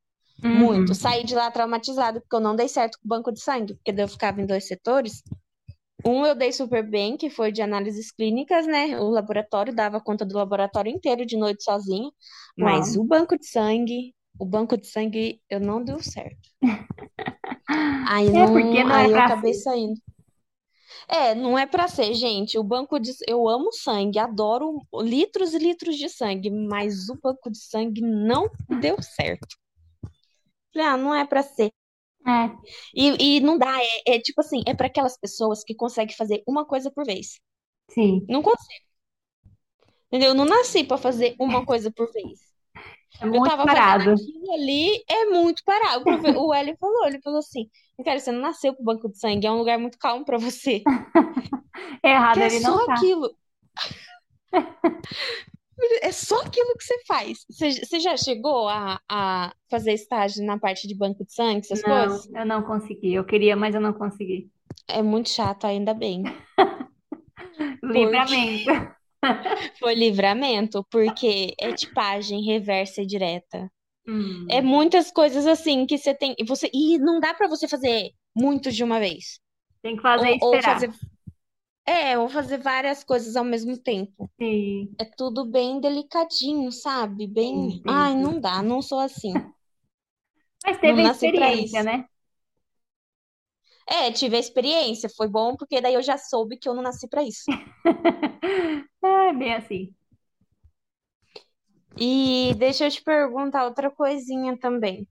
muito. 0.43 0.91
Uhum. 0.91 0.95
Saí 0.95 1.25
de 1.25 1.35
lá 1.35 1.51
traumatizada, 1.51 2.21
porque 2.21 2.37
eu 2.37 2.41
não 2.41 2.57
dei 2.57 2.69
certo 2.69 2.99
com 2.99 3.07
o 3.07 3.09
banco 3.09 3.33
de 3.33 3.41
sangue, 3.41 3.75
porque 3.75 4.01
eu 4.01 4.09
ficava 4.09 4.41
em 4.41 4.47
dois 4.47 4.67
setores. 4.67 5.23
Um 6.05 6.25
eu 6.27 6.35
dei 6.35 6.53
super 6.53 6.89
bem, 6.89 7.17
que 7.17 7.31
foi 7.31 7.51
de 7.51 7.63
análises 7.63 8.13
clínicas, 8.13 8.67
né? 8.67 9.01
O 9.01 9.09
laboratório 9.09 9.75
dava 9.75 10.01
conta 10.01 10.25
do 10.25 10.37
laboratório 10.37 10.93
inteiro 10.93 11.25
de 11.25 11.37
noite 11.37 11.65
sozinho, 11.65 12.13
mas 12.57 12.95
Uau. 12.95 13.05
o 13.05 13.09
banco 13.09 13.39
de 13.39 13.47
sangue. 13.47 14.15
O 14.39 14.45
banco 14.45 14.77
de 14.77 14.87
sangue 14.87 15.43
eu 15.51 15.61
não 15.61 15.83
deu 15.85 16.03
certo. 16.03 16.49
Aí 18.09 18.33
É 18.33 18.47
porque 18.47 18.79
não, 18.79 18.85
não 18.85 18.97
é 18.97 19.07
aí 19.07 19.11
eu 19.11 19.19
acabei 19.19 19.53
ser. 19.53 19.55
saindo. 19.55 20.01
É, 21.09 21.35
não 21.35 21.59
é 21.59 21.67
pra 21.67 21.89
ser, 21.89 22.15
gente. 22.15 22.59
O 22.59 22.63
banco 22.65 22.99
de 22.99 23.13
eu 23.27 23.49
amo 23.49 23.73
sangue, 23.73 24.19
adoro 24.19 24.81
litros 25.03 25.53
e 25.55 25.59
litros 25.59 25.97
de 25.97 26.09
sangue, 26.09 26.51
mas 26.51 27.09
o 27.09 27.19
banco 27.21 27.51
de 27.51 27.59
sangue 27.59 28.01
não 28.01 28.49
deu 28.81 28.97
certo. 29.03 29.57
Ah, 30.79 30.97
não 30.97 31.13
é 31.15 31.27
pra 31.27 31.43
ser. 31.43 31.73
É, 32.27 32.67
E, 32.95 33.37
e 33.37 33.41
não 33.41 33.59
dá, 33.59 33.73
é, 34.07 34.17
é 34.17 34.21
tipo 34.21 34.41
assim, 34.41 34.63
é 34.67 34.75
pra 34.75 34.87
aquelas 34.87 35.17
pessoas 35.19 35.63
que 35.65 35.75
conseguem 35.75 36.17
fazer 36.17 36.43
uma 36.47 36.65
coisa 36.67 36.91
por 36.91 37.05
vez. 37.05 37.39
sim. 37.89 38.29
Não 38.29 38.43
consigo, 38.43 38.87
entendeu? 40.09 40.31
Eu 40.31 40.35
não 40.35 40.45
nasci 40.45 40.83
pra 40.85 40.97
fazer 40.99 41.35
uma 41.39 41.65
coisa 41.65 41.91
por 41.93 42.11
vez. 42.13 42.46
É 43.21 43.27
Eu 43.27 43.29
muito 43.29 43.45
tava 43.45 43.67
fazendo 43.69 43.85
parado. 43.89 44.15
ali, 44.55 45.05
é 45.09 45.25
muito 45.27 45.63
parado. 45.65 46.05
O 46.39 46.53
Hélio 46.55 46.77
falou, 46.79 47.07
ele 47.07 47.21
falou 47.23 47.39
assim, 47.41 47.69
cara, 48.05 48.19
você 48.21 48.33
não 48.33 48.41
nasceu 48.41 48.75
pro 48.75 48.85
banco 48.85 49.09
de 49.11 49.19
sangue, 49.19 49.47
é 49.47 49.53
um 49.53 49.59
lugar 49.59 49.79
muito 49.79 49.99
calmo 49.99 50.25
pra 50.25 50.39
você. 50.39 50.81
Que 50.81 50.91
Errado 52.03 52.43
é 52.43 52.47
ele 52.47 52.61
não 52.61 52.79
só 52.79 52.85
tá. 52.85 52.95
aquilo. 52.95 53.31
É 56.03 56.11
só 56.13 56.41
aquilo 56.41 56.75
que 56.79 56.85
você 56.85 57.05
faz. 57.07 57.45
Você, 57.51 57.71
você 57.85 58.01
já 58.01 58.17
chegou 58.17 58.69
a, 58.69 59.01
a 59.11 59.55
fazer 59.71 59.93
estágio 59.93 60.45
na 60.45 60.59
parte 60.59 60.89
de 60.89 60.95
banco 60.95 61.25
de 61.25 61.33
sangue, 61.35 61.61
essas 61.61 61.85
Não, 61.85 61.91
coisas? 62.09 62.29
eu 62.35 62.45
não 62.47 62.63
consegui. 62.63 63.15
Eu 63.15 63.25
queria, 63.25 63.57
mas 63.57 63.75
eu 63.75 63.81
não 63.81 63.93
consegui. 63.93 64.51
É 64.89 65.01
muito 65.03 65.29
chato, 65.31 65.65
ainda 65.67 65.95
bem. 65.95 66.25
Porque 67.81 68.07
Livramento. 68.07 68.96
Foi 69.79 69.95
livramento, 69.95 70.85
porque 70.91 71.55
é 71.61 71.73
tipagem 71.73 72.45
reversa 72.45 73.03
e 73.03 73.07
direta. 73.07 73.71
É 74.49 74.61
Hum, 74.61 74.63
muitas 74.63 75.11
coisas 75.13 75.47
assim 75.47 75.87
que 75.87 75.99
você 75.99 76.15
tem. 76.15 76.35
Você, 76.47 76.71
e 76.75 76.99
não 76.99 77.21
dá 77.21 77.35
pra 77.35 77.49
você 77.49 77.69
fazer 77.69 78.11
muitos 78.37 78.75
de 78.77 78.85
uma 78.85 79.01
vez. 79.01 79.41
tem 79.83 79.97
que 79.97 80.03
fazer 80.03 80.31
Ou, 80.31 80.39
ou 80.41 80.61
esperar. 80.61 80.61
fazer. 80.61 80.93
É, 81.87 82.19
ou 82.19 82.29
fazer 82.29 82.59
várias 82.59 83.05
coisas 83.05 83.37
ao 83.37 83.45
mesmo 83.45 83.79
tempo. 83.79 84.31
Sim, 84.39 84.99
É 84.99 85.05
tudo 85.05 85.45
bem 85.47 85.81
delicadinho, 85.81 86.73
sabe? 86.73 87.27
Bem. 87.29 87.83
sim, 87.83 87.85
Ai, 87.87 88.15
não 88.17 88.41
dá, 88.41 88.63
não 88.63 88.83
sou 88.83 89.01
assim. 89.01 89.45
Mas 90.65 90.79
Não 90.83 90.97
teve 90.97 91.35
pra 91.35 91.53
experiência, 91.53 91.83
né? 91.83 92.09
É, 93.89 94.13
tive 94.13 94.37
a 94.37 94.41
experiência, 94.41 95.09
foi 95.17 95.29
bom, 95.29 95.57
porque 95.57 95.81
daí 95.81 95.95
eu 95.95 96.03
já 96.03 96.17
soube 96.19 96.57
que 96.59 96.69
eu 96.69 96.75
não 96.75 96.83
nasci 96.83 97.09
pra 97.09 97.23
isso. 97.25 97.53
É 99.07 99.33
bem 99.33 99.55
assim. 99.55 99.95
E 101.99 102.55
deixa 102.59 102.87
eu 102.87 102.91
te 102.91 103.03
perguntar 103.03 103.65
outra 103.65 103.91
coisinha 103.91 104.57
também. 104.59 105.07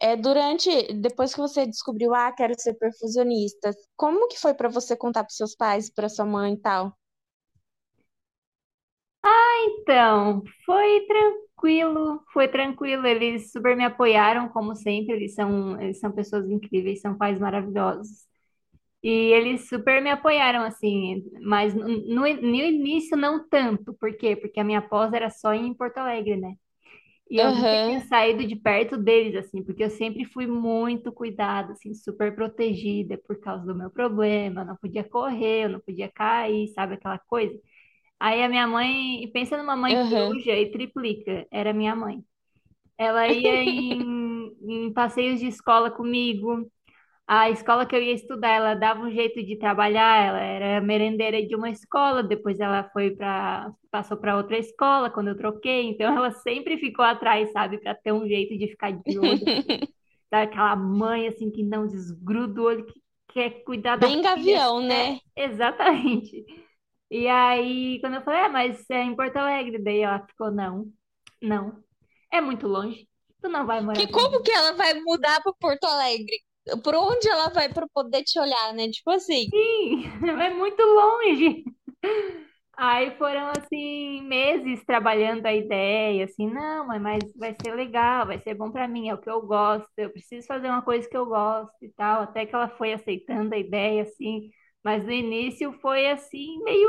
É, 0.00 0.16
durante, 0.16 0.70
depois 0.94 1.34
que 1.34 1.40
você 1.40 1.66
descobriu, 1.66 2.14
ah, 2.14 2.32
quero 2.32 2.54
ser 2.60 2.74
perfusionista, 2.74 3.72
como 3.96 4.28
que 4.28 4.38
foi 4.40 4.54
pra 4.54 4.68
você 4.68 4.96
contar 4.96 5.24
pros 5.24 5.36
seus 5.36 5.56
pais, 5.56 5.90
pra 5.90 6.08
sua 6.08 6.26
mãe 6.26 6.54
e 6.54 6.58
tal? 6.60 6.94
Então, 9.64 10.42
foi 10.64 11.06
tranquilo, 11.06 12.22
foi 12.32 12.48
tranquilo. 12.48 13.06
Eles 13.06 13.50
super 13.50 13.76
me 13.76 13.84
apoiaram, 13.84 14.48
como 14.48 14.74
sempre. 14.76 15.14
Eles 15.16 15.34
são, 15.34 15.80
eles 15.80 15.98
são 16.00 16.12
pessoas 16.12 16.48
incríveis, 16.50 17.00
são 17.00 17.16
pais 17.16 17.38
maravilhosos. 17.38 18.26
E 19.02 19.08
eles 19.32 19.68
super 19.68 20.02
me 20.02 20.10
apoiaram, 20.10 20.64
assim, 20.64 21.22
mas 21.42 21.74
no, 21.74 21.86
no 21.88 22.26
início 22.28 23.16
não 23.16 23.48
tanto. 23.48 23.94
Por 23.94 24.16
quê? 24.16 24.36
Porque 24.36 24.60
a 24.60 24.64
minha 24.64 24.82
pós 24.82 25.12
era 25.12 25.30
só 25.30 25.54
em 25.54 25.72
Porto 25.74 25.98
Alegre, 25.98 26.36
né? 26.36 26.54
E 27.30 27.38
eu 27.38 27.52
nunca 27.52 27.76
tinha 27.78 28.00
saído 28.00 28.46
de 28.46 28.56
perto 28.56 28.96
deles, 28.96 29.36
assim, 29.36 29.62
porque 29.64 29.84
eu 29.84 29.90
sempre 29.90 30.24
fui 30.24 30.46
muito 30.46 31.12
cuidada, 31.12 31.72
assim, 31.72 31.94
super 31.94 32.34
protegida 32.34 33.18
por 33.18 33.38
causa 33.40 33.66
do 33.66 33.74
meu 33.74 33.90
problema. 33.90 34.62
Eu 34.62 34.66
não 34.66 34.76
podia 34.76 35.04
correr, 35.04 35.64
eu 35.64 35.68
não 35.70 35.80
podia 35.80 36.10
cair, 36.10 36.68
sabe 36.74 36.94
aquela 36.94 37.18
coisa? 37.18 37.54
Aí 38.20 38.42
a 38.42 38.48
minha 38.48 38.66
mãe, 38.68 39.30
pensa 39.32 39.56
numa 39.58 39.76
mãe 39.76 39.96
aham. 39.96 40.38
coruja 40.38 40.52
e 40.56 40.70
triplica, 40.72 41.46
era 41.52 41.72
minha 41.74 41.96
mãe. 41.96 42.24
Ela 42.98 43.28
ia 43.28 43.62
em, 43.64 44.52
em 44.62 44.92
passeios 44.92 45.40
de 45.40 45.46
escola 45.48 45.90
comigo. 45.90 46.70
A 47.28 47.50
escola 47.50 47.84
que 47.86 47.94
eu 47.94 48.02
ia 48.02 48.14
estudar, 48.14 48.48
ela 48.50 48.74
dava 48.74 49.02
um 49.02 49.10
jeito 49.10 49.42
de 49.44 49.58
trabalhar. 49.58 50.26
Ela 50.28 50.40
era 50.40 50.80
merendeira 50.80 51.46
de 51.46 51.54
uma 51.54 51.70
escola, 51.70 52.22
depois 52.22 52.58
ela 52.58 52.84
foi 52.92 53.10
para, 53.14 53.70
passou 53.90 54.16
para 54.16 54.36
outra 54.36 54.58
escola 54.58 55.10
quando 55.10 55.28
eu 55.28 55.36
troquei. 55.36 55.90
Então 55.90 56.16
ela 56.16 56.30
sempre 56.32 56.78
ficou 56.78 57.04
atrás, 57.04 57.52
sabe, 57.52 57.78
para 57.78 57.94
ter 57.94 58.12
um 58.12 58.26
jeito 58.26 58.56
de 58.58 58.68
ficar 58.68 58.92
de 58.92 59.18
olho, 59.18 59.46
assim, 59.46 59.78
daquela 60.32 60.74
mãe 60.76 61.28
assim 61.28 61.50
que 61.50 61.62
não 61.62 61.86
desgruda 61.86 62.60
o 62.62 62.64
olho, 62.64 62.86
que 62.86 63.02
quer 63.28 63.62
cuidar 63.64 63.96
da 63.96 64.08
Bem 64.08 64.22
gavião, 64.22 64.80
É, 64.80 65.12
né? 65.14 65.20
exatamente. 65.36 66.44
E 67.10 67.28
aí, 67.28 68.00
quando 68.00 68.14
eu 68.16 68.22
falei, 68.22 68.40
é, 68.40 68.48
mas 68.48 68.90
é 68.90 69.02
em 69.02 69.16
Porto 69.16 69.36
Alegre, 69.36 69.78
daí 69.82 70.00
ela 70.00 70.26
ficou, 70.26 70.50
não, 70.50 70.92
não, 71.42 71.82
é 72.30 72.40
muito 72.40 72.66
longe, 72.66 73.08
tu 73.42 73.48
não 73.48 73.66
vai 73.66 73.80
morar 73.80 73.94
Que 73.94 74.06
como 74.08 74.42
que 74.42 74.50
ela 74.50 74.72
vai 74.72 74.94
mudar 75.00 75.42
pra 75.42 75.52
Porto 75.54 75.84
Alegre? 75.84 76.42
Por 76.82 76.94
onde 76.94 77.28
ela 77.28 77.50
vai 77.50 77.72
pra 77.72 77.86
poder 77.94 78.22
te 78.24 78.38
olhar, 78.40 78.72
né? 78.74 78.88
Tipo 78.90 79.10
assim. 79.10 79.48
Sim, 79.50 80.02
é 80.40 80.50
muito 80.54 80.82
longe. 80.82 81.64
Aí 82.76 83.10
foram, 83.18 83.48
assim, 83.48 84.22
meses 84.22 84.84
trabalhando 84.84 85.44
a 85.46 85.52
ideia, 85.52 86.24
assim, 86.24 86.48
não, 86.48 86.86
mas 86.86 87.24
vai 87.34 87.52
ser 87.56 87.74
legal, 87.74 88.24
vai 88.26 88.38
ser 88.40 88.54
bom 88.54 88.70
pra 88.70 88.86
mim, 88.86 89.08
é 89.08 89.14
o 89.14 89.18
que 89.20 89.28
eu 89.28 89.42
gosto, 89.42 89.88
eu 89.96 90.10
preciso 90.10 90.46
fazer 90.46 90.68
uma 90.68 90.82
coisa 90.82 91.08
que 91.08 91.16
eu 91.16 91.26
gosto 91.26 91.74
e 91.82 91.88
tal, 91.94 92.22
até 92.22 92.46
que 92.46 92.54
ela 92.54 92.68
foi 92.68 92.92
aceitando 92.92 93.52
a 93.52 93.58
ideia, 93.58 94.02
assim, 94.04 94.50
mas 94.84 95.04
no 95.04 95.10
início 95.12 95.72
foi, 95.80 96.08
assim, 96.08 96.62
meio, 96.62 96.88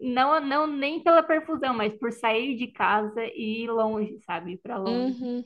não, 0.00 0.40
não 0.40 0.66
nem 0.66 1.02
pela 1.02 1.22
perfusão, 1.22 1.74
mas 1.74 1.92
por 1.98 2.10
sair 2.12 2.56
de 2.56 2.68
casa 2.68 3.22
e 3.34 3.64
ir 3.64 3.70
longe, 3.70 4.18
sabe, 4.24 4.56
pra 4.58 4.78
longe. 4.78 5.18
Uhum. 5.20 5.44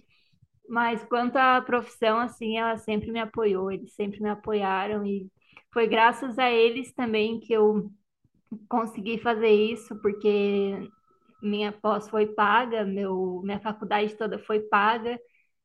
Mas 0.69 1.05
quanto 1.07 1.37
à 1.37 1.61
profissão, 1.63 2.19
assim, 2.19 2.59
ela 2.59 2.77
sempre 2.79 3.11
me 3.13 3.21
apoiou, 3.21 3.71
eles 3.73 3.95
sempre 3.95 4.21
me 4.23 4.29
apoiaram 4.31 5.05
e 5.07 5.31
foi 5.73 5.87
graças 5.89 6.39
a 6.39 6.51
eles 6.51 6.93
também 6.95 7.41
que 7.41 7.53
eu 7.53 7.91
consegui 8.69 9.19
fazer 9.19 9.51
isso, 9.51 9.97
porque 10.03 10.91
minha 11.43 11.73
pós 11.73 12.09
foi 12.09 12.27
paga, 12.29 12.85
meu, 12.85 13.43
minha 13.45 13.61
faculdade 13.61 14.17
toda 14.17 14.39
foi 14.41 14.61
paga, 14.61 15.19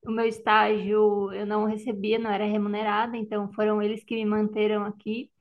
o 0.05 0.11
meu 0.11 0.25
estágio 0.27 1.31
eu 1.33 1.45
não 1.45 1.65
recebia, 1.65 2.19
não 2.19 2.31
era 2.31 2.45
remunerada, 2.45 3.17
então 3.17 3.51
foram 3.53 3.81
eles 3.81 4.03
que 4.03 4.15
me 4.15 4.25
manteram 4.25 4.85
aqui. 4.85 5.31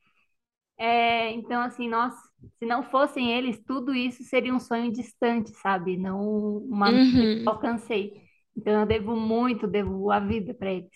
É, 0.78 1.30
então, 1.32 1.62
assim, 1.62 1.88
nossa, 1.88 2.18
se 2.58 2.66
não 2.66 2.82
fossem 2.82 3.32
eles, 3.32 3.60
tudo 3.64 3.94
isso 3.94 4.24
seria 4.24 4.52
um 4.54 4.58
sonho 4.60 4.90
distante, 4.92 5.50
sabe? 5.60 5.96
Não 5.96 6.20
uma 6.58 6.92
meta 6.92 7.04
que 7.26 7.26
Uhum. 7.26 7.46
alcancei. 7.46 8.22
Então, 8.56 8.80
eu 8.80 8.86
devo 8.86 9.16
muito, 9.16 9.66
devo 9.66 10.10
a 10.10 10.20
vida 10.20 10.54
para 10.54 10.72
eles. 10.72 10.90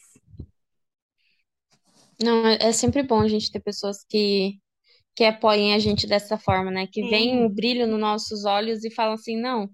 Não, 2.23 2.47
é 2.47 2.57
é 2.61 2.73
sempre 2.73 3.03
bom 3.03 3.21
a 3.21 3.29
gente 3.29 3.51
ter 3.51 3.61
pessoas 3.61 4.05
que, 4.09 4.59
que 5.17 5.25
apoiem 5.25 5.75
a 5.75 5.79
gente 5.81 6.07
dessa 6.09 6.39
forma, 6.39 6.71
né? 6.71 6.87
Que 6.89 7.05
veem 7.05 7.45
o 7.45 7.49
Sim, 7.49 7.51
brilho 7.51 7.87
nos 7.89 8.01
nossos 8.01 8.45
olhos 8.47 8.85
e 8.85 8.93
falam 8.95 9.15
assim, 9.15 9.39
não, 9.41 9.71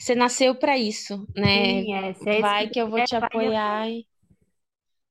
você 0.00 0.14
nasceu 0.16 0.54
pra 0.56 0.78
isso, 0.78 1.26
né? 1.36 1.82
sim, 1.82 1.92
é, 1.94 2.10
é 2.40 2.44
que 2.44 2.54
Vai 2.56 2.68
que 2.70 2.80
eu 2.80 2.88
vou 2.88 3.02
te 3.02 3.14
apoiar. 3.16 3.88
e- 3.90 4.06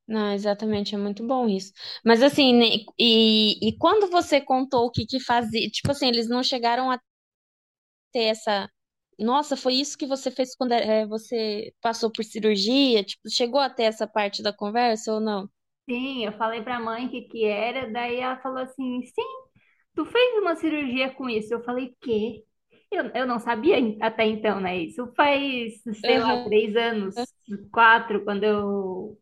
Não, 0.07 0.32
exatamente, 0.34 0.95
é 0.95 0.97
muito 0.97 1.26
bom 1.26 1.47
isso. 1.49 1.72
Mas 2.05 2.22
assim, 2.24 2.53
né, 2.53 2.65
e, 2.97 3.68
e 3.70 3.78
quando 3.78 4.09
você 4.09 4.39
contou 4.41 4.86
o 4.86 4.91
que 4.91 5.05
que 5.05 5.20
fazia, 5.20 5.70
tipo 5.70 5.91
assim, 5.91 6.07
eles 6.07 6.30
não 6.30 6.41
chegaram 6.43 6.89
a 6.91 6.99
ter 8.11 8.24
essa. 8.32 8.70
Nossa, 9.20 9.57
foi 9.57 9.76
isso 9.76 9.97
que 9.97 10.05
você 10.07 10.30
fez 10.32 10.55
quando 10.55 10.72
é, 10.74 11.05
você 11.07 11.74
passou 11.82 12.11
por 12.11 12.24
cirurgia? 12.24 13.03
Tipo, 13.03 13.30
chegou 13.30 13.59
a 13.59 13.70
ter 13.70 13.84
essa 13.84 14.07
parte 14.07 14.41
da 14.43 14.53
conversa 14.53 15.13
ou 15.13 15.20
não? 15.20 15.49
Sim, 15.89 16.26
eu 16.26 16.34
falei 16.34 16.61
pra 16.61 16.80
mãe 16.80 17.05
o 17.07 17.09
que 17.09 17.22
que 17.24 17.45
era, 17.45 17.89
daí 17.91 18.18
ela 18.20 18.38
falou 18.41 18.59
assim, 18.59 19.01
sim, 19.05 19.24
tu 19.95 20.05
fez 20.05 20.38
uma 20.39 20.55
cirurgia 20.55 21.13
com 21.13 21.30
isso? 21.30 21.53
Eu 21.53 21.63
falei, 21.63 21.95
quê? 22.01 22.43
Eu, 22.91 23.05
eu 23.15 23.28
não 23.28 23.39
sabia 23.39 23.78
até 24.01 24.26
então, 24.26 24.59
né? 24.61 24.78
Isso 24.80 25.07
faz, 25.15 25.74
sei 26.05 26.20
lá, 26.20 26.38
Aham. 26.38 26.43
três 26.43 26.76
anos, 26.76 27.15
quatro, 27.72 28.24
quando 28.26 28.43
eu, 28.43 29.20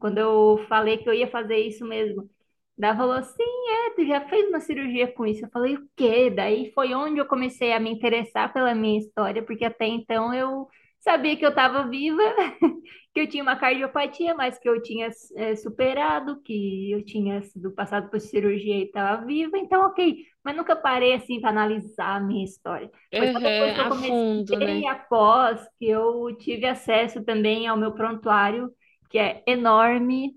quando 0.00 0.18
eu 0.18 0.66
falei 0.68 0.98
que 0.98 1.08
eu 1.08 1.14
ia 1.14 1.30
fazer 1.30 1.58
isso 1.58 1.84
mesmo. 1.86 2.30
Daí 2.76 2.90
ela 2.90 2.96
falou, 2.98 3.22
sim, 3.22 3.44
é, 3.88 3.90
tu 3.94 4.04
já 4.06 4.20
fez 4.28 4.48
uma 4.48 4.60
cirurgia 4.60 5.12
com 5.12 5.24
isso? 5.26 5.44
Eu 5.44 5.50
falei, 5.50 5.76
o 5.76 5.88
quê? 5.96 6.30
Daí 6.30 6.72
foi 6.74 6.92
onde 6.94 7.18
eu 7.20 7.26
comecei 7.26 7.72
a 7.72 7.80
me 7.80 7.90
interessar 7.90 8.52
pela 8.52 8.74
minha 8.74 8.98
história, 8.98 9.42
porque 9.44 9.64
até 9.64 9.86
então 9.86 10.34
eu 10.34 10.68
sabia 11.00 11.36
que 11.36 11.44
eu 11.44 11.50
estava 11.50 11.88
viva, 11.88 12.22
que 13.12 13.20
eu 13.20 13.28
tinha 13.28 13.42
uma 13.42 13.56
cardiopatia, 13.56 14.34
mas 14.34 14.58
que 14.58 14.68
eu 14.68 14.82
tinha 14.82 15.08
é, 15.36 15.54
superado, 15.56 16.40
que 16.42 16.90
eu 16.90 17.04
tinha 17.04 17.42
sido 17.42 17.72
passado 17.72 18.10
por 18.10 18.20
cirurgia 18.20 18.76
e 18.78 18.84
estava 18.86 19.24
viva, 19.24 19.56
então 19.58 19.82
ok. 19.86 20.16
Mas 20.42 20.56
nunca 20.56 20.74
parei 20.76 21.14
assim 21.14 21.40
para 21.40 21.50
analisar 21.50 22.16
a 22.16 22.20
minha 22.20 22.44
história. 22.44 22.90
Foi 23.16 23.26
só 23.28 23.38
depois 23.40 23.72
que 23.74 23.80
eu 23.80 23.84
Uhum, 23.84 23.86
a 23.86 23.94
fundo, 23.94 24.58
comecei 24.58 24.58
né? 24.60 24.86
após 24.88 25.66
que 25.78 25.86
eu 25.88 26.36
tive 26.38 26.66
acesso 26.66 27.24
também 27.24 27.66
ao 27.66 27.76
meu 27.76 27.92
prontuário, 27.94 28.70
que 29.08 29.18
é 29.18 29.42
enorme, 29.46 30.34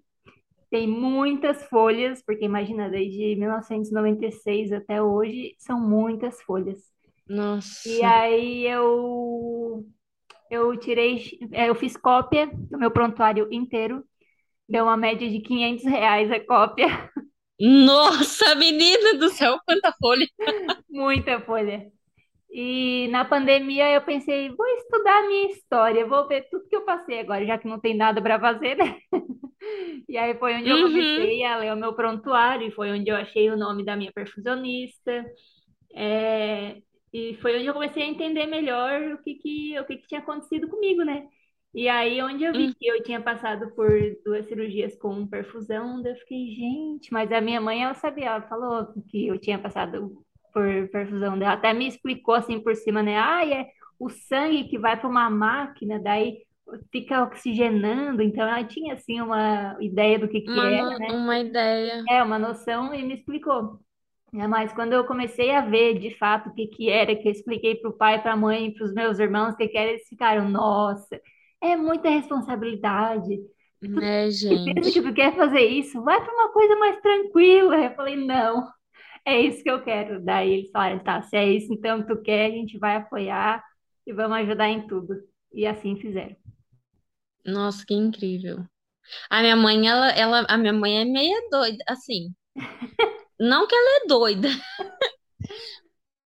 tem 0.70 0.88
muitas 0.88 1.64
folhas, 1.66 2.24
porque 2.26 2.46
imagina, 2.46 2.90
desde 2.90 3.36
1996 3.36 4.72
até 4.72 5.02
hoje, 5.02 5.56
são 5.60 5.80
muitas 5.80 6.42
folhas. 6.42 6.82
E 7.86 8.02
Nossa. 8.02 8.08
aí 8.08 8.66
eu 8.68 9.86
eu 10.50 10.78
tirei, 10.78 11.40
é, 11.52 11.70
eu 11.70 11.76
fiz 11.76 11.98
cópia 11.98 12.50
do 12.54 12.78
meu 12.78 12.92
prontuário 12.92 13.48
inteiro, 13.52 14.04
deu 14.68 14.86
uma 14.86 14.98
média 14.98 15.30
de 15.30 15.42
500 15.42 15.86
reais 15.86 16.32
a 16.32 16.40
cópia, 16.40 16.88
Nossa, 17.60 18.54
menina 18.56 19.18
do 19.18 19.30
céu, 19.30 19.58
quanta 19.66 19.92
folha. 20.00 20.28
muita 20.90 21.40
folha. 21.42 21.92
E 22.50 23.08
na 23.10 23.26
pandemia 23.26 23.92
eu 23.92 24.02
pensei, 24.02 24.50
vou 24.50 24.66
estudar 24.68 25.20
a 25.20 25.28
minha 25.28 25.52
história, 25.52 26.06
vou 26.06 26.28
ver 26.28 26.48
tudo 26.50 26.68
que 26.68 26.76
eu 26.76 26.86
passei 26.86 27.20
agora, 27.20 27.46
já 27.46 27.58
que 27.58 27.68
não 27.68 27.80
tem 27.80 27.96
nada 27.96 28.22
para 28.22 28.40
fazer, 28.40 28.76
né? 28.78 28.98
E 30.10 30.18
aí 30.18 30.38
foi 30.38 30.56
onde 30.56 30.70
eu 30.70 30.80
Uhum. 30.80 30.82
comecei 30.82 31.44
a 31.44 31.58
ler 31.58 31.74
o 31.74 31.78
meu 31.78 31.94
prontuário, 31.94 32.68
e 32.68 32.72
foi 32.72 32.92
onde 32.92 33.10
eu 33.10 33.16
achei 33.16 33.50
o 33.52 33.58
nome 33.58 33.84
da 33.86 33.96
minha 33.96 34.12
perfusionista, 34.14 35.26
é, 35.96 36.82
e 37.14 37.36
foi 37.42 37.58
onde 37.58 37.68
eu 37.68 37.74
comecei 37.74 38.04
a 38.04 38.08
entender 38.08 38.46
melhor 38.48 39.02
o 39.14 39.24
que 39.24 39.36
que, 39.36 39.80
o 39.80 39.86
que 39.86 39.98
que 39.98 40.08
tinha 40.08 40.22
acontecido 40.22 40.68
comigo, 40.70 41.04
né? 41.04 41.28
E 41.74 41.88
aí 41.90 42.22
onde 42.24 42.44
eu 42.44 42.56
vi 42.56 42.68
Hum. 42.68 42.74
que 42.80 42.88
eu 42.88 43.04
tinha 43.04 43.22
passado 43.22 43.72
por 43.76 43.90
duas 44.26 44.48
cirurgias 44.48 44.96
com 44.98 45.28
perfusão, 45.28 46.02
eu 46.06 46.16
fiquei, 46.18 46.48
gente, 46.56 47.12
mas 47.14 47.32
a 47.32 47.42
minha 47.42 47.62
mãe, 47.62 47.84
ela 47.84 47.94
sabia, 47.94 48.28
ela 48.28 48.42
falou 48.44 48.88
que 49.10 49.28
eu 49.28 49.40
tinha 49.40 49.60
passado 49.60 50.24
por 50.54 50.90
perfusão, 50.90 51.36
ela 51.36 51.54
até 51.54 51.74
me 51.74 51.88
explicou 51.88 52.34
assim 52.36 52.60
por 52.60 52.76
cima, 52.76 53.04
né? 53.04 53.18
Ah, 53.20 53.46
é 53.48 53.68
o 54.00 54.10
sangue 54.10 54.68
que 54.70 54.80
vai 54.80 54.98
para 55.00 55.10
uma 55.10 55.30
máquina, 55.30 56.00
daí 56.00 56.40
fica 56.92 57.24
oxigenando, 57.24 58.22
então 58.22 58.44
ela 58.48 58.64
tinha 58.66 58.94
assim 58.96 59.22
uma 59.22 59.78
ideia 59.82 60.20
do 60.20 60.28
que 60.28 60.42
que 60.42 60.50
Uma, 60.50 60.68
era, 60.68 60.98
né? 61.00 61.08
uma 61.10 61.40
ideia. 61.40 62.04
É, 62.10 62.24
uma 62.24 62.40
noção 62.40 62.94
e 62.94 63.04
me 63.04 63.16
explicou. 63.16 63.80
É, 64.34 64.48
mas 64.48 64.74
quando 64.74 64.94
eu 64.94 65.06
comecei 65.06 65.52
a 65.52 65.62
ver 65.62 66.00
de 66.00 66.18
fato 66.18 66.50
o 66.50 66.54
que 66.54 66.68
que 66.68 66.90
era, 66.90 67.16
que 67.16 67.28
eu 67.28 67.32
expliquei 67.32 67.76
para 67.76 67.90
o 67.90 67.94
pai, 67.98 68.22
para 68.22 68.34
a 68.34 68.38
mãe, 68.38 68.74
para 68.74 68.86
os 68.86 68.94
meus 68.94 69.20
irmãos 69.20 69.54
o 69.54 69.58
que 69.58 69.68
que 69.70 69.78
era, 69.78 69.92
eles 69.92 70.08
ficaram, 70.08 70.50
nossa, 70.50 71.20
é 71.62 71.76
muita 71.78 72.10
responsabilidade. 72.10 73.38
Né, 73.82 74.30
tem 74.48 74.60
certeza 74.66 74.92
que 74.92 75.02
gente? 75.02 75.02
tu 75.02 75.14
quer 75.14 75.36
fazer 75.36 75.62
isso? 75.62 76.02
Vai 76.04 76.22
para 76.24 76.34
uma 76.34 76.52
coisa 76.54 76.76
mais 76.78 77.00
tranquila. 77.02 77.78
Eu 77.78 77.96
falei, 77.96 78.16
não, 78.16 78.68
é 79.26 79.42
isso 79.42 79.64
que 79.64 79.72
eu 79.72 79.84
quero. 79.84 80.24
Daí 80.24 80.54
eles 80.54 80.72
falaram, 80.72 81.00
tá, 81.00 81.22
se 81.24 81.38
é 81.38 81.46
isso 81.50 81.74
então 81.74 82.02
que 82.04 82.10
tu 82.10 82.22
quer, 82.22 82.48
a 82.48 82.52
gente 82.52 82.78
vai 82.80 82.98
apoiar 82.98 83.64
e 84.08 84.14
vamos 84.14 84.38
ajudar 84.40 84.70
em 84.70 84.88
tudo. 84.88 85.16
E 85.54 85.66
assim 85.68 85.98
fizeram. 85.98 86.36
Nossa, 87.48 87.86
que 87.86 87.94
incrível. 87.94 88.66
A 89.30 89.42
minha 89.42 89.56
mãe, 89.56 89.88
ela, 89.88 90.10
ela, 90.12 90.46
a 90.50 90.58
minha 90.58 90.74
mãe 90.74 91.02
é 91.02 91.06
meia 91.06 91.50
doida, 91.50 91.84
assim. 91.88 92.34
Não 93.40 93.68
que 93.68 93.76
ela 93.76 94.04
é 94.04 94.08
doida, 94.08 94.48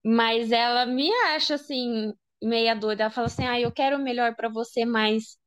mas 0.03 0.51
ela 0.51 0.85
me 0.85 1.11
acha 1.35 1.55
assim 1.55 2.13
meia 2.41 2.75
doida. 2.75 3.03
Ela 3.03 3.11
fala 3.11 3.27
assim: 3.27 3.45
"Ah, 3.45 3.59
eu 3.59 3.71
quero 3.71 3.97
o 3.97 4.03
melhor 4.03 4.35
pra 4.35 4.49
você, 4.49 4.85
mas 4.85 5.37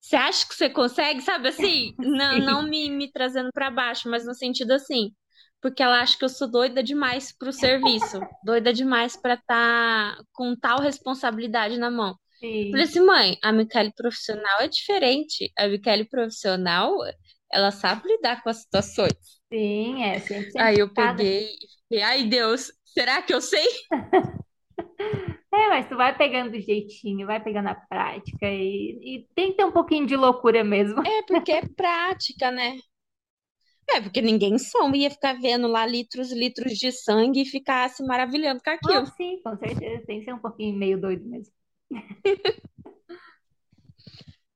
você 0.00 0.16
acha 0.16 0.46
que 0.48 0.54
você 0.54 0.70
consegue?" 0.70 1.22
Sabe 1.22 1.48
assim? 1.48 1.94
Não, 1.98 2.38
não 2.40 2.62
me, 2.68 2.90
me 2.90 3.10
trazendo 3.12 3.50
pra 3.52 3.70
baixo, 3.70 4.08
mas 4.10 4.26
no 4.26 4.34
sentido 4.34 4.72
assim, 4.72 5.12
porque 5.60 5.82
ela 5.82 6.00
acha 6.00 6.18
que 6.18 6.24
eu 6.24 6.28
sou 6.28 6.50
doida 6.50 6.82
demais 6.82 7.32
pro 7.36 7.52
serviço, 7.52 8.20
doida 8.44 8.72
demais 8.72 9.16
pra 9.16 9.34
estar 9.34 10.16
com 10.32 10.56
tal 10.56 10.80
responsabilidade 10.80 11.78
na 11.78 11.90
mão. 11.90 12.16
Falei 12.70 12.84
sim, 12.84 12.86
assim, 12.86 13.00
mãe, 13.00 13.38
a 13.42 13.52
Michele 13.52 13.92
profissional 13.94 14.60
é 14.60 14.68
diferente. 14.68 15.52
A 15.58 15.68
Michele 15.68 16.04
profissional, 16.04 16.92
ela 17.52 17.70
sabe 17.70 18.08
lidar 18.08 18.42
com 18.42 18.50
as 18.50 18.58
situações. 18.62 19.14
sim, 19.50 20.02
é 20.04 20.20
100% 20.20 20.52
Aí 20.58 20.78
eu 20.78 20.88
peguei 20.92 21.50
e 21.54 21.68
fiquei, 21.82 22.02
ai 22.02 22.24
Deus, 22.24 22.72
será 22.84 23.22
que 23.22 23.32
eu 23.34 23.40
sei? 23.40 23.66
É, 25.52 25.68
mas 25.68 25.88
tu 25.88 25.96
vai 25.96 26.16
pegando 26.16 26.50
do 26.52 26.60
jeitinho, 26.60 27.26
vai 27.26 27.42
pegando 27.42 27.68
a 27.68 27.74
prática 27.74 28.46
e, 28.50 28.98
e 29.20 29.28
tem 29.34 29.50
que 29.50 29.56
ter 29.56 29.64
um 29.64 29.72
pouquinho 29.72 30.06
de 30.06 30.16
loucura 30.16 30.64
mesmo. 30.64 31.02
É 31.02 31.22
porque 31.22 31.52
é 31.52 31.62
prática, 31.62 32.50
né? 32.50 32.78
É 33.88 33.98
porque 33.98 34.20
ninguém 34.20 34.58
som 34.58 34.94
ia 34.94 35.10
ficar 35.10 35.40
vendo 35.40 35.66
lá 35.68 35.86
litros 35.86 36.30
e 36.30 36.34
litros 36.38 36.76
de 36.78 36.92
sangue 36.92 37.40
e 37.42 37.46
ficar 37.46 37.88
se 37.88 38.04
maravilhando 38.04 38.62
com 38.62 38.68
Ah, 38.84 39.04
aquilo. 39.08 39.10
sim, 39.16 39.40
com 39.42 39.56
certeza, 39.58 40.04
tem 40.06 40.18
que 40.20 40.24
ser 40.26 40.32
um 40.34 40.38
pouquinho 40.38 40.76
meio 40.78 41.00
doido 41.00 41.24
mesmo. 41.28 41.52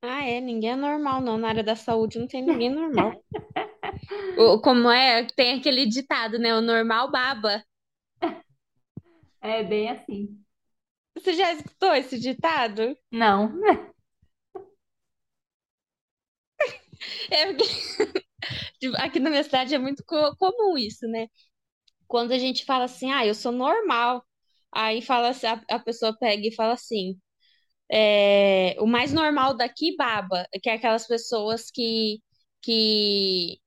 Ah, 0.00 0.24
é, 0.24 0.40
ninguém 0.40 0.70
é 0.70 0.76
normal, 0.76 1.20
não. 1.20 1.36
Na 1.36 1.48
área 1.48 1.62
da 1.64 1.74
saúde 1.74 2.18
não 2.18 2.26
tem 2.28 2.42
ninguém 2.42 2.70
normal. 2.70 3.20
O- 4.36 4.60
Como 4.60 4.88
é, 4.90 5.24
tem 5.36 5.58
aquele 5.58 5.86
ditado, 5.86 6.38
né? 6.38 6.54
O 6.54 6.60
normal 6.60 7.10
baba. 7.10 7.64
É 9.40 9.62
bem 9.64 9.88
assim. 9.90 10.40
Você 11.16 11.34
já 11.34 11.52
escutou 11.52 11.94
esse 11.94 12.18
ditado? 12.18 12.96
Não. 13.10 13.52
É 17.30 17.44
aqui 18.98 19.20
na 19.20 19.30
minha 19.30 19.42
cidade 19.44 19.74
é 19.74 19.78
muito 19.78 20.02
co- 20.04 20.34
comum 20.36 20.76
isso, 20.76 21.06
né? 21.08 21.28
Quando 22.06 22.32
a 22.32 22.38
gente 22.38 22.64
fala 22.64 22.84
assim, 22.84 23.12
ah, 23.12 23.26
eu 23.26 23.34
sou 23.34 23.52
normal. 23.52 24.24
Aí 24.72 25.02
fala 25.02 25.30
assim, 25.30 25.46
a, 25.46 25.62
a 25.70 25.78
pessoa 25.78 26.16
pega 26.18 26.46
e 26.46 26.54
fala 26.54 26.74
assim, 26.74 27.18
é, 27.90 28.76
o 28.80 28.86
mais 28.86 29.12
normal 29.12 29.56
daqui 29.56 29.96
baba, 29.96 30.46
que 30.62 30.68
é 30.68 30.74
aquelas 30.74 31.06
pessoas 31.06 31.70
que, 31.70 32.20
que 32.62 33.58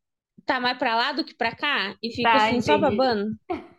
tá 0.45 0.59
mais 0.59 0.78
pra 0.78 0.95
lá 0.95 1.11
do 1.11 1.24
que 1.24 1.36
pra 1.36 1.55
cá 1.55 1.95
e 2.01 2.13
fica 2.13 2.32
Tá, 2.32 2.47
assim, 2.47 2.61
só 2.61 2.78
babando. 2.78 3.32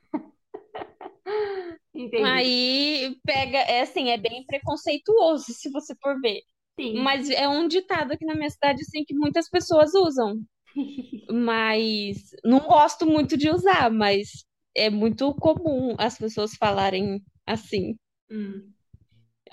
Entendi. 1.94 2.24
Aí 2.24 3.16
pega, 3.24 3.58
é 3.58 3.82
assim, 3.82 4.10
é 4.10 4.16
bem 4.16 4.44
preconceituoso, 4.46 5.52
se 5.52 5.70
você 5.70 5.94
for 6.02 6.20
ver. 6.20 6.40
Sim. 6.78 6.94
Mas 6.94 7.30
é 7.30 7.48
um 7.48 7.68
ditado 7.68 8.12
aqui 8.12 8.24
na 8.24 8.34
minha 8.34 8.50
cidade, 8.50 8.82
assim, 8.82 9.04
que 9.04 9.14
muitas 9.14 9.48
pessoas 9.48 9.94
usam. 9.94 10.40
Mas 11.30 12.30
não 12.44 12.60
gosto 12.60 13.06
muito 13.06 13.36
de 13.36 13.48
usar, 13.48 13.90
mas 13.90 14.44
é 14.76 14.90
muito 14.90 15.32
comum 15.34 15.94
as 15.98 16.18
pessoas 16.18 16.54
falarem 16.54 17.22
assim. 17.46 17.96
Hum, 18.30 18.70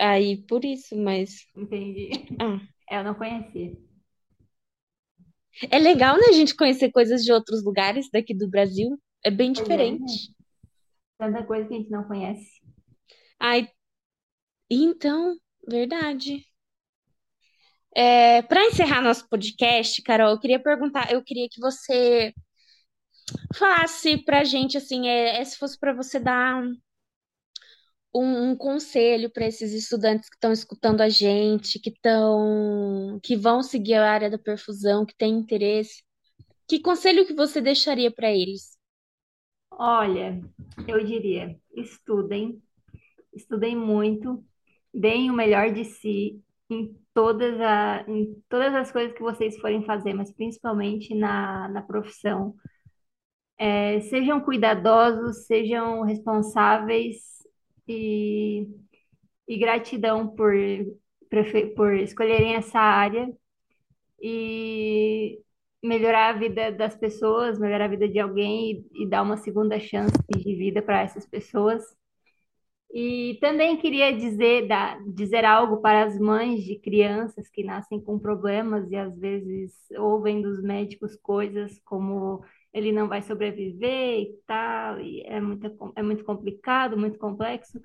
Aí, 0.00 0.36
por 0.48 0.64
isso, 0.64 0.96
mas. 0.96 1.46
entendi. 1.56 2.10
Ah, 2.40 2.60
É, 2.90 2.98
Eu 2.98 3.04
não 3.04 3.14
conhecia. 3.14 3.76
é 5.70 5.78
legal, 5.78 6.16
né, 6.16 6.26
a 6.28 6.32
gente 6.32 6.54
conhecer 6.56 6.90
coisas 6.90 7.22
de 7.24 7.32
outros 7.32 7.64
lugares 7.64 8.08
daqui 8.12 8.34
do 8.34 8.48
Brasil. 8.48 8.98
É 9.24 9.30
bem 9.30 9.52
Pois 9.54 9.68
é, 9.68 9.92
né? 9.92 9.96
diferente. 9.96 10.34
Tanta 11.18 11.44
coisa 11.44 11.68
que 11.68 11.74
a 11.74 11.76
gente 11.78 11.90
não 11.90 12.04
conhece. 12.04 12.60
Ai, 13.38 13.68
então, 14.70 15.36
verdade. 15.68 16.46
É, 17.94 18.42
para 18.42 18.64
encerrar 18.66 19.02
nosso 19.02 19.28
podcast, 19.28 20.00
Carol, 20.02 20.30
eu 20.30 20.38
queria 20.40 20.62
perguntar, 20.62 21.10
eu 21.12 21.22
queria 21.24 21.48
que 21.50 21.60
você 21.60 22.32
falasse 23.54 24.16
pra 24.24 24.44
gente 24.44 24.76
assim, 24.76 25.08
é, 25.08 25.40
é, 25.40 25.44
se 25.44 25.56
fosse 25.58 25.78
pra 25.78 25.92
você 25.92 26.18
dar 26.18 26.56
um, 26.62 26.74
um 28.14 28.56
conselho 28.56 29.30
para 29.30 29.46
esses 29.46 29.72
estudantes 29.72 30.28
que 30.28 30.36
estão 30.36 30.52
escutando 30.52 31.00
a 31.00 31.08
gente, 31.08 31.78
que 31.78 31.90
estão, 31.90 33.20
que 33.22 33.36
vão 33.36 33.62
seguir 33.62 33.94
a 33.94 34.10
área 34.10 34.30
da 34.30 34.38
perfusão, 34.38 35.06
que 35.06 35.16
têm 35.16 35.34
interesse, 35.34 36.02
que 36.68 36.80
conselho 36.80 37.26
que 37.26 37.34
você 37.34 37.60
deixaria 37.60 38.10
para 38.10 38.30
eles? 38.30 38.78
Olha, 39.72 40.40
eu 40.86 41.04
diria, 41.04 41.56
estudem, 41.74 42.60
estudem 43.32 43.76
muito, 43.76 44.44
deem 44.92 45.30
o 45.30 45.34
melhor 45.34 45.72
de 45.72 45.84
si 45.84 46.42
em 46.68 46.94
todas, 47.14 47.60
a, 47.60 48.04
em 48.08 48.34
todas 48.48 48.74
as 48.74 48.92
coisas 48.92 49.12
que 49.14 49.22
vocês 49.22 49.58
forem 49.58 49.84
fazer, 49.84 50.14
mas 50.14 50.32
principalmente 50.32 51.14
na, 51.14 51.68
na 51.68 51.82
profissão. 51.82 52.54
É, 53.58 54.00
sejam 54.00 54.40
cuidadosos, 54.40 55.46
sejam 55.46 56.02
responsáveis 56.02 57.39
e, 57.90 58.68
e 59.48 59.58
gratidão 59.58 60.28
por, 60.28 60.52
por 61.76 61.94
escolherem 61.94 62.54
essa 62.54 62.78
área 62.78 63.28
e 64.22 65.40
melhorar 65.82 66.34
a 66.34 66.38
vida 66.38 66.70
das 66.70 66.94
pessoas, 66.96 67.58
melhorar 67.58 67.86
a 67.86 67.88
vida 67.88 68.08
de 68.08 68.18
alguém 68.18 68.84
e, 68.94 69.04
e 69.04 69.08
dar 69.08 69.22
uma 69.22 69.36
segunda 69.36 69.80
chance 69.80 70.14
de 70.28 70.54
vida 70.54 70.82
para 70.82 71.02
essas 71.02 71.26
pessoas. 71.26 71.82
E 72.92 73.38
também 73.40 73.76
queria 73.76 74.12
dizer, 74.12 74.66
dizer 75.14 75.44
algo 75.44 75.80
para 75.80 76.04
as 76.04 76.18
mães 76.18 76.64
de 76.64 76.76
crianças 76.78 77.48
que 77.48 77.62
nascem 77.62 78.00
com 78.00 78.18
problemas 78.18 78.90
e 78.90 78.96
às 78.96 79.16
vezes 79.16 79.72
ouvem 79.96 80.42
dos 80.42 80.60
médicos 80.60 81.16
coisas 81.16 81.80
como 81.84 82.44
ele 82.72 82.92
não 82.92 83.08
vai 83.08 83.22
sobreviver 83.22 84.20
e 84.20 84.34
tal, 84.46 85.00
e 85.00 85.22
é 85.22 85.40
muito, 85.40 85.92
é 85.96 86.02
muito 86.02 86.24
complicado, 86.24 86.96
muito 86.96 87.18
complexo. 87.18 87.80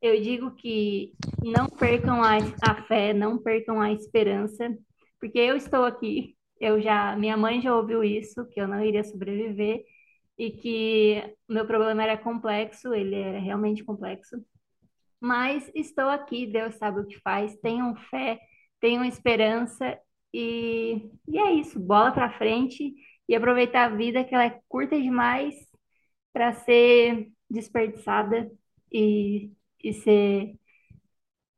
Eu 0.00 0.20
digo 0.20 0.52
que 0.52 1.12
não 1.42 1.66
percam 1.68 2.22
a, 2.22 2.36
a 2.62 2.82
fé, 2.84 3.12
não 3.12 3.38
percam 3.38 3.80
a 3.80 3.92
esperança, 3.92 4.76
porque 5.20 5.38
eu 5.38 5.56
estou 5.56 5.84
aqui, 5.84 6.36
eu 6.60 6.80
já, 6.80 7.16
minha 7.16 7.36
mãe 7.36 7.60
já 7.60 7.74
ouviu 7.74 8.04
isso, 8.04 8.46
que 8.48 8.60
eu 8.60 8.68
não 8.68 8.84
iria 8.84 9.02
sobreviver, 9.02 9.84
e 10.38 10.50
que 10.52 11.34
meu 11.48 11.66
problema 11.66 12.02
era 12.02 12.16
complexo, 12.16 12.94
ele 12.94 13.16
era 13.16 13.40
realmente 13.40 13.84
complexo. 13.84 14.36
Mas 15.20 15.70
estou 15.74 16.08
aqui, 16.08 16.46
Deus 16.46 16.76
sabe 16.76 17.00
o 17.00 17.06
que 17.06 17.18
faz, 17.20 17.56
tenham 17.58 17.96
fé, 17.96 18.38
tenham 18.80 19.04
esperança 19.04 19.98
e, 20.32 21.10
e 21.26 21.38
é 21.38 21.52
isso, 21.52 21.80
bola 21.80 22.12
para 22.12 22.38
frente 22.38 22.94
e 23.28 23.34
aproveitar 23.36 23.84
a 23.86 23.96
vida 23.96 24.24
que 24.24 24.34
ela 24.34 24.44
é 24.44 24.60
curta 24.68 24.98
demais 25.00 25.54
para 26.32 26.52
ser 26.52 27.28
desperdiçada 27.50 28.50
e, 28.92 29.52
e 29.82 29.92
ser 29.94 30.54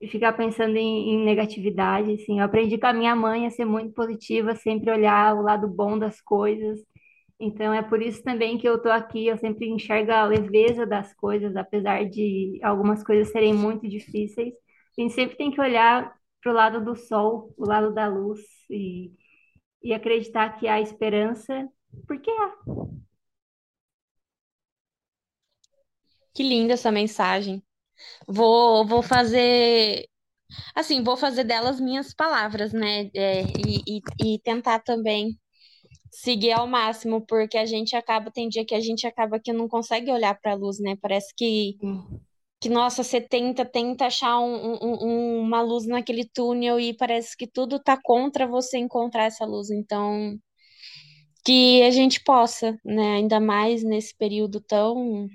e 0.00 0.08
ficar 0.08 0.32
pensando 0.32 0.76
em, 0.76 1.10
em, 1.14 1.24
negatividade, 1.24 2.14
assim. 2.14 2.38
Eu 2.38 2.46
aprendi 2.46 2.78
com 2.78 2.86
a 2.86 2.92
minha 2.92 3.14
mãe 3.14 3.46
a 3.46 3.50
ser 3.50 3.66
muito 3.66 3.92
positiva, 3.92 4.54
sempre 4.56 4.90
olhar 4.90 5.36
o 5.36 5.42
lado 5.42 5.68
bom 5.68 5.98
das 5.98 6.20
coisas 6.22 6.80
então 7.40 7.72
é 7.72 7.82
por 7.82 8.02
isso 8.02 8.22
também 8.22 8.58
que 8.58 8.68
eu 8.68 8.76
estou 8.76 8.92
aqui, 8.92 9.26
eu 9.26 9.38
sempre 9.38 9.66
enxergo 9.66 10.12
a 10.12 10.26
leveza 10.26 10.86
das 10.86 11.14
coisas, 11.14 11.56
apesar 11.56 12.04
de 12.04 12.60
algumas 12.62 13.02
coisas 13.02 13.32
serem 13.32 13.54
muito 13.54 13.88
difíceis. 13.88 14.52
A 14.98 15.00
gente 15.00 15.14
sempre 15.14 15.36
tem 15.38 15.50
que 15.50 15.60
olhar 15.60 16.14
para 16.42 16.52
o 16.52 16.54
lado 16.54 16.84
do 16.84 16.94
sol, 16.94 17.54
o 17.56 17.66
lado 17.66 17.94
da 17.94 18.08
luz 18.08 18.40
e, 18.68 19.10
e 19.82 19.92
acreditar 19.92 20.58
que 20.58 20.68
há 20.68 20.80
esperança, 20.80 21.68
porque 22.06 22.30
há. 22.30 22.54
Que 26.34 26.42
linda 26.42 26.74
essa 26.74 26.92
mensagem. 26.92 27.62
Vou, 28.26 28.86
vou 28.86 29.02
fazer 29.02 30.06
assim, 30.74 31.02
vou 31.02 31.16
fazer 31.16 31.44
delas 31.44 31.80
minhas 31.80 32.14
palavras, 32.14 32.72
né? 32.72 33.10
É, 33.14 33.42
e, 33.42 34.00
e, 34.18 34.34
e 34.34 34.38
tentar 34.40 34.80
também 34.80 35.38
seguir 36.10 36.52
ao 36.52 36.66
máximo, 36.66 37.24
porque 37.26 37.56
a 37.58 37.66
gente 37.66 37.94
acaba, 37.96 38.30
tem 38.30 38.48
dia 38.48 38.64
que 38.64 38.74
a 38.74 38.80
gente 38.80 39.06
acaba 39.06 39.40
que 39.40 39.52
não 39.52 39.68
consegue 39.68 40.10
olhar 40.10 40.38
para 40.40 40.52
a 40.52 40.56
luz, 40.56 40.78
né? 40.80 40.96
Parece 41.00 41.32
que, 41.36 41.76
que 42.60 42.68
nossa, 42.68 43.02
você 43.02 43.20
tenta, 43.20 43.64
tenta 43.64 44.06
achar 44.06 44.38
um, 44.40 44.78
um, 44.82 45.40
uma 45.40 45.62
luz 45.62 45.86
naquele 45.86 46.28
túnel 46.28 46.78
e 46.78 46.94
parece 46.96 47.36
que 47.36 47.46
tudo 47.46 47.80
tá 47.82 47.98
contra 48.02 48.46
você 48.46 48.78
encontrar 48.78 49.24
essa 49.24 49.46
luz. 49.46 49.70
Então, 49.70 50.38
que 51.44 51.82
a 51.82 51.90
gente 51.90 52.22
possa, 52.22 52.78
né? 52.84 53.14
Ainda 53.16 53.40
mais 53.40 53.82
nesse 53.82 54.14
período 54.16 54.60
tão 54.60 55.26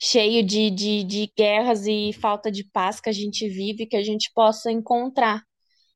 cheio 0.00 0.44
de, 0.44 0.70
de, 0.70 1.02
de 1.04 1.32
guerras 1.36 1.86
e 1.86 2.12
falta 2.12 2.50
de 2.50 2.64
paz 2.64 3.00
que 3.00 3.08
a 3.08 3.12
gente 3.12 3.48
vive, 3.48 3.86
que 3.86 3.96
a 3.96 4.02
gente 4.02 4.30
possa 4.32 4.70
encontrar 4.70 5.42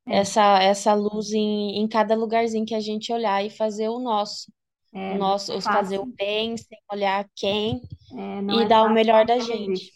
é. 0.06 0.18
essa, 0.18 0.62
essa 0.62 0.94
luz 0.94 1.32
em, 1.32 1.78
em 1.82 1.88
cada 1.88 2.14
lugarzinho 2.14 2.66
que 2.66 2.74
a 2.74 2.80
gente 2.80 3.12
olhar 3.12 3.44
e 3.44 3.50
fazer 3.50 3.88
o 3.88 4.00
nosso. 4.00 4.52
É, 4.94 5.12
o 5.12 5.18
nosso, 5.18 5.58
fazer 5.62 5.98
o 5.98 6.06
bem, 6.06 6.56
sem 6.56 6.78
olhar 6.92 7.26
quem, 7.34 7.80
é, 8.14 8.54
e 8.54 8.62
é 8.62 8.66
dar 8.66 8.84
o 8.84 8.92
melhor 8.92 9.24
da 9.24 9.38
gente. 9.38 9.90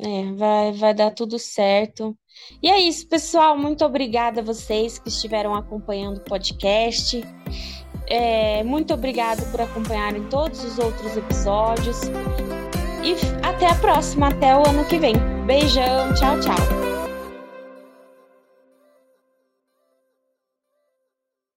É, 0.00 0.32
vai, 0.32 0.72
vai 0.72 0.94
dar 0.94 1.10
tudo 1.10 1.38
certo. 1.38 2.16
E 2.62 2.68
é 2.68 2.78
isso, 2.78 3.08
pessoal. 3.08 3.58
Muito 3.58 3.84
obrigada 3.84 4.40
a 4.40 4.44
vocês 4.44 4.98
que 4.98 5.08
estiveram 5.08 5.54
acompanhando 5.54 6.18
o 6.18 6.24
podcast. 6.24 7.20
É, 8.06 8.62
muito 8.62 8.94
obrigado 8.94 9.48
por 9.50 9.60
acompanharem 9.60 10.28
todos 10.28 10.62
os 10.64 10.78
outros 10.78 11.16
episódios. 11.16 12.00
E 13.02 13.14
até 13.44 13.66
a 13.66 13.74
próxima, 13.74 14.28
até 14.28 14.56
o 14.56 14.66
ano 14.66 14.84
que 14.86 14.98
vem. 14.98 15.14
Beijão, 15.46 16.14
tchau, 16.14 16.38
tchau. 16.40 16.97